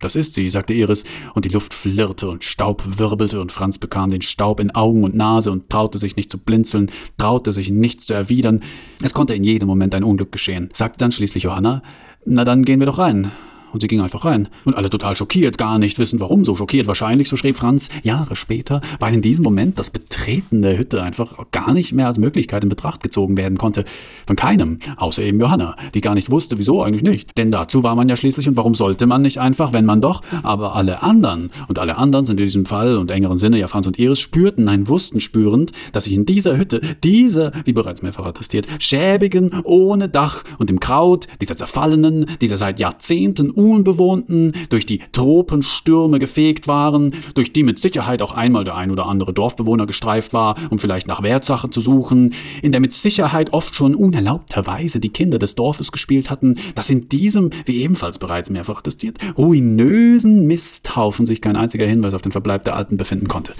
Das 0.00 0.14
ist 0.14 0.34
sie, 0.34 0.48
sagte 0.48 0.74
Iris, 0.74 1.04
und 1.34 1.44
die 1.44 1.48
Luft 1.48 1.74
flirrte 1.74 2.28
und 2.28 2.44
Staub 2.44 2.82
wirbelte, 2.98 3.40
und 3.40 3.50
Franz 3.50 3.78
bekam 3.78 4.10
den 4.10 4.22
Staub 4.22 4.60
in 4.60 4.74
Augen 4.74 5.02
und 5.02 5.14
Nase 5.14 5.50
und 5.50 5.70
traute 5.70 5.98
sich 5.98 6.16
nicht 6.16 6.30
zu 6.30 6.38
blinzeln, 6.38 6.90
traute 7.16 7.52
sich 7.52 7.70
nichts 7.70 8.06
zu 8.06 8.14
erwidern. 8.14 8.62
Es 9.02 9.14
konnte 9.14 9.34
in 9.34 9.42
jedem 9.42 9.66
Moment 9.66 9.94
ein 9.94 10.04
Unglück 10.04 10.30
geschehen, 10.30 10.70
sagte 10.72 10.98
dann 10.98 11.12
schließlich 11.12 11.44
Johanna, 11.44 11.82
na 12.24 12.44
dann 12.44 12.64
gehen 12.64 12.78
wir 12.78 12.86
doch 12.86 12.98
rein. 12.98 13.32
Und 13.72 13.80
sie 13.80 13.88
ging 13.88 14.00
einfach 14.00 14.24
rein. 14.24 14.48
Und 14.64 14.74
alle 14.74 14.90
total 14.90 15.16
schockiert, 15.16 15.58
gar 15.58 15.78
nicht 15.78 15.98
wissen, 15.98 16.20
warum 16.20 16.44
so 16.44 16.54
schockiert. 16.54 16.86
Wahrscheinlich, 16.86 17.28
so 17.28 17.36
schrieb 17.36 17.56
Franz, 17.56 17.88
Jahre 18.02 18.36
später, 18.36 18.80
weil 19.00 19.14
in 19.14 19.22
diesem 19.22 19.44
Moment 19.44 19.78
das 19.78 19.90
Betreten 19.90 20.62
der 20.62 20.78
Hütte 20.78 21.02
einfach 21.02 21.36
gar 21.50 21.72
nicht 21.72 21.92
mehr 21.92 22.06
als 22.06 22.18
Möglichkeit 22.18 22.62
in 22.62 22.68
Betracht 22.68 23.02
gezogen 23.02 23.36
werden 23.36 23.58
konnte. 23.58 23.84
Von 24.26 24.36
keinem, 24.36 24.78
außer 24.96 25.22
eben 25.22 25.40
Johanna, 25.40 25.76
die 25.94 26.00
gar 26.00 26.14
nicht 26.14 26.30
wusste, 26.30 26.58
wieso 26.58 26.82
eigentlich 26.82 27.02
nicht. 27.02 27.36
Denn 27.36 27.50
dazu 27.50 27.82
war 27.82 27.94
man 27.94 28.08
ja 28.08 28.16
schließlich 28.16 28.48
und 28.48 28.56
warum 28.56 28.74
sollte 28.74 29.06
man 29.06 29.22
nicht 29.22 29.38
einfach, 29.38 29.72
wenn 29.72 29.84
man 29.84 30.00
doch, 30.00 30.22
aber 30.42 30.74
alle 30.74 31.02
anderen, 31.02 31.50
und 31.68 31.78
alle 31.78 31.96
anderen 31.96 32.24
sind 32.24 32.38
in 32.40 32.46
diesem 32.46 32.66
Fall 32.66 32.96
und 32.96 33.10
engeren 33.10 33.38
Sinne 33.38 33.58
ja 33.58 33.68
Franz 33.68 33.86
und 33.86 33.98
Iris, 33.98 34.20
spürten, 34.20 34.64
nein, 34.64 34.88
wussten 34.88 35.20
spürend, 35.20 35.72
dass 35.92 36.04
sich 36.04 36.12
in 36.12 36.26
dieser 36.26 36.56
Hütte, 36.56 36.80
dieser, 37.04 37.52
wie 37.64 37.72
bereits 37.72 38.02
mehrfach 38.02 38.26
attestiert, 38.26 38.66
schäbigen, 38.78 39.62
ohne 39.64 40.08
Dach 40.08 40.44
und 40.58 40.70
im 40.70 40.80
Kraut, 40.80 41.26
dieser 41.40 41.56
zerfallenen, 41.56 42.26
dieser 42.40 42.56
seit 42.56 42.78
Jahrzehnten 42.78 43.50
unbewohnten, 43.58 44.52
durch 44.70 44.86
die 44.86 45.00
Tropenstürme 45.12 46.20
gefegt 46.20 46.68
waren, 46.68 47.12
durch 47.34 47.52
die 47.52 47.64
mit 47.64 47.80
Sicherheit 47.80 48.22
auch 48.22 48.32
einmal 48.32 48.62
der 48.62 48.76
ein 48.76 48.92
oder 48.92 49.06
andere 49.06 49.32
Dorfbewohner 49.32 49.86
gestreift 49.86 50.32
war, 50.32 50.56
um 50.70 50.78
vielleicht 50.78 51.08
nach 51.08 51.22
Wertsachen 51.22 51.72
zu 51.72 51.80
suchen, 51.80 52.34
in 52.62 52.70
der 52.70 52.80
mit 52.80 52.92
Sicherheit 52.92 53.52
oft 53.52 53.74
schon 53.74 53.96
unerlaubterweise 53.96 55.00
die 55.00 55.08
Kinder 55.08 55.40
des 55.40 55.56
Dorfes 55.56 55.90
gespielt 55.90 56.30
hatten, 56.30 56.54
dass 56.76 56.88
in 56.88 57.08
diesem, 57.08 57.50
wie 57.66 57.82
ebenfalls 57.82 58.18
bereits 58.18 58.48
mehrfach 58.48 58.78
attestiert, 58.78 59.18
ruinösen 59.36 60.46
Misthaufen 60.46 61.26
sich 61.26 61.40
kein 61.40 61.56
einziger 61.56 61.86
Hinweis 61.86 62.14
auf 62.14 62.22
den 62.22 62.32
Verbleib 62.32 62.64
der 62.64 62.76
Alten 62.76 62.96
befinden 62.96 63.26
konnte. 63.26 63.54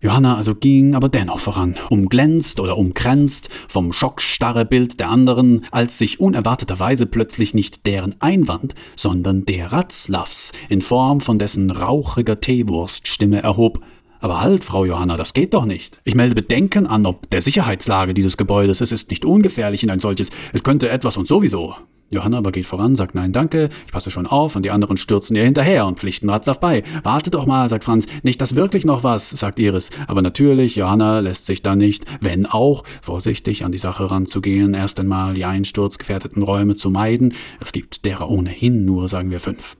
Johanna 0.00 0.36
also 0.36 0.54
ging 0.54 0.94
aber 0.94 1.08
dennoch 1.08 1.40
voran, 1.40 1.74
umglänzt 1.90 2.60
oder 2.60 2.78
umkränzt 2.78 3.48
vom 3.66 3.92
schockstarre 3.92 4.64
Bild 4.64 5.00
der 5.00 5.10
anderen, 5.10 5.64
als 5.72 5.98
sich 5.98 6.20
unerwarteterweise 6.20 7.06
plötzlich 7.06 7.52
nicht 7.52 7.84
deren 7.84 8.14
Einwand, 8.20 8.76
sondern 8.94 9.44
der 9.44 9.72
Ratzlaffs 9.72 10.52
in 10.68 10.82
Form 10.82 11.20
von 11.20 11.40
dessen 11.40 11.72
rauchiger 11.72 12.40
Teewurststimme 12.40 13.42
erhob. 13.42 13.82
Aber 14.20 14.40
halt, 14.40 14.62
Frau 14.62 14.84
Johanna, 14.84 15.16
das 15.16 15.34
geht 15.34 15.54
doch 15.54 15.64
nicht. 15.64 16.00
Ich 16.04 16.14
melde 16.14 16.36
Bedenken 16.36 16.86
an 16.86 17.04
ob 17.04 17.28
der 17.30 17.42
Sicherheitslage 17.42 18.14
dieses 18.14 18.36
Gebäudes. 18.36 18.80
Es 18.80 18.92
ist 18.92 19.10
nicht 19.10 19.24
ungefährlich 19.24 19.82
in 19.82 19.90
ein 19.90 20.00
solches. 20.00 20.30
Es 20.52 20.62
könnte 20.62 20.90
etwas 20.90 21.16
und 21.16 21.26
sowieso. 21.26 21.74
Johanna 22.10 22.38
aber 22.38 22.52
geht 22.52 22.66
voran, 22.66 22.96
sagt 22.96 23.14
nein, 23.14 23.32
danke, 23.32 23.68
ich 23.86 23.92
passe 23.92 24.10
schon 24.10 24.26
auf 24.26 24.56
und 24.56 24.64
die 24.64 24.70
anderen 24.70 24.96
stürzen 24.96 25.36
ihr 25.36 25.44
hinterher 25.44 25.86
und 25.86 25.98
pflichten 25.98 26.30
Ratzlaff 26.30 26.58
bei. 26.58 26.82
Warte 27.02 27.30
doch 27.30 27.44
mal, 27.44 27.68
sagt 27.68 27.84
Franz, 27.84 28.06
nicht, 28.22 28.40
dass 28.40 28.54
wirklich 28.54 28.86
noch 28.86 29.04
was, 29.04 29.28
sagt 29.28 29.58
Iris. 29.58 29.90
Aber 30.06 30.22
natürlich, 30.22 30.76
Johanna 30.76 31.20
lässt 31.20 31.46
sich 31.46 31.62
da 31.62 31.76
nicht, 31.76 32.04
wenn 32.20 32.46
auch, 32.46 32.84
vorsichtig 33.02 33.64
an 33.64 33.72
die 33.72 33.78
Sache 33.78 34.10
ranzugehen, 34.10 34.72
erst 34.72 34.98
einmal 35.00 35.34
die 35.34 35.44
einsturzgefährdeten 35.44 36.42
Räume 36.42 36.76
zu 36.76 36.90
meiden. 36.90 37.34
Es 37.60 37.72
gibt 37.72 38.04
derer 38.06 38.30
ohnehin 38.30 38.84
nur, 38.86 39.08
sagen 39.08 39.30
wir, 39.30 39.40
fünf. 39.40 39.76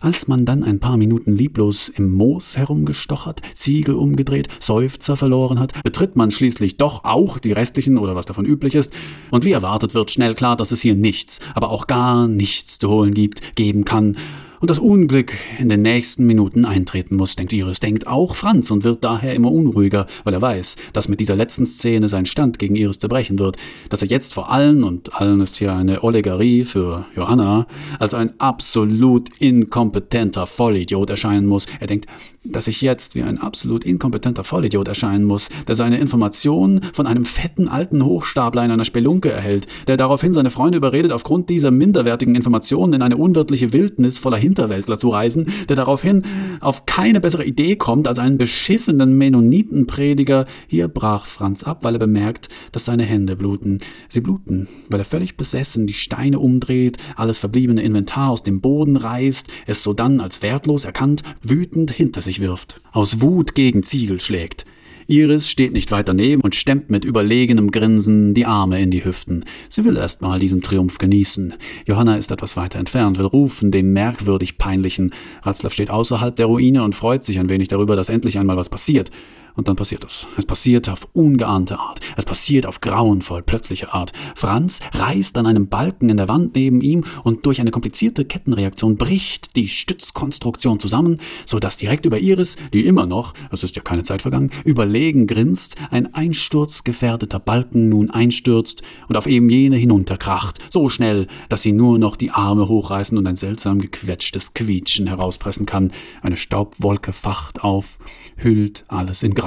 Als 0.00 0.28
man 0.28 0.44
dann 0.44 0.62
ein 0.62 0.78
paar 0.78 0.96
Minuten 0.96 1.34
lieblos 1.34 1.88
im 1.88 2.12
Moos 2.12 2.56
herumgestochert, 2.56 3.40
Ziegel 3.54 3.94
umgedreht, 3.94 4.48
Seufzer 4.60 5.16
verloren 5.16 5.58
hat, 5.58 5.72
betritt 5.82 6.16
man 6.16 6.30
schließlich 6.30 6.76
doch 6.76 7.04
auch 7.04 7.38
die 7.38 7.52
restlichen 7.52 7.98
oder 7.98 8.14
was 8.14 8.26
davon 8.26 8.44
üblich 8.44 8.74
ist, 8.74 8.92
und 9.30 9.44
wie 9.44 9.52
erwartet 9.52 9.94
wird 9.94 10.10
schnell 10.10 10.34
klar, 10.34 10.56
dass 10.56 10.72
es 10.72 10.80
hier 10.80 10.94
nichts, 10.94 11.40
aber 11.54 11.70
auch 11.70 11.86
gar 11.86 12.28
nichts 12.28 12.78
zu 12.78 12.88
holen 12.88 13.14
gibt, 13.14 13.56
geben 13.56 13.84
kann, 13.84 14.16
und 14.60 14.70
das 14.70 14.78
Unglück 14.78 15.34
in 15.58 15.68
den 15.68 15.82
nächsten 15.82 16.26
Minuten 16.26 16.64
eintreten 16.64 17.16
muss, 17.16 17.36
denkt 17.36 17.52
Iris, 17.52 17.80
denkt 17.80 18.06
auch 18.06 18.34
Franz 18.34 18.70
und 18.70 18.84
wird 18.84 19.04
daher 19.04 19.34
immer 19.34 19.52
unruhiger, 19.52 20.06
weil 20.24 20.34
er 20.34 20.42
weiß, 20.42 20.76
dass 20.92 21.08
mit 21.08 21.20
dieser 21.20 21.36
letzten 21.36 21.66
Szene 21.66 22.08
sein 22.08 22.26
Stand 22.26 22.58
gegen 22.58 22.76
Iris 22.76 22.98
zerbrechen 22.98 23.38
wird, 23.38 23.56
dass 23.90 24.02
er 24.02 24.08
jetzt 24.08 24.34
vor 24.34 24.50
allen, 24.50 24.84
und 24.84 25.14
allen 25.14 25.40
ist 25.40 25.56
hier 25.56 25.74
eine 25.74 26.02
Oligarie 26.02 26.64
für 26.64 27.06
Johanna, 27.14 27.66
als 27.98 28.14
ein 28.14 28.38
absolut 28.40 29.28
inkompetenter 29.38 30.46
Vollidiot 30.46 31.10
erscheinen 31.10 31.46
muss. 31.46 31.66
Er 31.80 31.86
denkt, 31.86 32.06
dass 32.52 32.68
ich 32.68 32.80
jetzt 32.80 33.14
wie 33.14 33.22
ein 33.22 33.38
absolut 33.38 33.84
inkompetenter 33.84 34.44
Vollidiot 34.44 34.88
erscheinen 34.88 35.24
muss, 35.24 35.48
der 35.66 35.74
seine 35.74 35.98
Informationen 35.98 36.82
von 36.92 37.06
einem 37.06 37.24
fetten 37.24 37.68
alten 37.68 38.04
Hochstapler 38.04 38.64
in 38.64 38.70
einer 38.70 38.84
Spelunke 38.84 39.30
erhält, 39.30 39.66
der 39.86 39.96
daraufhin 39.96 40.32
seine 40.32 40.50
Freunde 40.50 40.78
überredet, 40.78 41.12
aufgrund 41.12 41.50
dieser 41.50 41.70
minderwertigen 41.70 42.34
Informationen 42.34 42.94
in 42.94 43.02
eine 43.02 43.16
unwirtliche 43.16 43.72
Wildnis 43.72 44.18
voller 44.18 44.36
Hinterwäldler 44.36 44.98
zu 44.98 45.10
reisen, 45.10 45.46
der 45.68 45.76
daraufhin 45.76 46.22
auf 46.60 46.86
keine 46.86 47.20
bessere 47.20 47.44
Idee 47.44 47.76
kommt, 47.76 48.08
als 48.08 48.18
einen 48.18 48.38
beschissenen 48.38 49.16
Mennonitenprediger. 49.16 50.46
Hier 50.66 50.88
brach 50.88 51.26
Franz 51.26 51.62
ab, 51.62 51.84
weil 51.84 51.94
er 51.94 52.00
bemerkt, 52.00 52.48
dass 52.72 52.84
seine 52.84 53.04
Hände 53.04 53.36
bluten. 53.36 53.78
Sie 54.08 54.20
bluten, 54.20 54.68
weil 54.88 55.00
er 55.00 55.04
völlig 55.04 55.36
besessen 55.36 55.86
die 55.86 55.92
Steine 55.92 56.38
umdreht, 56.38 56.98
alles 57.16 57.38
verbliebene 57.38 57.82
Inventar 57.82 58.30
aus 58.30 58.42
dem 58.42 58.60
Boden 58.60 58.96
reißt, 58.96 59.48
es 59.66 59.82
sodann 59.82 60.20
als 60.20 60.42
wertlos 60.42 60.84
erkannt, 60.84 61.22
wütend 61.42 61.90
hinter 61.90 62.22
sich 62.22 62.35
wirft, 62.40 62.80
aus 62.92 63.20
Wut 63.20 63.54
gegen 63.54 63.82
Ziegel 63.82 64.20
schlägt. 64.20 64.64
Iris 65.08 65.48
steht 65.48 65.72
nicht 65.72 65.92
weit 65.92 66.08
daneben 66.08 66.42
und 66.42 66.56
stemmt 66.56 66.90
mit 66.90 67.04
überlegenem 67.04 67.70
Grinsen 67.70 68.34
die 68.34 68.44
Arme 68.44 68.80
in 68.82 68.90
die 68.90 69.04
Hüften. 69.04 69.44
Sie 69.68 69.84
will 69.84 69.96
erst 69.96 70.20
mal 70.20 70.40
diesen 70.40 70.62
Triumph 70.62 70.98
genießen. 70.98 71.54
Johanna 71.86 72.16
ist 72.16 72.32
etwas 72.32 72.56
weiter 72.56 72.80
entfernt, 72.80 73.18
will 73.18 73.26
rufen, 73.26 73.70
dem 73.70 73.92
merkwürdig 73.92 74.58
peinlichen. 74.58 75.14
Ratzlaff 75.42 75.72
steht 75.72 75.90
außerhalb 75.90 76.34
der 76.34 76.46
Ruine 76.46 76.82
und 76.82 76.96
freut 76.96 77.22
sich 77.24 77.38
ein 77.38 77.48
wenig 77.48 77.68
darüber, 77.68 77.94
dass 77.94 78.08
endlich 78.08 78.38
einmal 78.38 78.56
was 78.56 78.68
passiert. 78.68 79.10
Und 79.56 79.68
dann 79.68 79.76
passiert 79.76 80.04
es. 80.04 80.26
Es 80.36 80.44
passiert 80.44 80.88
auf 80.90 81.08
ungeahnte 81.14 81.78
Art. 81.78 82.00
Es 82.16 82.26
passiert 82.26 82.66
auf 82.66 82.82
grauenvoll 82.82 83.42
plötzliche 83.42 83.92
Art. 83.92 84.12
Franz 84.34 84.80
reißt 84.92 85.38
an 85.38 85.46
einem 85.46 85.68
Balken 85.68 86.10
in 86.10 86.18
der 86.18 86.28
Wand 86.28 86.54
neben 86.54 86.82
ihm 86.82 87.04
und 87.24 87.46
durch 87.46 87.60
eine 87.60 87.70
komplizierte 87.70 88.26
Kettenreaktion 88.26 88.98
bricht 88.98 89.56
die 89.56 89.68
Stützkonstruktion 89.68 90.78
zusammen, 90.78 91.18
so 91.46 91.58
dass 91.58 91.78
direkt 91.78 92.04
über 92.04 92.18
Iris, 92.18 92.56
die 92.74 92.84
immer 92.84 93.06
noch, 93.06 93.32
es 93.50 93.64
ist 93.64 93.76
ja 93.76 93.82
keine 93.82 94.02
Zeit 94.02 94.20
vergangen, 94.20 94.50
überlegen 94.64 95.26
grinst, 95.26 95.76
ein 95.90 96.12
einsturzgefährdeter 96.12 97.38
Balken 97.38 97.88
nun 97.88 98.10
einstürzt 98.10 98.82
und 99.08 99.16
auf 99.16 99.26
eben 99.26 99.48
jene 99.48 99.76
hinunterkracht, 99.76 100.58
so 100.70 100.90
schnell, 100.90 101.28
dass 101.48 101.62
sie 101.62 101.72
nur 101.72 101.98
noch 101.98 102.16
die 102.16 102.30
Arme 102.30 102.68
hochreißen 102.68 103.16
und 103.16 103.26
ein 103.26 103.36
seltsam 103.36 103.78
gequetschtes 103.78 104.52
Quietschen 104.52 105.06
herauspressen 105.06 105.64
kann. 105.64 105.92
Eine 106.20 106.36
Staubwolke 106.36 107.14
facht 107.14 107.64
auf, 107.64 107.98
hüllt 108.36 108.84
alles 108.88 109.22
in 109.22 109.32
Grau. 109.32 109.45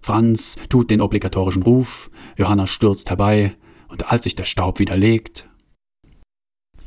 Franz 0.00 0.56
tut 0.68 0.90
den 0.90 1.00
obligatorischen 1.00 1.62
Ruf, 1.62 2.10
Johanna 2.36 2.66
stürzt 2.66 3.10
herbei, 3.10 3.56
und 3.88 4.10
als 4.10 4.24
sich 4.24 4.34
der 4.34 4.44
Staub 4.44 4.78
wieder 4.78 4.96
legt, 4.96 5.48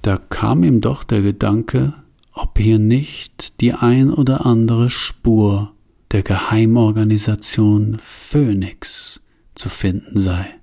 da 0.02 0.18
kam 0.18 0.64
ihm 0.64 0.82
doch 0.82 1.04
der 1.04 1.22
Gedanke, 1.22 1.94
ob 2.34 2.58
hier 2.58 2.80
nicht 2.80 3.62
die 3.62 3.74
ein 3.74 4.12
oder 4.12 4.46
andere 4.46 4.90
Spur 4.90 5.72
der 6.12 6.24
Geheimorganisation 6.24 7.98
Phoenix 8.02 9.22
zu 9.56 9.70
finden 9.70 10.20
sei. 10.20 10.56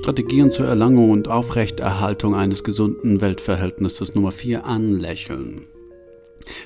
Strategien 0.00 0.50
zur 0.50 0.66
Erlangung 0.66 1.10
und 1.10 1.28
Aufrechterhaltung 1.28 2.34
eines 2.34 2.64
gesunden 2.64 3.20
Weltverhältnisses 3.20 4.14
Nummer 4.14 4.32
4 4.32 4.64
anlächeln. 4.64 5.66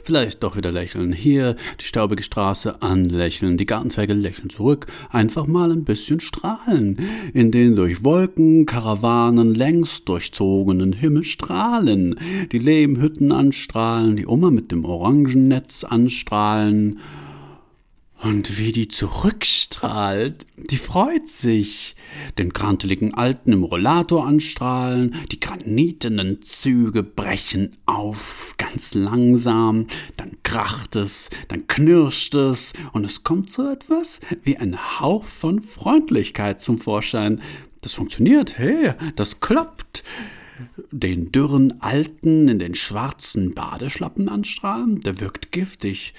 Vielleicht 0.04 0.44
doch 0.44 0.56
wieder 0.56 0.70
lächeln. 0.70 1.12
Hier 1.12 1.56
die 1.80 1.84
staubige 1.84 2.22
Straße 2.22 2.80
anlächeln, 2.80 3.56
die 3.56 3.66
Gartenzweige 3.66 4.12
lächeln 4.12 4.50
zurück, 4.50 4.86
einfach 5.10 5.48
mal 5.48 5.72
ein 5.72 5.84
bisschen 5.84 6.20
strahlen, 6.20 6.96
in 7.32 7.50
den 7.50 7.74
durch 7.74 8.04
Wolken, 8.04 8.66
Karawanen 8.66 9.52
längst 9.52 10.08
durchzogenen 10.08 10.92
Himmel 10.92 11.24
strahlen, 11.24 12.14
die 12.52 12.60
Lehmhütten 12.60 13.32
anstrahlen, 13.32 14.14
die 14.14 14.28
Oma 14.28 14.52
mit 14.52 14.70
dem 14.70 14.84
Orangennetz 14.84 15.82
anstrahlen 15.82 17.00
und 18.24 18.56
wie 18.56 18.72
die 18.72 18.88
zurückstrahlt, 18.88 20.46
die 20.56 20.78
freut 20.78 21.28
sich. 21.28 21.94
Den 22.38 22.54
kranteligen 22.54 23.12
Alten 23.12 23.52
im 23.52 23.64
Rollator 23.64 24.26
anstrahlen, 24.26 25.14
die 25.30 25.40
granitenen 25.40 26.40
Züge 26.42 27.02
brechen 27.02 27.76
auf, 27.84 28.54
ganz 28.56 28.94
langsam, 28.94 29.88
dann 30.16 30.32
kracht 30.42 30.96
es, 30.96 31.28
dann 31.48 31.66
knirscht 31.66 32.34
es 32.34 32.72
und 32.92 33.04
es 33.04 33.24
kommt 33.24 33.50
so 33.50 33.68
etwas 33.68 34.20
wie 34.42 34.56
ein 34.56 35.00
Hauch 35.00 35.24
von 35.24 35.60
Freundlichkeit 35.60 36.62
zum 36.62 36.78
Vorschein. 36.78 37.42
Das 37.82 37.92
funktioniert, 37.92 38.56
hey, 38.56 38.94
das 39.16 39.40
klappt 39.40 40.02
den 40.90 41.30
dürren 41.30 41.82
Alten 41.82 42.48
in 42.48 42.58
den 42.58 42.74
schwarzen 42.74 43.54
Badeschlappen 43.54 44.28
anstrahlen, 44.28 45.00
der 45.00 45.20
wirkt 45.20 45.52
giftig 45.52 46.14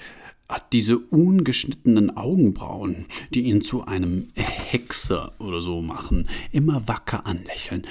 hat 0.48 0.72
diese 0.72 0.98
ungeschnittenen 0.98 2.16
Augenbrauen, 2.16 3.06
die 3.34 3.42
ihn 3.42 3.62
zu 3.62 3.84
einem 3.84 4.28
Hexer 4.34 5.32
oder 5.38 5.60
so 5.60 5.82
machen, 5.82 6.28
immer 6.52 6.86
wacker 6.88 7.26
anlächeln, 7.26 7.82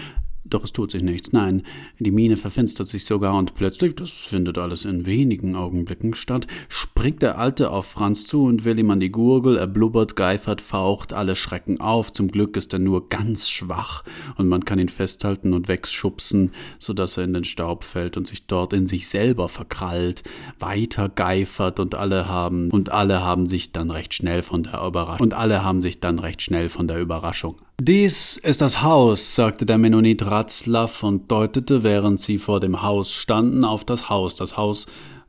doch 0.45 0.63
es 0.63 0.71
tut 0.71 0.91
sich 0.91 1.01
nichts. 1.01 1.31
Nein, 1.31 1.63
die 1.99 2.11
Miene 2.11 2.37
verfinstert 2.37 2.87
sich 2.87 3.05
sogar 3.05 3.37
und 3.37 3.55
plötzlich, 3.55 3.95
das 3.95 4.11
findet 4.11 4.57
alles 4.57 4.85
in 4.85 5.05
wenigen 5.05 5.55
Augenblicken 5.55 6.13
statt, 6.13 6.47
springt 6.69 7.21
der 7.21 7.39
Alte 7.39 7.71
auf 7.71 7.87
Franz 7.87 8.27
zu 8.27 8.43
und 8.43 8.63
will 8.63 8.79
ihm 8.79 8.91
an 8.91 8.99
die 8.99 9.11
Gurgel, 9.11 9.57
er 9.57 9.67
blubbert, 9.67 10.15
geifert, 10.15 10.61
faucht, 10.61 11.13
alle 11.13 11.35
schrecken 11.35 11.81
auf. 11.81 12.13
Zum 12.13 12.29
Glück 12.29 12.57
ist 12.57 12.73
er 12.73 12.79
nur 12.79 13.09
ganz 13.09 13.49
schwach 13.49 14.03
und 14.37 14.47
man 14.47 14.65
kann 14.65 14.79
ihn 14.79 14.89
festhalten 14.89 15.53
und 15.53 15.67
wegschubsen, 15.67 16.51
sodass 16.79 17.17
er 17.17 17.23
in 17.23 17.33
den 17.33 17.45
Staub 17.45 17.83
fällt 17.83 18.17
und 18.17 18.27
sich 18.27 18.45
dort 18.45 18.73
in 18.73 18.87
sich 18.87 19.07
selber 19.07 19.49
verkrallt, 19.49 20.23
weiter 20.59 21.09
geifert 21.09 21.79
und 21.79 21.95
alle 21.95 22.27
haben, 22.27 22.69
und 22.71 22.91
alle 22.91 23.23
haben 23.23 23.47
sich 23.47 23.71
dann 23.71 23.89
recht 23.89 24.13
schnell 24.13 24.43
von 24.43 24.63
der 24.63 24.83
Überraschung, 24.85 25.25
und 25.25 25.33
alle 25.33 25.63
haben 25.63 25.81
sich 25.81 25.99
dann 25.99 26.19
recht 26.19 26.41
schnell 26.41 26.69
von 26.69 26.87
der 26.87 26.99
Überraschung 26.99 27.55
dies 27.81 28.37
ist 28.37 28.61
das 28.61 28.81
Haus, 28.83 29.35
sagte 29.35 29.65
der 29.65 29.77
Mennonit 29.77 30.25
Ratzlaff 30.25 31.03
und 31.03 31.29
deutete, 31.29 31.83
während 31.83 32.21
sie 32.21 32.37
vor 32.37 32.59
dem 32.59 32.81
Haus 32.81 33.11
standen, 33.11 33.65
auf 33.65 33.83
das 33.83 34.09
Haus. 34.09 34.35
Das 34.35 34.55
Haus 34.55 34.85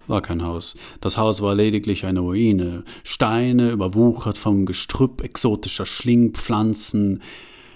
war 0.06 0.22
kein 0.22 0.42
Haus. 0.42 0.76
Das 1.00 1.16
Haus 1.16 1.42
war 1.42 1.54
lediglich 1.54 2.06
eine 2.06 2.20
Ruine. 2.20 2.84
Steine, 3.02 3.70
überwuchert 3.70 4.38
vom 4.38 4.64
Gestrüpp 4.64 5.24
exotischer 5.24 5.86
Schlingpflanzen, 5.86 7.22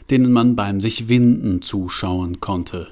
denen 0.08 0.32
man 0.32 0.56
beim 0.56 0.80
sich 0.80 1.08
winden 1.08 1.62
zuschauen 1.62 2.40
konnte. 2.40 2.88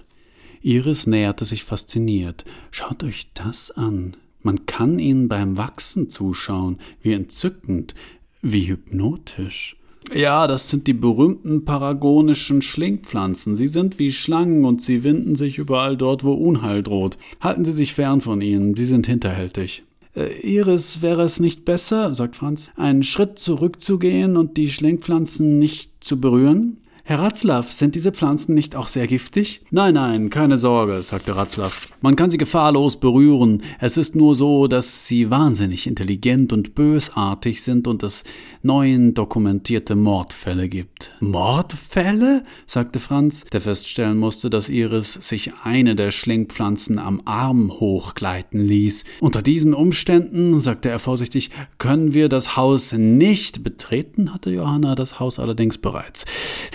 Iris 0.62 1.06
näherte 1.06 1.44
sich 1.44 1.64
fasziniert. 1.64 2.44
Schaut 2.70 3.04
euch 3.04 3.30
das 3.34 3.70
an. 3.70 4.16
Man 4.42 4.66
kann 4.66 4.98
ihnen 4.98 5.28
beim 5.28 5.56
Wachsen 5.56 6.10
zuschauen. 6.10 6.78
Wie 7.00 7.12
entzückend, 7.12 7.94
wie 8.42 8.68
hypnotisch. 8.68 9.76
Ja, 10.14 10.46
das 10.46 10.70
sind 10.70 10.86
die 10.86 10.94
berühmten 10.94 11.64
paragonischen 11.64 12.62
Schlingpflanzen. 12.62 13.56
Sie 13.56 13.68
sind 13.68 13.98
wie 13.98 14.12
Schlangen 14.12 14.64
und 14.64 14.80
sie 14.80 15.04
winden 15.04 15.36
sich 15.36 15.58
überall 15.58 15.96
dort, 15.96 16.24
wo 16.24 16.32
Unheil 16.32 16.82
droht. 16.82 17.18
Halten 17.40 17.64
Sie 17.64 17.72
sich 17.72 17.94
fern 17.94 18.20
von 18.20 18.40
ihnen, 18.40 18.76
sie 18.76 18.86
sind 18.86 19.06
hinterhältig. 19.06 19.84
Äh, 20.16 20.40
Iris, 20.40 21.02
wäre 21.02 21.22
es 21.22 21.40
nicht 21.40 21.64
besser, 21.64 22.14
sagt 22.14 22.36
Franz, 22.36 22.70
einen 22.76 23.02
Schritt 23.02 23.38
zurückzugehen 23.38 24.36
und 24.36 24.56
die 24.56 24.70
Schlingpflanzen 24.70 25.58
nicht 25.58 25.92
zu 26.00 26.20
berühren? 26.20 26.78
Herr 27.08 27.20
Ratzlaff, 27.20 27.72
sind 27.72 27.94
diese 27.94 28.12
Pflanzen 28.12 28.52
nicht 28.52 28.76
auch 28.76 28.86
sehr 28.86 29.06
giftig? 29.06 29.62
Nein, 29.70 29.94
nein, 29.94 30.28
keine 30.28 30.58
Sorge, 30.58 31.02
sagte 31.02 31.34
Ratzlaff. 31.34 31.88
Man 32.02 32.16
kann 32.16 32.28
sie 32.28 32.36
gefahrlos 32.36 33.00
berühren. 33.00 33.62
Es 33.80 33.96
ist 33.96 34.14
nur 34.14 34.34
so, 34.34 34.66
dass 34.66 35.06
sie 35.06 35.30
wahnsinnig 35.30 35.86
intelligent 35.86 36.52
und 36.52 36.74
bösartig 36.74 37.62
sind 37.62 37.88
und 37.88 38.02
es 38.02 38.24
neuen 38.62 39.14
dokumentierte 39.14 39.96
Mordfälle 39.96 40.68
gibt. 40.68 41.14
Mordfälle? 41.20 42.44
sagte 42.66 42.98
Franz, 42.98 43.44
der 43.52 43.62
feststellen 43.62 44.18
musste, 44.18 44.50
dass 44.50 44.68
Iris 44.68 45.14
sich 45.14 45.52
eine 45.64 45.96
der 45.96 46.10
Schlingpflanzen 46.10 46.98
am 46.98 47.22
Arm 47.24 47.72
hochgleiten 47.72 48.60
ließ. 48.60 49.04
Unter 49.20 49.40
diesen 49.40 49.72
Umständen, 49.72 50.60
sagte 50.60 50.90
er 50.90 50.98
vorsichtig, 50.98 51.48
können 51.78 52.12
wir 52.12 52.28
das 52.28 52.54
Haus 52.58 52.92
nicht 52.92 53.64
betreten, 53.64 54.34
hatte 54.34 54.50
Johanna 54.50 54.94
das 54.94 55.18
Haus 55.18 55.38
allerdings 55.38 55.78
bereits. 55.78 56.26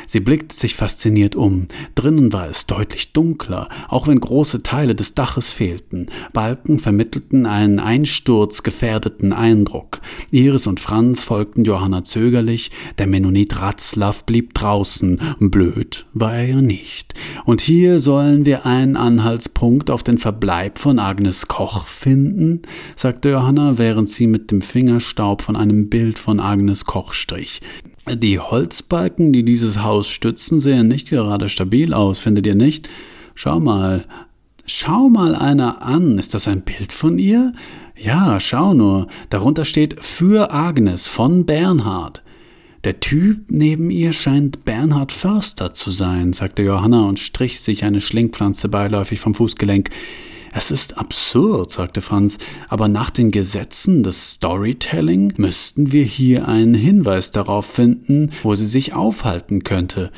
Sie 0.08 0.23
blickt 0.24 0.54
sich 0.54 0.76
fasziniert 0.76 1.36
um. 1.36 1.68
Drinnen 1.96 2.34
war 2.34 2.48
es 2.48 2.66
deutlich 2.66 3.14
dunkler, 3.14 3.70
auch 3.88 4.08
wenn 4.08 4.20
große 4.20 4.64
Teile 4.64 4.96
des 4.96 5.16
Daches 5.16 5.50
fehlten. 5.50 6.08
Balken 6.34 6.80
vermittelten 6.80 7.46
einen 7.46 7.80
einsturzgefährdeten 7.80 9.34
Eindruck. 9.34 10.02
Iris 10.32 10.68
und 10.68 10.80
Franz 10.80 11.22
folgten 11.22 11.66
Johanna 11.66 12.04
zögerlich, 12.04 12.72
der 12.98 13.08
Mennonit 13.08 13.62
Ratzlaff 13.62 14.26
blieb 14.26 14.54
draußen. 14.54 15.20
Blöd 15.40 16.06
war 16.14 16.36
er 16.36 16.46
ja 16.48 16.62
nicht. 16.62 17.14
Und 17.46 17.62
hier 17.62 18.00
sollen 18.00 18.46
wir 18.46 18.66
einen 18.66 18.96
Anhaltspunkt 18.96 19.90
auf 19.90 20.04
den 20.04 20.18
Verbleib 20.18 20.78
von 20.78 21.00
Agnes 21.00 21.48
Koch 21.48 21.88
finden, 21.88 22.62
sagte 22.96 23.30
Johanna, 23.30 23.78
während 23.78 24.10
sie 24.10 24.28
mit 24.28 24.52
dem 24.52 24.62
Fingerstaub 24.62 25.42
von 25.42 25.56
einem 25.56 25.90
Bild 25.90 26.20
von 26.20 26.40
Agnes 26.40 26.86
Koch 26.86 27.14
strich. 27.14 27.62
Die 28.10 28.40
Holzbalken, 28.40 29.32
die 29.32 29.44
dieses 29.44 29.82
Haus 29.82 30.10
stützen, 30.10 30.60
sehen 30.60 30.90
nicht 30.90 31.10
gerade 31.10 31.48
stabil 31.48 31.94
aus, 31.94 32.20
findet 32.20 32.46
ihr 32.46 32.56
nicht? 32.56 32.90
Schau 33.34 33.60
mal. 33.60 34.06
Schau 34.66 35.10
mal 35.10 35.36
einer 35.36 35.82
an. 35.82 36.18
Ist 36.18 36.34
das 36.34 36.48
ein 36.48 36.62
Bild 36.64 36.92
von 36.92 37.18
ihr? 37.18 37.54
Ja, 37.98 38.40
schau 38.40 38.74
nur. 38.74 39.08
Darunter 39.30 39.64
steht 39.64 40.02
für 40.04 40.52
Agnes 40.52 41.08
von 41.08 41.46
Bernhard. 41.46 42.24
Der 42.84 43.00
Typ 43.00 43.46
neben 43.48 43.90
ihr 43.90 44.12
scheint 44.12 44.66
Bernhard 44.66 45.14
Förster 45.14 45.74
zu 45.74 45.90
sein, 45.90 46.34
sagte 46.34 46.64
Johanna 46.64 47.06
und 47.06 47.20
strich 47.20 47.62
sich 47.62 47.86
eine 47.86 48.02
Schlingpflanze 48.02 48.68
beiläufig 48.68 49.22
vom 49.22 49.36
Fußgelenk. 49.36 49.90
Es 50.56 50.70
ist 50.70 51.00
absurd, 51.00 51.72
sagte 51.72 52.02
Franz, 52.02 52.38
aber 52.70 52.88
nach 52.88 53.10
den 53.10 53.32
Gesetzen 53.32 54.04
des 54.04 54.34
Storytelling 54.34 55.34
müssten 55.38 55.92
wir 55.92 56.04
hier 56.04 56.48
einen 56.48 56.76
Hinweis 56.76 57.32
darauf 57.32 57.66
finden, 57.66 58.30
wo 58.44 58.54
sie 58.54 58.68
sich 58.68 58.94
aufhalten 58.94 59.64
könnte. 59.64 60.12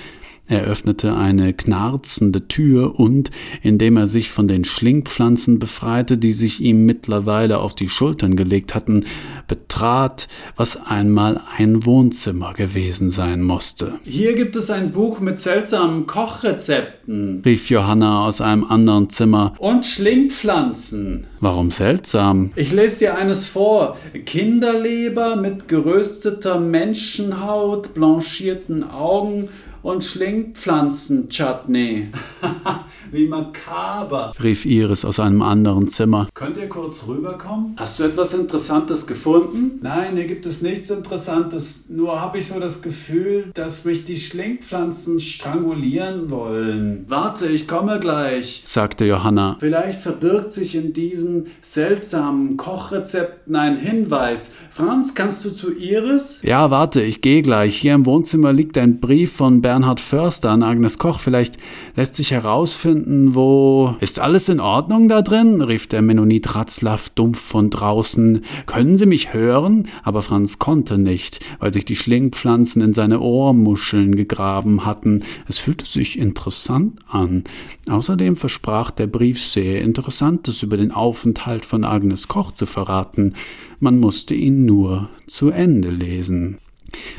Er 0.47 0.61
öffnete 0.61 1.15
eine 1.15 1.53
knarzende 1.53 2.47
Tür 2.47 2.99
und, 2.99 3.31
indem 3.63 3.97
er 3.97 4.05
sich 4.05 4.29
von 4.29 4.47
den 4.47 4.63
Schlingpflanzen 4.63 5.57
befreite, 5.57 6.19
die 6.19 6.33
sich 6.33 6.61
ihm 6.61 6.85
mittlerweile 6.85 7.57
auf 7.57 7.73
die 7.73 7.89
Schultern 7.89 8.35
gelegt 8.35 8.75
hatten, 8.75 9.05
betrat, 9.47 10.27
was 10.55 10.85
einmal 10.85 11.41
ein 11.57 11.85
Wohnzimmer 11.85 12.53
gewesen 12.53 13.09
sein 13.09 13.41
musste. 13.41 13.93
Hier 14.03 14.35
gibt 14.35 14.55
es 14.55 14.69
ein 14.69 14.91
Buch 14.91 15.19
mit 15.19 15.39
seltsamen 15.39 16.05
Kochrezepten, 16.05 17.41
rief 17.43 17.69
Johanna 17.71 18.25
aus 18.25 18.39
einem 18.39 18.65
anderen 18.65 19.09
Zimmer. 19.09 19.53
Und 19.57 19.85
Schlingpflanzen. 19.85 21.25
Warum 21.39 21.71
seltsam? 21.71 22.51
Ich 22.55 22.71
lese 22.71 22.99
dir 22.99 23.17
eines 23.17 23.45
vor. 23.45 23.97
Kinderleber 24.25 25.35
mit 25.35 25.67
gerösteter 25.67 26.59
Menschenhaut, 26.59 27.93
blanchierten 27.93 28.83
Augen 28.83 29.49
und 29.85 30.03
Schlingpflanzen-Chutney. 30.03 32.07
Wie 33.11 33.27
makaber, 33.27 34.31
rief 34.41 34.65
Iris 34.65 35.05
aus 35.05 35.19
einem 35.19 35.41
anderen 35.41 35.89
Zimmer. 35.89 36.27
Könnt 36.33 36.57
ihr 36.57 36.69
kurz 36.69 37.07
rüberkommen? 37.07 37.75
Hast 37.77 37.99
du 37.99 38.03
etwas 38.03 38.33
Interessantes 38.33 39.07
gefunden? 39.07 39.79
Nein, 39.81 40.15
hier 40.15 40.27
gibt 40.27 40.45
es 40.45 40.61
nichts 40.61 40.89
Interessantes. 40.89 41.89
Nur 41.89 42.21
habe 42.21 42.37
ich 42.37 42.47
so 42.47 42.59
das 42.59 42.81
Gefühl, 42.81 43.51
dass 43.53 43.85
mich 43.85 44.05
die 44.05 44.19
Schlingpflanzen 44.19 45.19
strangulieren 45.19 46.29
wollen. 46.29 47.05
Warte, 47.07 47.47
ich 47.47 47.67
komme 47.67 47.99
gleich, 47.99 48.61
sagte 48.65 49.05
Johanna. 49.05 49.57
Vielleicht 49.59 50.01
verbirgt 50.01 50.51
sich 50.51 50.75
in 50.75 50.93
diesen 50.93 51.47
seltsamen 51.61 52.57
Kochrezepten 52.57 53.55
ein 53.55 53.77
Hinweis. 53.77 54.53
Franz, 54.71 55.15
kannst 55.15 55.45
du 55.45 55.51
zu 55.51 55.73
Iris? 55.77 56.39
Ja, 56.41 56.71
warte, 56.71 57.01
ich 57.01 57.21
gehe 57.21 57.41
gleich. 57.41 57.77
Hier 57.77 57.93
im 57.93 58.05
Wohnzimmer 58.05 58.53
liegt 58.53 58.77
ein 58.77 58.99
Brief 58.99 59.33
von 59.33 59.61
Bernhard 59.61 59.99
Förster 59.99 60.49
an 60.49 60.63
Agnes 60.63 60.97
Koch. 60.99 61.19
Vielleicht 61.19 61.57
lässt 61.95 62.15
sich 62.15 62.31
herausfinden, 62.31 62.94
wo. 63.33 63.95
Ist 63.99 64.19
alles 64.19 64.49
in 64.49 64.59
Ordnung 64.59 65.09
da 65.09 65.21
drin? 65.21 65.61
rief 65.61 65.87
der 65.87 66.01
Mennonit 66.01 66.55
Ratzlaff 66.55 67.09
dumpf 67.09 67.39
von 67.39 67.69
draußen. 67.69 68.41
Können 68.65 68.97
Sie 68.97 69.05
mich 69.05 69.33
hören? 69.33 69.87
Aber 70.03 70.21
Franz 70.21 70.59
konnte 70.59 70.97
nicht, 70.97 71.39
weil 71.59 71.73
sich 71.73 71.85
die 71.85 71.95
Schlingpflanzen 71.95 72.81
in 72.81 72.93
seine 72.93 73.19
Ohrmuscheln 73.19 74.15
gegraben 74.15 74.85
hatten. 74.85 75.23
Es 75.47 75.59
fühlte 75.59 75.85
sich 75.85 76.17
interessant 76.17 76.99
an. 77.07 77.43
Außerdem 77.89 78.35
versprach 78.35 78.91
der 78.91 79.07
Brief 79.07 79.41
sehr 79.41 79.81
Interessantes 79.81 80.63
über 80.63 80.77
den 80.77 80.91
Aufenthalt 80.91 81.65
von 81.65 81.83
Agnes 81.83 82.27
Koch 82.27 82.51
zu 82.51 82.65
verraten. 82.65 83.33
Man 83.79 83.99
musste 83.99 84.33
ihn 84.33 84.65
nur 84.65 85.09
zu 85.27 85.49
Ende 85.49 85.89
lesen. 85.89 86.57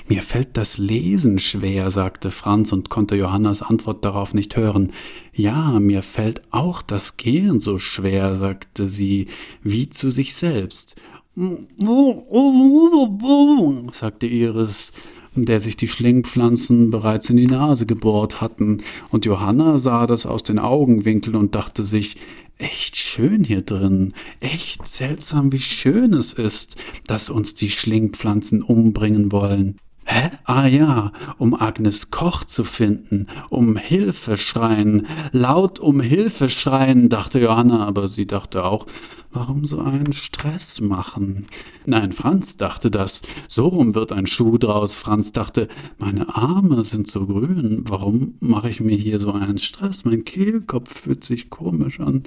Mir 0.08 0.22
fällt 0.22 0.56
das 0.56 0.78
Lesen 0.78 1.38
schwer, 1.38 1.90
sagte 1.90 2.30
Franz 2.30 2.72
und 2.72 2.90
konnte 2.90 3.16
Johannas 3.16 3.62
Antwort 3.62 4.04
darauf 4.04 4.34
nicht 4.34 4.56
hören. 4.56 4.92
Ja, 5.32 5.78
mir 5.80 6.02
fällt 6.02 6.42
auch 6.50 6.82
das 6.82 7.16
Gehen 7.16 7.60
so 7.60 7.78
schwer, 7.78 8.36
sagte 8.36 8.88
sie, 8.88 9.26
wie 9.62 9.90
zu 9.90 10.10
sich 10.10 10.34
selbst. 10.34 10.96
sagte 13.92 14.26
Iris, 14.26 14.92
der 15.34 15.60
sich 15.60 15.76
die 15.76 15.88
Schlingpflanzen 15.88 16.90
bereits 16.90 17.28
in 17.28 17.36
die 17.36 17.46
Nase 17.46 17.86
gebohrt 17.86 18.40
hatten, 18.40 18.82
und 19.10 19.26
Johanna 19.26 19.78
sah 19.78 20.06
das 20.06 20.26
aus 20.26 20.42
den 20.42 20.58
Augenwinkeln 20.58 21.36
und 21.36 21.54
dachte 21.54 21.84
sich, 21.84 22.16
echt 22.58 22.96
schön 22.96 23.44
hier 23.44 23.62
drin, 23.62 24.14
echt 24.40 24.86
seltsam, 24.86 25.52
wie 25.52 25.60
schön 25.60 26.14
es 26.14 26.32
ist, 26.32 26.76
dass 27.06 27.30
uns 27.30 27.54
die 27.54 27.70
Schlingpflanzen 27.70 28.62
umbringen 28.62 29.32
wollen. 29.32 29.78
Hä? 30.04 30.30
Ah 30.44 30.66
ja, 30.66 31.12
um 31.36 31.54
Agnes 31.54 32.12
Koch 32.12 32.44
zu 32.44 32.62
finden, 32.62 33.26
um 33.50 33.76
Hilfe 33.76 34.36
schreien, 34.36 35.06
laut 35.32 35.80
um 35.80 36.00
Hilfe 36.00 36.48
schreien, 36.48 37.08
dachte 37.08 37.40
Johanna, 37.40 37.84
aber 37.86 38.08
sie 38.08 38.26
dachte 38.26 38.64
auch, 38.64 38.86
Warum 39.36 39.66
so 39.66 39.80
einen 39.80 40.14
Stress 40.14 40.80
machen? 40.80 41.46
Nein, 41.84 42.12
Franz 42.12 42.56
dachte 42.56 42.90
das. 42.90 43.20
So 43.48 43.68
rum 43.68 43.94
wird 43.94 44.10
ein 44.10 44.26
Schuh 44.26 44.56
draus. 44.56 44.94
Franz 44.94 45.30
dachte, 45.30 45.68
meine 45.98 46.34
Arme 46.34 46.86
sind 46.86 47.06
so 47.06 47.26
grün. 47.26 47.82
Warum 47.86 48.36
mache 48.40 48.70
ich 48.70 48.80
mir 48.80 48.96
hier 48.96 49.20
so 49.20 49.32
einen 49.32 49.58
Stress? 49.58 50.06
Mein 50.06 50.24
Kehlkopf 50.24 51.02
fühlt 51.02 51.22
sich 51.22 51.50
komisch 51.50 52.00
an, 52.00 52.22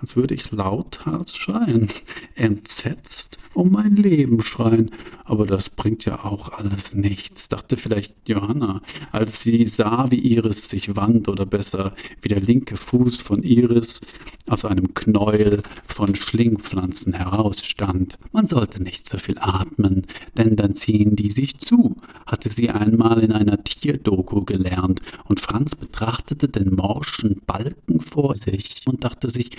als 0.00 0.16
würde 0.16 0.32
ich 0.32 0.50
lauthals 0.50 1.36
schreien. 1.36 1.88
Entsetzt 2.36 3.36
um 3.56 3.72
mein 3.72 3.96
Leben 3.96 4.42
schreien. 4.42 4.90
Aber 5.24 5.44
das 5.44 5.70
bringt 5.70 6.04
ja 6.04 6.24
auch 6.24 6.52
alles 6.52 6.94
nichts, 6.94 7.48
dachte 7.48 7.76
vielleicht 7.76 8.14
Johanna, 8.28 8.80
als 9.10 9.42
sie 9.42 9.66
sah, 9.66 10.10
wie 10.10 10.20
Iris 10.20 10.68
sich 10.68 10.94
wand, 10.94 11.28
oder 11.28 11.46
besser, 11.46 11.92
wie 12.22 12.28
der 12.28 12.40
linke 12.40 12.76
Fuß 12.76 13.16
von 13.16 13.42
Iris 13.42 14.02
aus 14.46 14.64
einem 14.64 14.94
Knäuel 14.94 15.62
von 15.88 16.14
Schlingpflanzen 16.46 17.12
herausstand. 17.12 18.18
Man 18.30 18.46
sollte 18.46 18.80
nicht 18.80 19.08
so 19.08 19.18
viel 19.18 19.36
atmen, 19.40 20.06
denn 20.36 20.54
dann 20.54 20.74
ziehen 20.74 21.16
die 21.16 21.32
sich 21.32 21.58
zu, 21.58 21.96
hatte 22.24 22.50
sie 22.50 22.70
einmal 22.70 23.18
in 23.24 23.32
einer 23.32 23.64
Tierdoku 23.64 24.44
gelernt, 24.44 25.00
und 25.24 25.40
Franz 25.40 25.74
betrachtete 25.74 26.48
den 26.48 26.76
morschen 26.76 27.40
Balken 27.46 28.00
vor 28.00 28.36
sich 28.36 28.82
und 28.86 29.02
dachte 29.02 29.28
sich, 29.28 29.50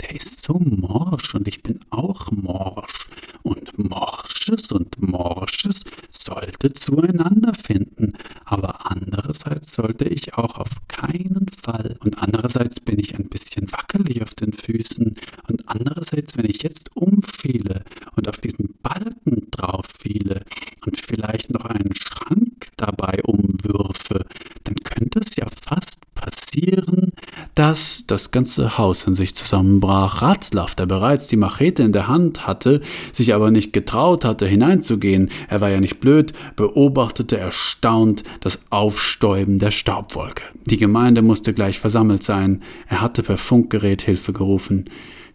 der 0.00 0.14
ist 0.14 0.44
so 0.44 0.54
morsch 0.60 1.34
und 1.34 1.48
ich 1.48 1.64
bin 1.64 1.80
auch 1.90 2.30
morsch. 2.30 3.08
Und 3.46 3.78
Morsches 3.78 4.72
und 4.72 5.00
Morsches 5.00 5.84
sollte 6.10 6.72
zueinander 6.72 7.54
finden, 7.54 8.14
aber 8.44 8.90
andererseits 8.90 9.72
sollte 9.72 10.04
ich 10.08 10.34
auch 10.34 10.58
auf 10.58 10.70
keinen 10.88 11.46
Fall. 11.50 11.96
Und 12.00 12.20
andererseits 12.20 12.80
bin 12.80 12.98
ich 12.98 13.14
ein 13.14 13.28
bisschen 13.28 13.70
wackelig 13.70 14.20
auf 14.20 14.34
den 14.34 14.52
Füßen. 14.52 15.14
Und 15.48 15.62
andererseits, 15.68 16.36
wenn 16.36 16.46
ich 16.46 16.64
jetzt 16.64 16.90
umfiele 16.96 17.84
und 18.16 18.28
auf 18.28 18.38
diesen 18.38 18.74
Balken 18.82 19.48
drauf 19.52 19.86
fiele 19.96 20.42
und 20.84 21.00
vielleicht 21.00 21.50
noch 21.50 21.66
einen 21.66 21.94
Schrank 21.94 22.55
dabei 22.76 23.20
umwürfe, 23.24 24.24
dann 24.64 24.76
könnte 24.76 25.20
es 25.20 25.36
ja 25.36 25.46
fast 25.48 26.00
passieren, 26.14 27.12
dass 27.54 28.04
das 28.06 28.30
ganze 28.30 28.78
Haus 28.78 29.06
in 29.06 29.14
sich 29.14 29.34
zusammenbrach. 29.34 30.22
Ratzlaff, 30.22 30.74
der 30.74 30.86
bereits 30.86 31.28
die 31.28 31.36
Machete 31.36 31.82
in 31.82 31.92
der 31.92 32.08
Hand 32.08 32.46
hatte, 32.46 32.80
sich 33.12 33.34
aber 33.34 33.50
nicht 33.50 33.72
getraut 33.72 34.24
hatte, 34.24 34.46
hineinzugehen, 34.46 35.30
er 35.48 35.60
war 35.60 35.70
ja 35.70 35.80
nicht 35.80 36.00
blöd, 36.00 36.32
beobachtete 36.56 37.38
erstaunt 37.38 38.24
das 38.40 38.60
Aufstäuben 38.70 39.58
der 39.58 39.70
Staubwolke. 39.70 40.42
Die 40.64 40.78
Gemeinde 40.78 41.22
musste 41.22 41.54
gleich 41.54 41.78
versammelt 41.78 42.22
sein. 42.22 42.62
Er 42.88 43.00
hatte 43.00 43.22
per 43.22 43.36
Funkgerät 43.36 44.02
Hilfe 44.02 44.32
gerufen. 44.32 44.86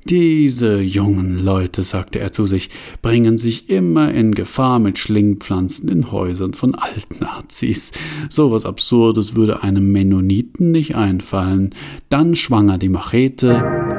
Diese 0.10 0.82
jungen 0.82 1.38
Leute, 1.38 1.84
sagte 1.84 2.20
er 2.20 2.32
zu 2.32 2.48
sich, 2.48 2.70
bringen 3.02 3.38
sich 3.38 3.70
immer 3.70 4.12
in 4.12 4.34
Gefahr 4.34 4.80
mit 4.80 4.98
Schlingpflanzen 4.98 5.90
in 5.90 6.12
Häusern 6.12 6.54
von 6.54 6.74
Altnazis. 6.76 7.92
So 8.30 8.52
was 8.52 8.66
Absurdes 8.66 9.36
würde 9.36 9.64
einem 9.64 9.92
Mennoniten 9.92 10.72
nicht 10.72 10.96
einfallen. 10.96 11.76
Dann 12.10 12.36
schwang 12.36 12.70
er 12.70 12.78
die 12.80 12.90
Machete. 12.90 13.91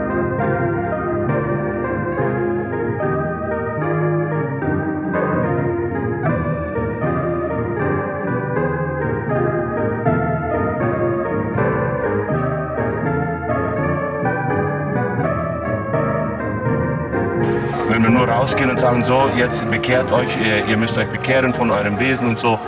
Sagen, 18.83 19.05
so, 19.05 19.31
jetzt 19.37 19.71
bekehrt 19.71 20.11
euch, 20.11 20.37
ihr, 20.39 20.67
ihr 20.67 20.77
müsst 20.77 20.99
euch 20.99 21.09
bekehren 21.09 21.55
von 21.55 21.71
eurem 21.71 22.01
Wesen 22.01 22.31
und 22.31 22.41
so. 22.41 22.59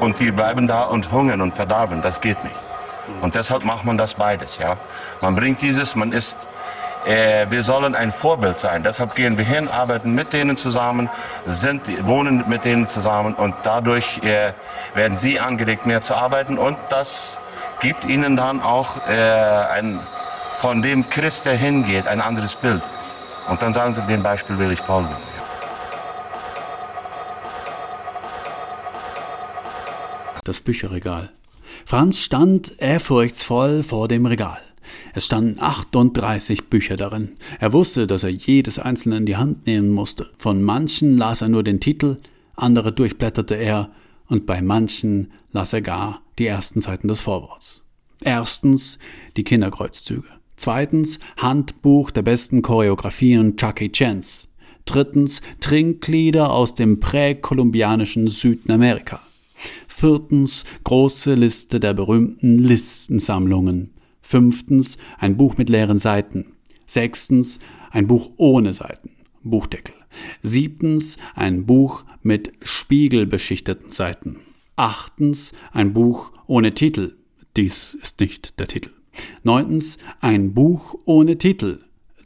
Und 0.00 0.18
die 0.18 0.30
bleiben 0.30 0.66
da 0.66 0.84
und 0.84 1.12
hungern 1.12 1.42
und 1.42 1.54
verdarben. 1.54 2.00
Das 2.00 2.22
geht 2.22 2.42
nicht. 2.44 2.56
Und 3.20 3.34
deshalb 3.34 3.62
macht 3.62 3.84
man 3.84 3.98
das 3.98 4.14
beides, 4.14 4.56
ja. 4.56 4.78
Man 5.20 5.36
bringt 5.36 5.60
dieses, 5.60 5.96
man 5.96 6.12
ist, 6.12 6.46
äh, 7.06 7.44
wir 7.50 7.62
sollen 7.62 7.94
ein 7.94 8.10
Vorbild 8.10 8.58
sein. 8.58 8.84
Deshalb 8.84 9.14
gehen 9.16 9.36
wir 9.36 9.44
hin, 9.44 9.68
arbeiten 9.68 10.14
mit 10.14 10.32
denen 10.32 10.56
zusammen, 10.56 11.10
sind, 11.44 11.82
wohnen 12.06 12.44
mit 12.48 12.64
denen 12.64 12.88
zusammen 12.88 13.34
und 13.34 13.54
dadurch 13.64 14.22
äh, 14.22 14.54
werden 14.94 15.18
sie 15.18 15.40
angeregt, 15.40 15.84
mehr 15.84 16.00
zu 16.00 16.14
arbeiten 16.14 16.56
und 16.56 16.78
das 16.88 17.38
gibt 17.80 18.06
ihnen 18.06 18.38
dann 18.38 18.62
auch 18.62 18.96
äh, 19.08 19.12
ein, 19.12 20.00
von 20.54 20.80
dem 20.80 21.10
Christ, 21.10 21.44
der 21.44 21.54
hingeht, 21.54 22.06
ein 22.06 22.22
anderes 22.22 22.54
Bild. 22.54 22.80
Und 23.46 23.60
dann 23.60 23.74
sagen 23.74 23.92
sie, 23.92 24.00
dem 24.06 24.22
Beispiel 24.22 24.58
will 24.58 24.72
ich 24.72 24.80
folgen. 24.80 25.14
Das 30.44 30.60
Bücherregal. 30.60 31.30
Franz 31.86 32.20
stand 32.20 32.74
ehrfurchtsvoll 32.78 33.82
vor 33.82 34.08
dem 34.08 34.26
Regal. 34.26 34.60
Es 35.14 35.24
standen 35.24 35.58
38 35.60 36.64
Bücher 36.64 36.96
darin. 36.96 37.30
Er 37.58 37.72
wusste, 37.72 38.06
dass 38.06 38.24
er 38.24 38.30
jedes 38.30 38.78
einzelne 38.78 39.16
in 39.16 39.26
die 39.26 39.36
Hand 39.36 39.66
nehmen 39.66 39.90
musste. 39.90 40.30
Von 40.38 40.62
manchen 40.62 41.16
las 41.16 41.40
er 41.40 41.48
nur 41.48 41.62
den 41.62 41.80
Titel, 41.80 42.18
andere 42.56 42.92
durchblätterte 42.92 43.54
er, 43.54 43.90
und 44.28 44.46
bei 44.46 44.62
manchen 44.62 45.32
las 45.52 45.72
er 45.72 45.82
gar 45.82 46.22
die 46.38 46.46
ersten 46.46 46.80
Seiten 46.80 47.08
des 47.08 47.20
Vorworts. 47.20 47.82
Erstens 48.20 48.98
die 49.36 49.44
Kinderkreuzzüge. 49.44 50.28
Zweitens 50.56 51.18
Handbuch 51.36 52.10
der 52.10 52.22
besten 52.22 52.62
Choreografien 52.62 53.56
Chucky 53.56 53.90
Chance. 53.90 54.48
Drittens 54.84 55.40
Trinklieder 55.60 56.50
aus 56.50 56.74
dem 56.74 57.00
präkolumbianischen 57.00 58.28
Südamerika. 58.28 59.20
Viertens 59.88 60.64
große 60.84 61.34
Liste 61.34 61.80
der 61.80 61.94
berühmten 61.94 62.58
Listensammlungen. 62.58 63.90
Fünftens 64.22 64.98
ein 65.18 65.36
Buch 65.36 65.56
mit 65.56 65.68
leeren 65.68 65.98
Seiten. 65.98 66.46
Sechstens 66.86 67.58
ein 67.90 68.06
Buch 68.06 68.30
ohne 68.36 68.74
Seiten. 68.74 69.10
Buchdeckel. 69.42 69.94
Siebtens 70.42 71.18
ein 71.34 71.66
Buch 71.66 72.04
mit 72.22 72.52
spiegelbeschichteten 72.62 73.92
Seiten. 73.92 74.40
Achtens 74.76 75.52
ein 75.72 75.92
Buch 75.92 76.32
ohne 76.46 76.74
Titel. 76.74 77.14
Dies 77.56 77.96
ist 78.00 78.20
nicht 78.20 78.58
der 78.58 78.68
Titel. 78.68 78.90
Neuntens, 79.42 79.98
ein 80.20 80.54
Buch 80.54 80.96
ohne 81.04 81.38
Titel. 81.38 81.80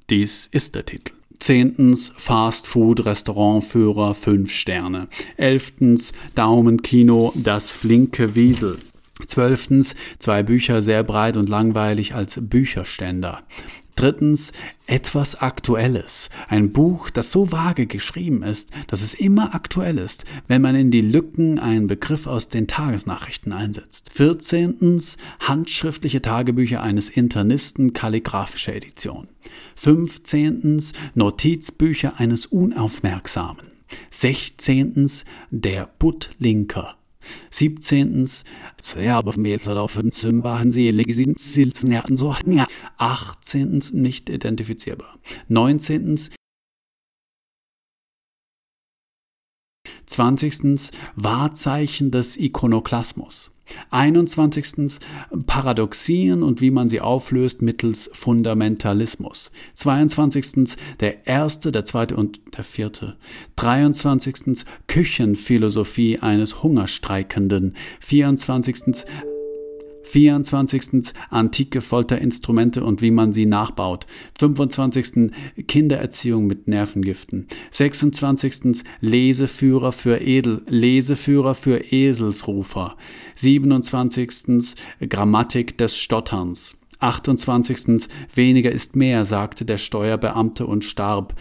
Dies 0.08 0.48
ist 0.50 0.74
der 0.74 0.86
Titel. 0.86 1.17
Zehntens 1.38 2.12
Fast 2.16 2.66
Food 2.66 3.04
Restaurantführer 3.04 4.14
5 4.14 4.50
Sterne. 4.50 5.08
Elftens 5.36 6.12
Daumenkino 6.34 7.32
Das 7.36 7.70
flinke 7.70 8.34
Wiesel. 8.34 8.78
Zwölftens, 9.26 9.94
zwei 10.18 10.42
Bücher 10.42 10.82
sehr 10.82 11.02
breit 11.02 11.36
und 11.36 11.48
langweilig 11.48 12.14
als 12.14 12.38
Bücherständer. 12.40 13.42
Drittens, 13.98 14.52
etwas 14.86 15.34
Aktuelles. 15.40 16.30
Ein 16.46 16.72
Buch, 16.72 17.10
das 17.10 17.32
so 17.32 17.50
vage 17.50 17.88
geschrieben 17.88 18.44
ist, 18.44 18.70
dass 18.86 19.02
es 19.02 19.12
immer 19.12 19.56
aktuell 19.56 19.98
ist, 19.98 20.24
wenn 20.46 20.62
man 20.62 20.76
in 20.76 20.92
die 20.92 21.00
Lücken 21.00 21.58
einen 21.58 21.88
Begriff 21.88 22.28
aus 22.28 22.48
den 22.48 22.68
Tagesnachrichten 22.68 23.52
einsetzt. 23.52 24.12
Vierzehntens, 24.12 25.16
handschriftliche 25.40 26.22
Tagebücher 26.22 26.80
eines 26.80 27.08
Internisten, 27.08 27.92
kalligraphische 27.92 28.72
Edition. 28.72 29.26
Fünfzehntens, 29.74 30.92
Notizbücher 31.16 32.20
eines 32.20 32.46
Unaufmerksamen. 32.46 33.66
Sechzehntens, 34.10 35.24
der 35.50 35.88
Buttlinker. 35.98 36.97
17. 37.50 38.28
Ja, 39.02 39.18
aber 39.18 39.38
mehr 39.38 39.58
auf 39.76 39.94
waren 40.42 40.72
sie 40.72 40.90
Silzen 41.52 41.94
hatten 41.94 42.16
so. 42.16 42.34
18. 42.96 43.82
nicht 43.92 44.28
identifizierbar. 44.28 45.18
19. 45.48 46.30
20. 50.06 50.90
Wahrzeichen 51.16 52.10
des 52.10 52.36
Ikonoklasmus. 52.36 53.50
21. 53.90 54.98
Paradoxien 55.46 56.42
und 56.42 56.60
wie 56.60 56.70
man 56.70 56.88
sie 56.88 57.00
auflöst 57.00 57.62
mittels 57.62 58.10
Fundamentalismus. 58.12 59.50
22. 59.74 60.76
Der 61.00 61.26
erste, 61.26 61.72
der 61.72 61.84
zweite 61.84 62.16
und 62.16 62.40
der 62.56 62.64
vierte. 62.64 63.16
23. 63.56 64.64
Küchenphilosophie 64.86 66.18
eines 66.18 66.62
Hungerstreikenden. 66.62 67.76
24. 68.00 69.04
24. 70.08 71.12
Antike 71.30 71.80
Folterinstrumente 71.80 72.82
und 72.82 73.02
wie 73.02 73.10
man 73.10 73.32
sie 73.32 73.46
nachbaut. 73.46 74.06
25. 74.38 75.30
Kindererziehung 75.66 76.46
mit 76.46 76.66
Nervengiften. 76.66 77.46
26. 77.70 78.84
Leseführer 79.00 79.92
für 79.92 80.20
Edel, 80.20 80.62
Leseführer 80.66 81.54
für 81.54 81.92
Eselsrufer. 81.92 82.96
27. 83.34 84.74
Grammatik 85.08 85.76
des 85.76 85.96
Stotterns. 85.96 86.78
28. 87.00 88.08
Weniger 88.34 88.72
ist 88.72 88.96
mehr, 88.96 89.24
sagte 89.24 89.64
der 89.64 89.78
Steuerbeamte 89.78 90.66
und 90.66 90.84
starb. 90.84 91.34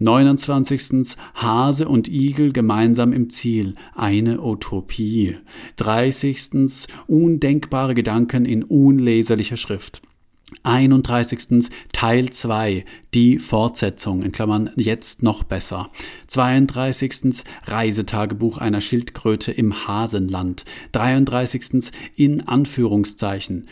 29. 0.00 1.16
Hase 1.34 1.86
und 1.86 2.08
Igel 2.08 2.52
gemeinsam 2.52 3.12
im 3.12 3.28
Ziel, 3.28 3.74
eine 3.94 4.40
Utopie. 4.40 5.36
30. 5.76 6.86
Undenkbare 7.06 7.94
Gedanken 7.94 8.46
in 8.46 8.64
unleserlicher 8.64 9.58
Schrift. 9.58 10.00
31. 10.62 11.70
Teil 11.92 12.30
2, 12.30 12.84
die 13.14 13.38
Fortsetzung, 13.38 14.22
in 14.22 14.32
Klammern 14.32 14.70
jetzt 14.74 15.22
noch 15.22 15.42
besser. 15.42 15.90
32. 16.28 17.44
Reisetagebuch 17.66 18.56
einer 18.56 18.80
Schildkröte 18.80 19.52
im 19.52 19.86
Hasenland. 19.86 20.64
33. 20.92 21.92
In 22.16 22.48
Anführungszeichen, 22.48 23.68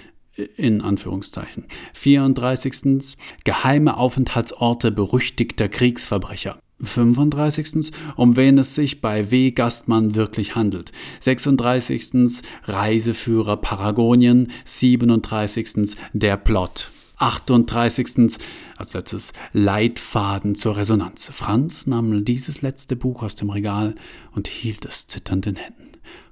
in 0.56 0.80
Anführungszeichen. 0.80 1.64
34. 1.94 3.16
Geheime 3.44 3.96
Aufenthaltsorte 3.96 4.90
berüchtigter 4.90 5.68
Kriegsverbrecher. 5.68 6.58
35. 6.80 7.90
Um 8.16 8.36
wen 8.36 8.58
es 8.58 8.74
sich 8.74 9.00
bei 9.00 9.30
W. 9.30 9.50
Gastmann 9.50 10.14
wirklich 10.14 10.54
handelt. 10.54 10.92
36. 11.20 12.42
Reiseführer 12.64 13.56
Paragonien. 13.56 14.52
37. 14.64 15.96
Der 16.12 16.36
Plot. 16.36 16.90
38. 17.18 18.38
als 18.76 18.94
letztes 18.94 19.32
Leitfaden 19.52 20.54
zur 20.54 20.76
Resonanz. 20.76 21.30
Franz 21.34 21.88
nahm 21.88 22.24
dieses 22.24 22.62
letzte 22.62 22.94
Buch 22.94 23.24
aus 23.24 23.34
dem 23.34 23.50
Regal 23.50 23.96
und 24.32 24.46
hielt 24.46 24.84
es 24.84 25.08
zitternd 25.08 25.46
in 25.46 25.56
Händen. 25.56 25.88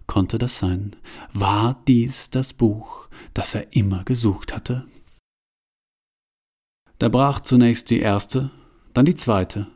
Konnte 0.06 0.38
das 0.38 0.58
sein? 0.58 0.94
War 1.32 1.82
dies 1.88 2.30
das 2.30 2.52
Buch, 2.52 3.05
das 3.34 3.54
er 3.54 3.72
immer 3.74 4.04
gesucht 4.04 4.54
hatte? 4.54 4.86
Da 6.98 7.08
brach 7.08 7.40
zunächst 7.40 7.90
die 7.90 8.00
erste, 8.00 8.50
dann 8.94 9.04
die 9.04 9.14
zweite, 9.14 9.66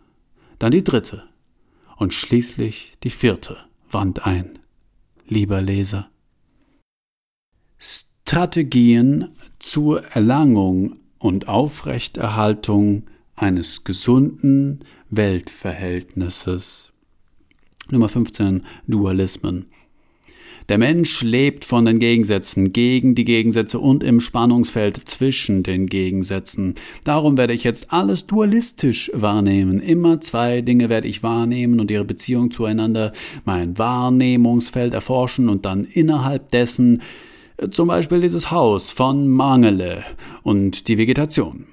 dann 0.59 0.71
die 0.71 0.85
dritte 0.85 1.25
und 1.97 2.15
schließlich 2.15 2.97
die 3.03 3.11
vierte 3.11 3.59
Wand 3.91 4.27
ein. 4.27 4.59
Lieber 5.27 5.61
Leser. 5.61 6.09
Strategien 7.79 9.29
zur 9.59 10.05
Erlangung 10.07 10.97
und 11.19 11.49
Aufrechterhaltung 11.49 13.05
eines 13.37 13.85
gesunden 13.85 14.85
Weltverhältnisses. 15.11 16.93
Nummer 17.91 18.09
15 18.09 18.65
Dualismen. 18.87 19.67
Der 20.71 20.79
Mensch 20.79 21.23
lebt 21.23 21.65
von 21.65 21.85
den 21.85 21.99
Gegensätzen, 21.99 22.73
gegen 22.73 23.17
die 23.17 23.25
Gegensätze 23.25 23.81
und 23.81 24.05
im 24.05 24.21
Spannungsfeld 24.21 25.09
zwischen 25.09 25.65
den 25.65 25.89
Gegensätzen. 25.89 26.77
Darum 27.03 27.37
werde 27.37 27.55
ich 27.55 27.65
jetzt 27.65 27.93
alles 27.93 28.29
dualistisch 28.29 29.11
wahrnehmen. 29.13 29.81
Immer 29.81 30.21
zwei 30.21 30.61
Dinge 30.61 30.89
werde 30.89 31.09
ich 31.09 31.25
wahrnehmen 31.25 31.81
und 31.81 31.91
ihre 31.91 32.05
Beziehung 32.05 32.53
zueinander, 32.53 33.13
mein 33.45 33.79
Wahrnehmungsfeld 33.79 34.95
erforschen 34.95 35.49
und 35.49 35.65
dann 35.65 35.87
innerhalb 35.87 36.53
dessen 36.53 37.03
äh, 37.57 37.71
zum 37.71 37.89
Beispiel 37.89 38.21
dieses 38.21 38.53
Haus 38.53 38.91
von 38.91 39.27
Mangele 39.27 40.05
und 40.45 40.87
die 40.87 40.99
Vegetation, 40.99 41.65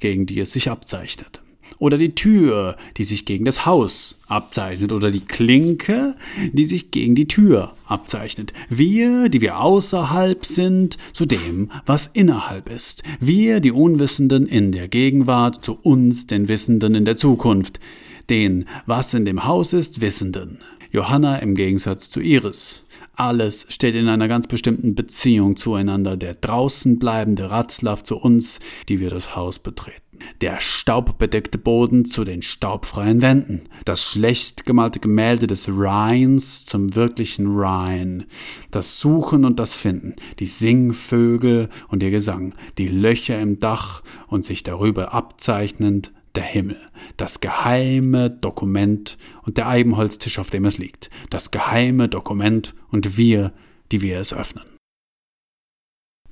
gegen 0.00 0.24
die 0.24 0.40
es 0.40 0.52
sich 0.52 0.70
abzeichnet 0.70 1.42
oder 1.78 1.98
die 1.98 2.14
Tür, 2.14 2.76
die 2.96 3.04
sich 3.04 3.24
gegen 3.24 3.44
das 3.44 3.66
Haus 3.66 4.18
abzeichnet, 4.28 4.92
oder 4.92 5.10
die 5.10 5.20
Klinke, 5.20 6.14
die 6.52 6.64
sich 6.64 6.90
gegen 6.90 7.14
die 7.14 7.28
Tür 7.28 7.72
abzeichnet. 7.86 8.52
Wir, 8.68 9.28
die 9.28 9.40
wir 9.40 9.60
außerhalb 9.60 10.44
sind, 10.44 10.96
zu 11.12 11.26
dem, 11.26 11.70
was 11.84 12.08
innerhalb 12.08 12.70
ist. 12.70 13.02
Wir, 13.20 13.60
die 13.60 13.72
Unwissenden 13.72 14.46
in 14.46 14.72
der 14.72 14.88
Gegenwart, 14.88 15.64
zu 15.64 15.78
uns, 15.82 16.26
den 16.26 16.48
Wissenden 16.48 16.94
in 16.94 17.04
der 17.04 17.16
Zukunft. 17.16 17.80
Den, 18.28 18.66
was 18.86 19.14
in 19.14 19.24
dem 19.24 19.44
Haus 19.44 19.72
ist, 19.72 20.00
Wissenden. 20.00 20.58
Johanna 20.90 21.38
im 21.38 21.54
Gegensatz 21.54 22.10
zu 22.10 22.20
Iris. 22.20 22.82
Alles 23.14 23.66
steht 23.70 23.94
in 23.94 24.08
einer 24.08 24.28
ganz 24.28 24.46
bestimmten 24.46 24.94
Beziehung 24.94 25.56
zueinander. 25.56 26.16
Der 26.16 26.34
draußen 26.34 26.98
bleibende 26.98 27.50
Ratzlaff 27.50 28.02
zu 28.02 28.16
uns, 28.16 28.60
die 28.88 29.00
wir 29.00 29.10
das 29.10 29.34
Haus 29.34 29.58
betreten. 29.58 30.05
Der 30.40 30.60
staubbedeckte 30.60 31.58
Boden 31.58 32.04
zu 32.04 32.24
den 32.24 32.42
staubfreien 32.42 33.22
Wänden. 33.22 33.62
Das 33.84 34.02
schlecht 34.02 34.66
gemalte 34.66 35.00
Gemälde 35.00 35.46
des 35.46 35.68
Rhines 35.68 36.64
zum 36.64 36.94
wirklichen 36.94 37.46
Rhine. 37.58 38.26
Das 38.70 38.98
Suchen 38.98 39.44
und 39.44 39.58
das 39.58 39.74
Finden. 39.74 40.16
Die 40.38 40.46
Singvögel 40.46 41.68
und 41.88 42.02
ihr 42.02 42.10
Gesang. 42.10 42.54
Die 42.78 42.88
Löcher 42.88 43.40
im 43.40 43.60
Dach 43.60 44.02
und 44.28 44.44
sich 44.44 44.62
darüber 44.62 45.12
abzeichnend 45.12 46.12
der 46.36 46.44
Himmel, 46.44 46.76
das 47.16 47.40
geheime 47.40 48.30
Dokument 48.30 49.16
und 49.42 49.56
der 49.56 49.68
Eibenholztisch, 49.68 50.38
auf 50.38 50.50
dem 50.50 50.66
es 50.66 50.78
liegt, 50.78 51.10
das 51.30 51.50
geheime 51.50 52.08
Dokument 52.08 52.74
und 52.90 53.16
wir, 53.16 53.52
die 53.90 54.02
wir 54.02 54.20
es 54.20 54.34
öffnen. 54.34 54.75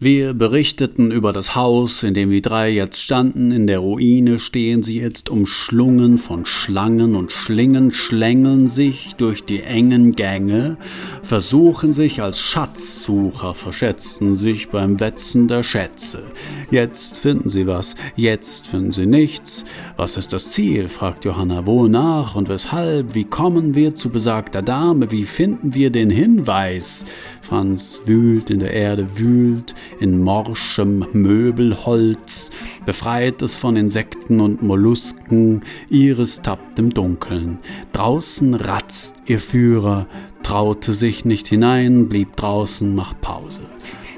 Wir 0.01 0.35
berichteten 0.35 1.13
über 1.13 1.33
das 1.33 1.55
Haus, 1.55 2.03
in 2.03 2.15
dem 2.15 2.29
die 2.29 2.43
drei 2.43 2.69
jetzt 2.69 3.01
standen. 3.01 3.53
In 3.53 3.69
der 3.69 3.79
Ruine 3.79 4.41
stehen 4.41 4.83
sie 4.83 4.99
jetzt 4.99 5.31
umschlungen 5.31 6.19
von 6.19 6.47
Schlangen 6.47 7.15
und 7.15 7.31
Schlingen, 7.31 7.93
schlängeln 7.93 8.67
sich 8.67 9.15
durch 9.15 9.45
die 9.45 9.63
engen 9.63 10.11
Gänge, 10.11 10.79
versuchen 11.23 11.93
sich 11.93 12.21
als 12.21 12.41
Schatzsucher, 12.41 13.55
verschätzen 13.55 14.37
sich 14.37 14.69
beim 14.69 14.99
Wetzen 14.99 15.47
der 15.47 15.63
Schätze. 15.63 16.25
Jetzt 16.73 17.17
finden 17.17 17.49
sie 17.49 17.69
was, 17.69 17.95
jetzt 18.17 18.67
finden 18.67 18.91
sie 18.91 19.07
nichts. 19.07 19.65
Was 19.97 20.17
ist 20.17 20.33
das 20.33 20.51
Ziel? 20.51 20.89
fragt 20.89 21.25
Johanna. 21.25 21.67
Wonach 21.67 22.35
und 22.35 22.49
weshalb? 22.49 23.15
Wie 23.15 23.25
kommen 23.25 23.77
wir 23.77 23.95
zu 23.95 24.11
besagter 24.11 24.61
Dame? 24.61 25.13
Wie 25.13 25.25
finden 25.25 25.73
wir 25.73 25.91
den 25.91 26.11
Hinweis? 26.11 27.07
Franz 27.43 28.01
wühlt 28.07 28.51
in 28.51 28.59
der 28.59 28.73
Erde, 28.73 29.19
wühlt 29.19 29.75
in 30.01 30.23
morschem 30.23 31.07
Möbelholz, 31.13 32.51
befreit 32.87 33.43
es 33.43 33.55
von 33.55 33.77
Insekten 33.77 34.41
und 34.41 34.63
Mollusken, 34.63 35.63
Iris 35.89 36.43
tappt 36.43 36.79
im 36.79 36.91
Dunkeln. 36.93 37.59
Draußen 37.93 38.55
ratzt 38.55 39.17
ihr 39.27 39.41
Führer, 39.41 40.07
traute 40.45 40.95
sich 40.95 41.25
nicht 41.25 41.49
hinein, 41.49 42.09
blieb 42.09 42.37
draußen, 42.37 42.95
macht 42.95 43.21
Pause. 43.21 43.63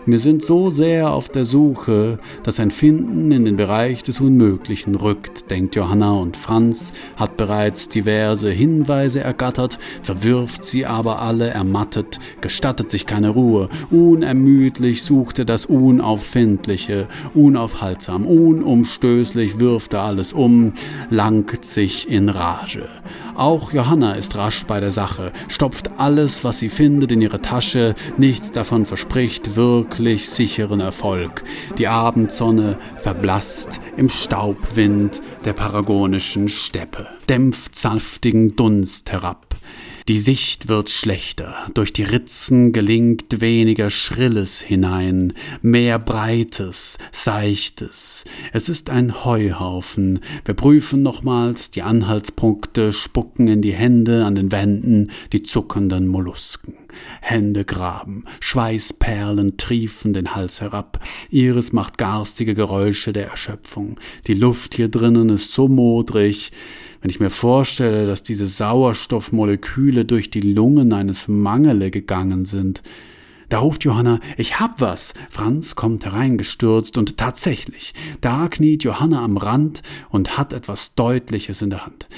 Wir 0.09 0.21
sind 0.21 0.45
so 0.45 0.71
sehr 0.71 1.11
auf 1.11 1.29
der 1.29 1.45
Suche, 1.45 2.21
dass 2.45 2.61
ein 2.61 2.71
Finden 2.71 3.33
in 3.33 3.45
den 3.45 3.57
Bereich 3.57 4.05
des 4.05 4.21
Unmöglichen 4.21 4.95
rückt, 4.95 5.51
denkt 5.51 5.75
Johanna 5.75 6.13
und 6.13 6.37
Franz 6.37 6.93
hat 7.17 7.37
bereits 7.37 7.89
diverse 7.89 8.53
Hinweise 8.53 9.21
ergattert, 9.21 9.81
verwirft 10.03 10.65
sie 10.65 10.87
aber 10.87 11.23
alle 11.23 11.49
ermattet, 11.49 12.21
gestattet 12.41 12.89
sich 12.89 13.07
keine 13.07 13.31
Ruhe, 13.31 13.69
unermüdlich 13.91 15.03
sucht 15.03 15.41
er 15.41 15.45
das 15.45 15.67
Unauffindliche, 15.67 17.09
unaufhaltsam, 17.35 18.27
unumstößlich 18.27 19.59
wirft 19.59 19.95
er 19.95 20.03
alles 20.03 20.33
um, 20.33 20.75
langt 21.11 21.65
sich 21.65 22.09
in 22.09 22.29
Rage. 22.29 22.89
Auch 23.37 23.71
Johanna 23.71 24.15
ist 24.15 24.35
rasch 24.37 24.65
bei 24.65 24.81
der 24.81 24.91
Sache, 24.91 25.31
stopft 25.49 25.91
alles, 25.99 26.43
was 26.43 26.59
sie 26.59 26.71
findet, 26.71 27.13
in 27.13 27.21
ihre 27.21 27.43
Tasche, 27.43 27.95
nichts 28.17 28.51
davon 28.51 28.87
verspricht 28.87 29.57
wirklich 29.57 30.31
sicheren 30.31 30.81
Erfolg. 30.81 31.45
Die 31.77 31.87
Abendsonne 31.87 32.79
verblasst 32.97 33.81
im 33.99 34.09
Staubwind 34.09 35.21
der 35.45 35.53
paragonischen 35.53 36.49
Steppe, 36.49 37.09
dämpft 37.29 37.77
saftigen 37.77 38.57
Dunst 38.57 39.13
herab. 39.13 39.56
Die 40.09 40.21
Sicht 40.21 40.69
wird 40.69 40.89
schlechter, 40.89 41.57
durch 41.75 41.93
die 41.93 42.05
Ritzen 42.05 42.71
gelingt 42.73 43.41
weniger 43.41 43.91
Schrilles 43.91 44.61
hinein, 44.61 45.33
mehr 45.63 45.99
Breites, 45.99 46.99
Seichtes. 47.11 48.25
Es 48.53 48.69
ist 48.69 48.89
ein 48.89 49.25
Heuhaufen. 49.25 50.21
Wir 50.45 50.55
prüfen 50.55 51.03
nochmals 51.03 51.73
die 51.73 51.83
Anhaltspunkte, 51.83 52.93
spucken 52.93 53.49
in 53.49 53.63
die 53.63 53.73
Hände 53.73 54.25
an 54.25 54.37
den 54.37 54.53
Wänden 54.53 55.11
die 55.33 55.43
zuckenden 55.43 56.07
Mollusken. 56.07 56.75
Hände 57.21 57.65
graben, 57.65 58.27
Schweißperlen 58.39 59.57
triefen 59.57 60.13
den 60.13 60.37
Hals 60.37 60.61
herab, 60.61 61.01
Iris 61.31 61.73
macht 61.73 61.99
garstige 61.99 62.55
Geräusche 62.55 63.13
der 63.13 63.29
Erschöpfung. 63.29 63.99
Die 64.29 64.35
Luft 64.35 64.77
hier 64.77 64.89
drinnen 64.89 65.31
ist 65.31 65.53
so 65.53 65.67
modrig, 65.67 66.53
wenn 67.01 67.11
ich 67.11 67.21
mir 67.21 67.31
vorstelle, 67.31 68.07
dass 68.07 68.23
diese 68.23 68.47
Sauerstoffmoleküle 68.47 70.05
durch 70.05 70.31
die 70.31 70.41
Lungen 70.41 70.93
eines 70.93 71.29
Mangele 71.29 71.91
gegangen 71.91 72.45
sind, 72.45 72.83
da 73.49 73.59
ruft 73.59 73.85
Johanna, 73.85 74.19
ich 74.37 74.59
hab 74.59 74.81
was. 74.81 75.15
Franz 75.31 75.77
kommt 75.77 76.05
hereingestürzt 76.05 76.99
und 76.99 77.17
tatsächlich, 77.17 77.95
da 78.21 78.49
kniet 78.49 78.83
Johanna 78.83 79.23
am 79.23 79.37
Rand 79.37 79.83
und 80.11 80.37
hat 80.37 80.53
etwas 80.53 80.97
Deutliches 80.97 81.63
in 81.63 81.71
der 81.71 81.87
Hand. 81.87 82.09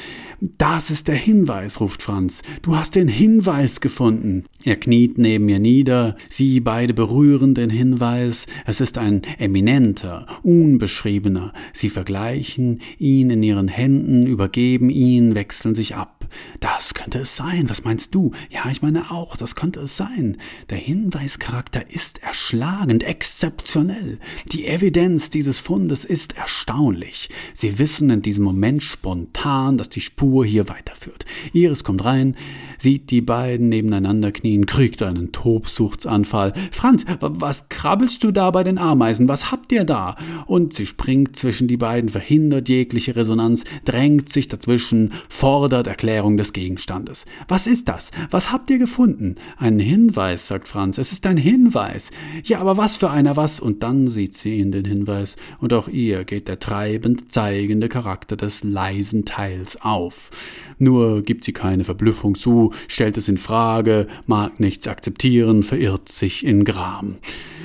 Das 0.41 0.91
ist 0.91 1.09
der 1.09 1.17
Hinweis, 1.17 1.81
ruft 1.81 2.01
Franz. 2.01 2.43
Du 2.63 2.77
hast 2.77 2.95
den 2.95 3.09
Hinweis 3.09 3.81
gefunden. 3.81 4.45
Er 4.63 4.77
kniet 4.77 5.19
neben 5.19 5.47
mir 5.47 5.59
nieder, 5.59 6.17
sie 6.29 6.61
beide 6.61 6.95
berühren 6.95 7.57
den 7.57 7.71
Hinweis. 7.71 8.47
Es 8.65 8.81
ist 8.81 8.99
ein 8.99 9.23
eminenter, 9.39 10.27
unbeschriebener. 10.45 11.53
Sie 11.73 11.89
vergleichen 11.89 12.81
ihn 12.99 13.31
in 13.31 13.43
ihren 13.43 13.67
Händen, 13.67 14.29
übergeben 14.29 14.91
ihn, 14.91 15.35
wechseln 15.35 15.75
sich 15.75 15.97
ab. 15.97 16.29
Das 16.61 16.95
könnte 16.95 17.21
es 17.21 17.35
sein. 17.37 17.69
Was 17.69 17.85
meinst 17.85 18.15
du? 18.15 18.33
Ja, 18.51 18.71
ich 18.71 18.83
meine 18.83 19.11
auch, 19.11 19.37
das 19.37 19.57
könnte 19.57 19.81
es 19.81 19.97
sein. 19.97 20.37
Der 20.71 20.79
Hinweischarakter 20.79 21.91
ist 21.91 22.23
erschlagend, 22.23 23.03
exzeptionell. 23.03 24.19
Die 24.53 24.67
Evidenz 24.67 25.31
dieses 25.31 25.59
Fundes 25.59 26.05
ist 26.05 26.37
erstaunlich. 26.37 27.31
Sie 27.55 27.79
wissen 27.79 28.11
in 28.11 28.21
diesem 28.21 28.45
Moment 28.45 28.83
spontan, 28.83 29.79
dass 29.79 29.89
die 29.89 30.03
Spur 30.03 30.28
hier 30.45 30.69
weiterführt. 30.69 31.25
Iris 31.53 31.85
kommt 31.85 32.05
rein, 32.05 32.37
sieht 32.79 33.11
die 33.11 33.21
beiden 33.21 33.69
nebeneinander 33.69 34.33
knien, 34.33 34.67
kriegt 34.67 35.03
einen 35.03 35.33
Tobsuchtsanfall. 35.33 36.53
Franz, 36.71 37.05
was 37.21 37.69
krabbelst 37.69 38.23
du 38.23 38.31
da 38.31 38.51
bei 38.51 38.63
den 38.63 38.79
Ameisen? 38.79 39.29
Was 39.29 39.51
habt 39.51 39.73
ihr 39.73 39.85
da? 39.85 40.17
Und 40.47 40.75
sie 40.75 40.87
springt 40.87 41.37
zwischen 41.37 41.69
die 41.69 41.77
beiden, 41.77 42.09
verhindert 42.09 42.69
jegliche 42.69 43.17
Resonanz, 43.17 43.65
drängt 43.85 44.29
sich 44.29 44.49
dazwischen, 44.49 45.13
fordert 45.29 45.87
Erklärung 45.87 46.37
des 46.37 46.53
Gegenstandes. 46.53 47.27
Was 47.49 47.67
ist 47.67 47.89
das? 47.89 48.11
Was 48.31 48.53
habt 48.53 48.71
ihr 48.71 48.79
gefunden? 48.79 49.37
Ein 49.57 49.79
Hinweis, 49.79 50.47
sagt 50.47 50.69
Franz. 50.69 50.99
Es 50.99 51.13
ist 51.13 51.27
ein 51.27 51.37
Hinweis. 51.37 52.11
Ja, 52.45 52.61
aber 52.61 52.77
was 52.77 52.97
für 52.97 53.11
einer 53.11 53.37
was? 53.37 53.61
Und 53.61 53.83
dann 53.83 54.09
sieht 54.09 54.35
sie 54.35 54.59
in 54.61 54.73
den 54.73 54.85
Hinweis, 54.85 55.37
und 55.61 55.73
auch 55.73 55.89
ihr 55.89 56.25
geht 56.25 56.49
der 56.49 56.61
treibend 56.61 57.33
zeigende 57.33 57.89
Charakter 57.89 58.37
des 58.37 58.65
leisen 58.65 59.25
Teils 59.25 59.81
auf. 59.81 60.18
Nur 60.79 61.23
gibt 61.23 61.45
sie 61.45 61.53
keine 61.53 61.85
Verblüffung 61.85 62.37
zu, 62.37 62.73
stellt 62.87 63.17
es 63.17 63.29
in 63.29 63.39
Frage, 63.39 64.07
mag 64.27 64.61
nichts 64.61 64.87
akzeptieren, 64.87 65.65
verirrt 65.65 66.09
sich 66.09 66.47
in 66.47 66.65
Gram. 66.65 67.17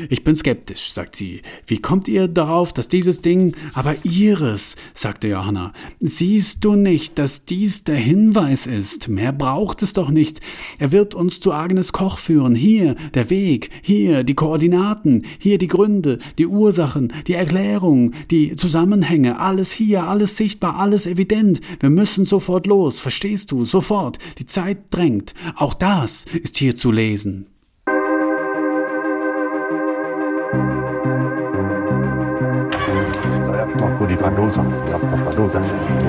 Ich 0.09 0.23
bin 0.23 0.35
skeptisch, 0.35 0.91
sagt 0.91 1.15
sie. 1.15 1.43
Wie 1.67 1.77
kommt 1.77 2.07
ihr 2.07 2.27
darauf, 2.27 2.73
dass 2.73 2.87
dieses 2.87 3.21
Ding, 3.21 3.55
aber 3.75 3.95
Iris, 4.03 4.75
sagte 4.95 5.27
Johanna, 5.27 5.73
siehst 5.99 6.63
du 6.63 6.73
nicht, 6.73 7.19
dass 7.19 7.45
dies 7.45 7.83
der 7.83 7.97
Hinweis 7.97 8.65
ist? 8.65 9.07
Mehr 9.07 9.31
braucht 9.31 9.83
es 9.83 9.93
doch 9.93 10.09
nicht. 10.09 10.41
Er 10.79 10.91
wird 10.91 11.13
uns 11.13 11.39
zu 11.39 11.53
Agnes 11.53 11.93
Koch 11.93 12.17
führen. 12.17 12.55
Hier 12.55 12.95
der 13.13 13.29
Weg, 13.29 13.69
hier 13.83 14.23
die 14.23 14.33
Koordinaten, 14.33 15.25
hier 15.37 15.59
die 15.59 15.67
Gründe, 15.67 16.17
die 16.39 16.47
Ursachen, 16.47 17.13
die 17.27 17.33
Erklärung, 17.33 18.13
die 18.31 18.55
Zusammenhänge, 18.55 19.39
alles 19.39 19.71
hier, 19.71 20.05
alles 20.05 20.35
sichtbar, 20.37 20.77
alles 20.77 21.05
evident. 21.05 21.61
Wir 21.79 21.91
müssen 21.91 22.25
sofort 22.43 22.67
los, 22.67 22.99
verstehst 22.99 23.53
du? 23.53 23.63
Sofort. 23.63 24.17
Die 24.37 24.45
Zeit 24.45 24.93
drängt. 24.93 25.33
Auch 25.55 25.73
das 25.73 26.25
ist 26.25 26.57
hier 26.57 26.75
zu 26.75 26.91
lesen. 26.91 27.52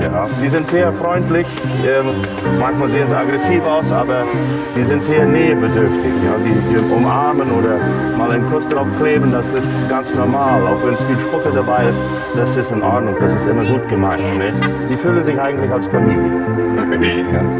Ja, 0.01 0.27
sie 0.35 0.49
sind 0.49 0.67
sehr 0.67 0.91
freundlich, 0.93 1.45
ähm, 1.85 2.07
manchmal 2.59 2.87
sehen 2.89 3.07
sie 3.07 3.17
aggressiv 3.17 3.65
aus, 3.65 3.91
aber 3.91 4.23
die 4.75 4.83
sind 4.83 5.03
sehr 5.03 5.25
nähebedürftig. 5.25 6.11
Ja, 6.23 6.35
die, 6.43 6.73
die 6.73 6.93
umarmen 6.93 7.51
oder 7.51 7.77
mal 8.17 8.31
einen 8.31 8.49
Kuss 8.49 8.67
drauf 8.67 8.87
kleben, 8.99 9.31
das 9.31 9.53
ist 9.53 9.87
ganz 9.89 10.13
normal. 10.13 10.61
Auch 10.67 10.85
wenn 10.85 10.93
es 10.93 11.01
viel 11.03 11.19
Spucke 11.19 11.51
dabei 11.53 11.87
ist, 11.89 12.01
das 12.35 12.55
ist 12.57 12.71
in 12.71 12.81
Ordnung, 12.81 13.15
das 13.19 13.33
ist 13.33 13.47
immer 13.47 13.65
gut 13.65 13.87
gemeint. 13.89 14.23
Ne? 14.37 14.53
Sie 14.85 14.95
fühlen 14.95 15.23
sich 15.23 15.39
eigentlich 15.39 15.71
als 15.71 15.87
Familie. 15.87 16.31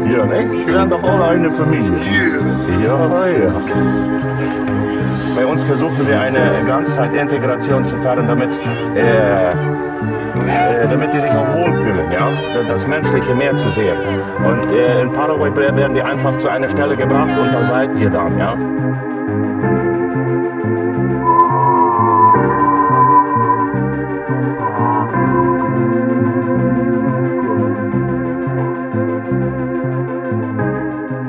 Ja, 0.08 0.18
ja 0.18 0.26
ne? 0.26 0.50
Sie 0.66 0.72
sind 0.72 0.92
doch 0.92 1.02
alle 1.02 1.24
eine 1.24 1.50
Familie. 1.50 1.98
Ja, 2.84 2.98
ja. 3.26 3.52
Bei 5.36 5.44
uns 5.44 5.64
versuchen 5.64 6.08
wir 6.08 6.18
eine 6.18 6.50
Ganzzeitintegration 6.66 7.84
zu 7.84 7.96
fahren, 7.98 8.26
damit, 8.26 8.58
äh, 8.94 9.54
äh, 10.48 10.88
damit 10.88 11.12
die 11.12 11.20
sich 11.20 11.30
auch 11.30 11.54
wohlfühlen, 11.54 12.10
ja? 12.12 12.28
das 12.68 12.86
menschliche 12.86 13.34
Meer 13.34 13.56
zu 13.56 13.68
sehen. 13.68 13.96
Und 14.44 14.70
äh, 14.70 15.02
in 15.02 15.12
Paraguay 15.12 15.54
werden 15.54 15.94
die 15.94 16.02
einfach 16.02 16.36
zu 16.38 16.48
einer 16.48 16.68
Stelle 16.68 16.96
gebracht 16.96 17.30
und 17.40 17.52
da 17.52 17.62
seid 17.62 17.94
ihr 17.96 18.10
dann. 18.10 18.38
Ja? 18.38 18.56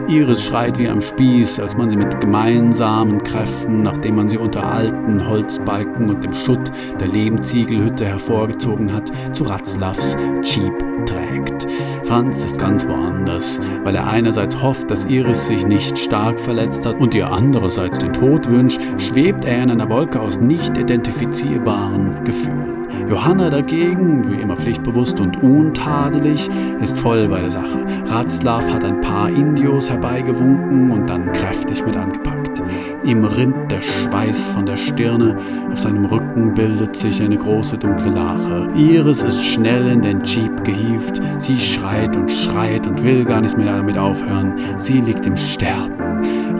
Iris 0.07 0.45
schreit 0.45 0.79
wie 0.79 0.87
am 0.87 1.01
Spieß, 1.01 1.59
als 1.59 1.75
man 1.75 1.89
sie 1.89 1.97
mit 1.97 2.21
gemeinsamen 2.21 3.21
Kräften, 3.23 3.83
nachdem 3.83 4.15
man 4.15 4.29
sie 4.29 4.37
unter 4.37 4.65
alten 4.65 5.27
Holzbalken 5.27 6.09
und 6.09 6.23
dem 6.23 6.33
Schutt 6.33 6.71
der 6.99 7.07
Lehmziegelhütte 7.07 8.05
hervorgezogen 8.05 8.93
hat, 8.93 9.11
zu 9.33 9.43
Ratzlavs 9.43 10.15
Jeep 10.43 10.73
trägt. 11.05 11.67
Franz 12.03 12.45
ist 12.45 12.57
ganz 12.57 12.87
woanders, 12.87 13.59
weil 13.83 13.95
er 13.95 14.07
einerseits 14.07 14.61
hofft, 14.61 14.89
dass 14.89 15.05
Iris 15.05 15.47
sich 15.47 15.67
nicht 15.67 15.97
stark 15.97 16.39
verletzt 16.39 16.85
hat 16.85 16.99
und 16.99 17.13
ihr 17.13 17.29
andererseits 17.29 17.97
den 17.97 18.13
Tod 18.13 18.49
wünscht, 18.49 18.81
schwebt 18.97 19.43
er 19.43 19.63
in 19.63 19.71
einer 19.71 19.89
Wolke 19.89 20.21
aus 20.21 20.39
nicht 20.39 20.77
identifizierbaren 20.77 22.23
Gefühlen. 22.23 22.76
Johanna 23.09 23.49
dagegen, 23.49 24.29
wie 24.31 24.41
immer 24.41 24.55
pflichtbewusst 24.55 25.19
und 25.19 25.41
untadelig, 25.41 26.49
ist 26.81 26.97
voll 26.97 27.27
bei 27.27 27.41
der 27.41 27.51
Sache. 27.51 27.85
Ratzlaff 28.07 28.71
hat 28.71 28.83
ein 28.83 29.01
paar 29.01 29.29
Indios 29.29 29.89
herbeigewunken 29.89 30.91
und 30.91 31.09
dann 31.09 31.31
kräftig 31.31 31.85
mit 31.85 31.95
angepackt. 31.95 32.61
Ihm 33.03 33.23
rinnt 33.23 33.71
der 33.71 33.81
Schweiß 33.81 34.47
von 34.47 34.65
der 34.65 34.75
Stirne, 34.75 35.37
auf 35.71 35.79
seinem 35.79 36.05
Rücken 36.05 36.53
bildet 36.53 36.95
sich 36.95 37.21
eine 37.21 37.37
große 37.37 37.77
dunkle 37.77 38.11
Lache. 38.11 38.69
Iris 38.75 39.23
ist 39.23 39.43
schnell 39.43 39.87
in 39.87 40.01
den 40.01 40.23
Jeep 40.23 40.63
gehievt, 40.63 41.21
sie 41.37 41.57
schreit 41.57 42.15
und 42.15 42.31
schreit 42.31 42.87
und 42.87 43.03
will 43.03 43.23
gar 43.23 43.41
nicht 43.41 43.57
mehr 43.57 43.77
damit 43.77 43.97
aufhören. 43.97 44.53
Sie 44.77 44.99
liegt 44.99 45.25
im 45.25 45.37
Sterben. 45.37 45.95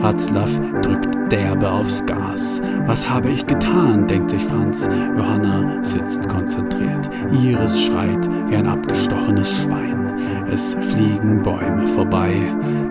Ratzlaff 0.00 0.50
drückt 0.82 1.07
derbe 1.30 1.70
aufs 1.70 2.04
Gas. 2.06 2.60
Was 2.86 3.08
habe 3.08 3.30
ich 3.30 3.46
getan, 3.46 4.06
denkt 4.06 4.30
sich 4.30 4.44
Franz. 4.44 4.88
Johanna 5.16 5.82
sitzt 5.82 6.28
konzentriert. 6.28 7.08
Iris 7.32 7.80
schreit 7.80 8.28
wie 8.48 8.56
ein 8.56 8.66
abgestochenes 8.66 9.62
Schwein. 9.62 10.12
Es 10.50 10.74
fliegen 10.74 11.42
Bäume 11.42 11.86
vorbei. 11.86 12.34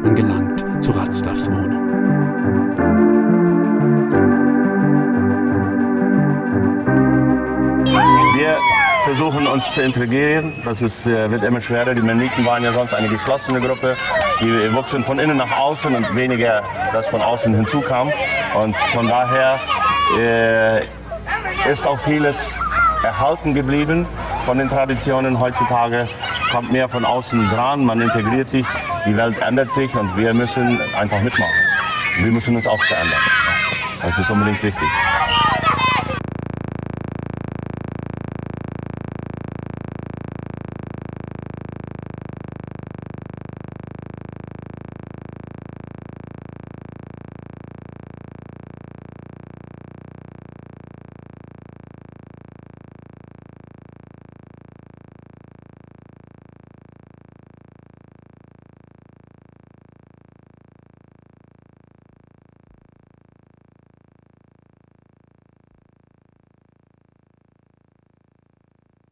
Man 0.03 0.15
gelangt 0.15 0.63
zu 0.81 0.91
Ratzlaffs 0.91 1.49
Wohnung. 1.49 2.96
Versuchen 9.07 9.47
uns 9.47 9.71
zu 9.71 9.81
integrieren. 9.81 10.51
Das 10.65 10.81
ist, 10.81 11.05
äh, 11.05 11.31
wird 11.31 11.41
immer 11.45 11.61
schwerer. 11.61 11.95
Die 11.95 12.01
Mennoniten 12.01 12.45
waren 12.45 12.61
ja 12.61 12.73
sonst 12.73 12.93
eine 12.93 13.07
geschlossene 13.07 13.61
Gruppe. 13.61 13.95
Die 14.41 14.73
wuchsen 14.73 15.01
von 15.01 15.17
innen 15.17 15.37
nach 15.37 15.57
außen 15.57 15.95
und 15.95 16.13
weniger, 16.13 16.61
das 16.91 17.07
von 17.07 17.21
außen 17.21 17.55
hinzukam. 17.55 18.11
Und 18.61 18.75
von 18.93 19.07
daher 19.07 19.59
äh, 20.19 21.71
ist 21.71 21.87
auch 21.87 21.97
vieles 21.99 22.59
erhalten 23.01 23.53
geblieben 23.53 24.05
von 24.45 24.57
den 24.57 24.67
Traditionen. 24.67 25.39
Heutzutage 25.39 26.09
kommt 26.51 26.73
mehr 26.73 26.89
von 26.89 27.05
außen 27.05 27.49
dran, 27.49 27.85
man 27.85 28.01
integriert 28.01 28.49
sich, 28.49 28.65
die 29.05 29.15
Welt 29.15 29.41
ändert 29.41 29.71
sich 29.71 29.95
und 29.95 30.17
wir 30.17 30.33
müssen 30.33 30.81
einfach 30.99 31.21
mitmachen. 31.21 31.55
Wir 32.23 32.31
müssen 32.33 32.57
uns 32.57 32.67
auch 32.67 32.83
verändern. 32.83 33.21
Das 34.01 34.17
ist 34.17 34.29
unbedingt 34.29 34.61
wichtig. 34.61 34.87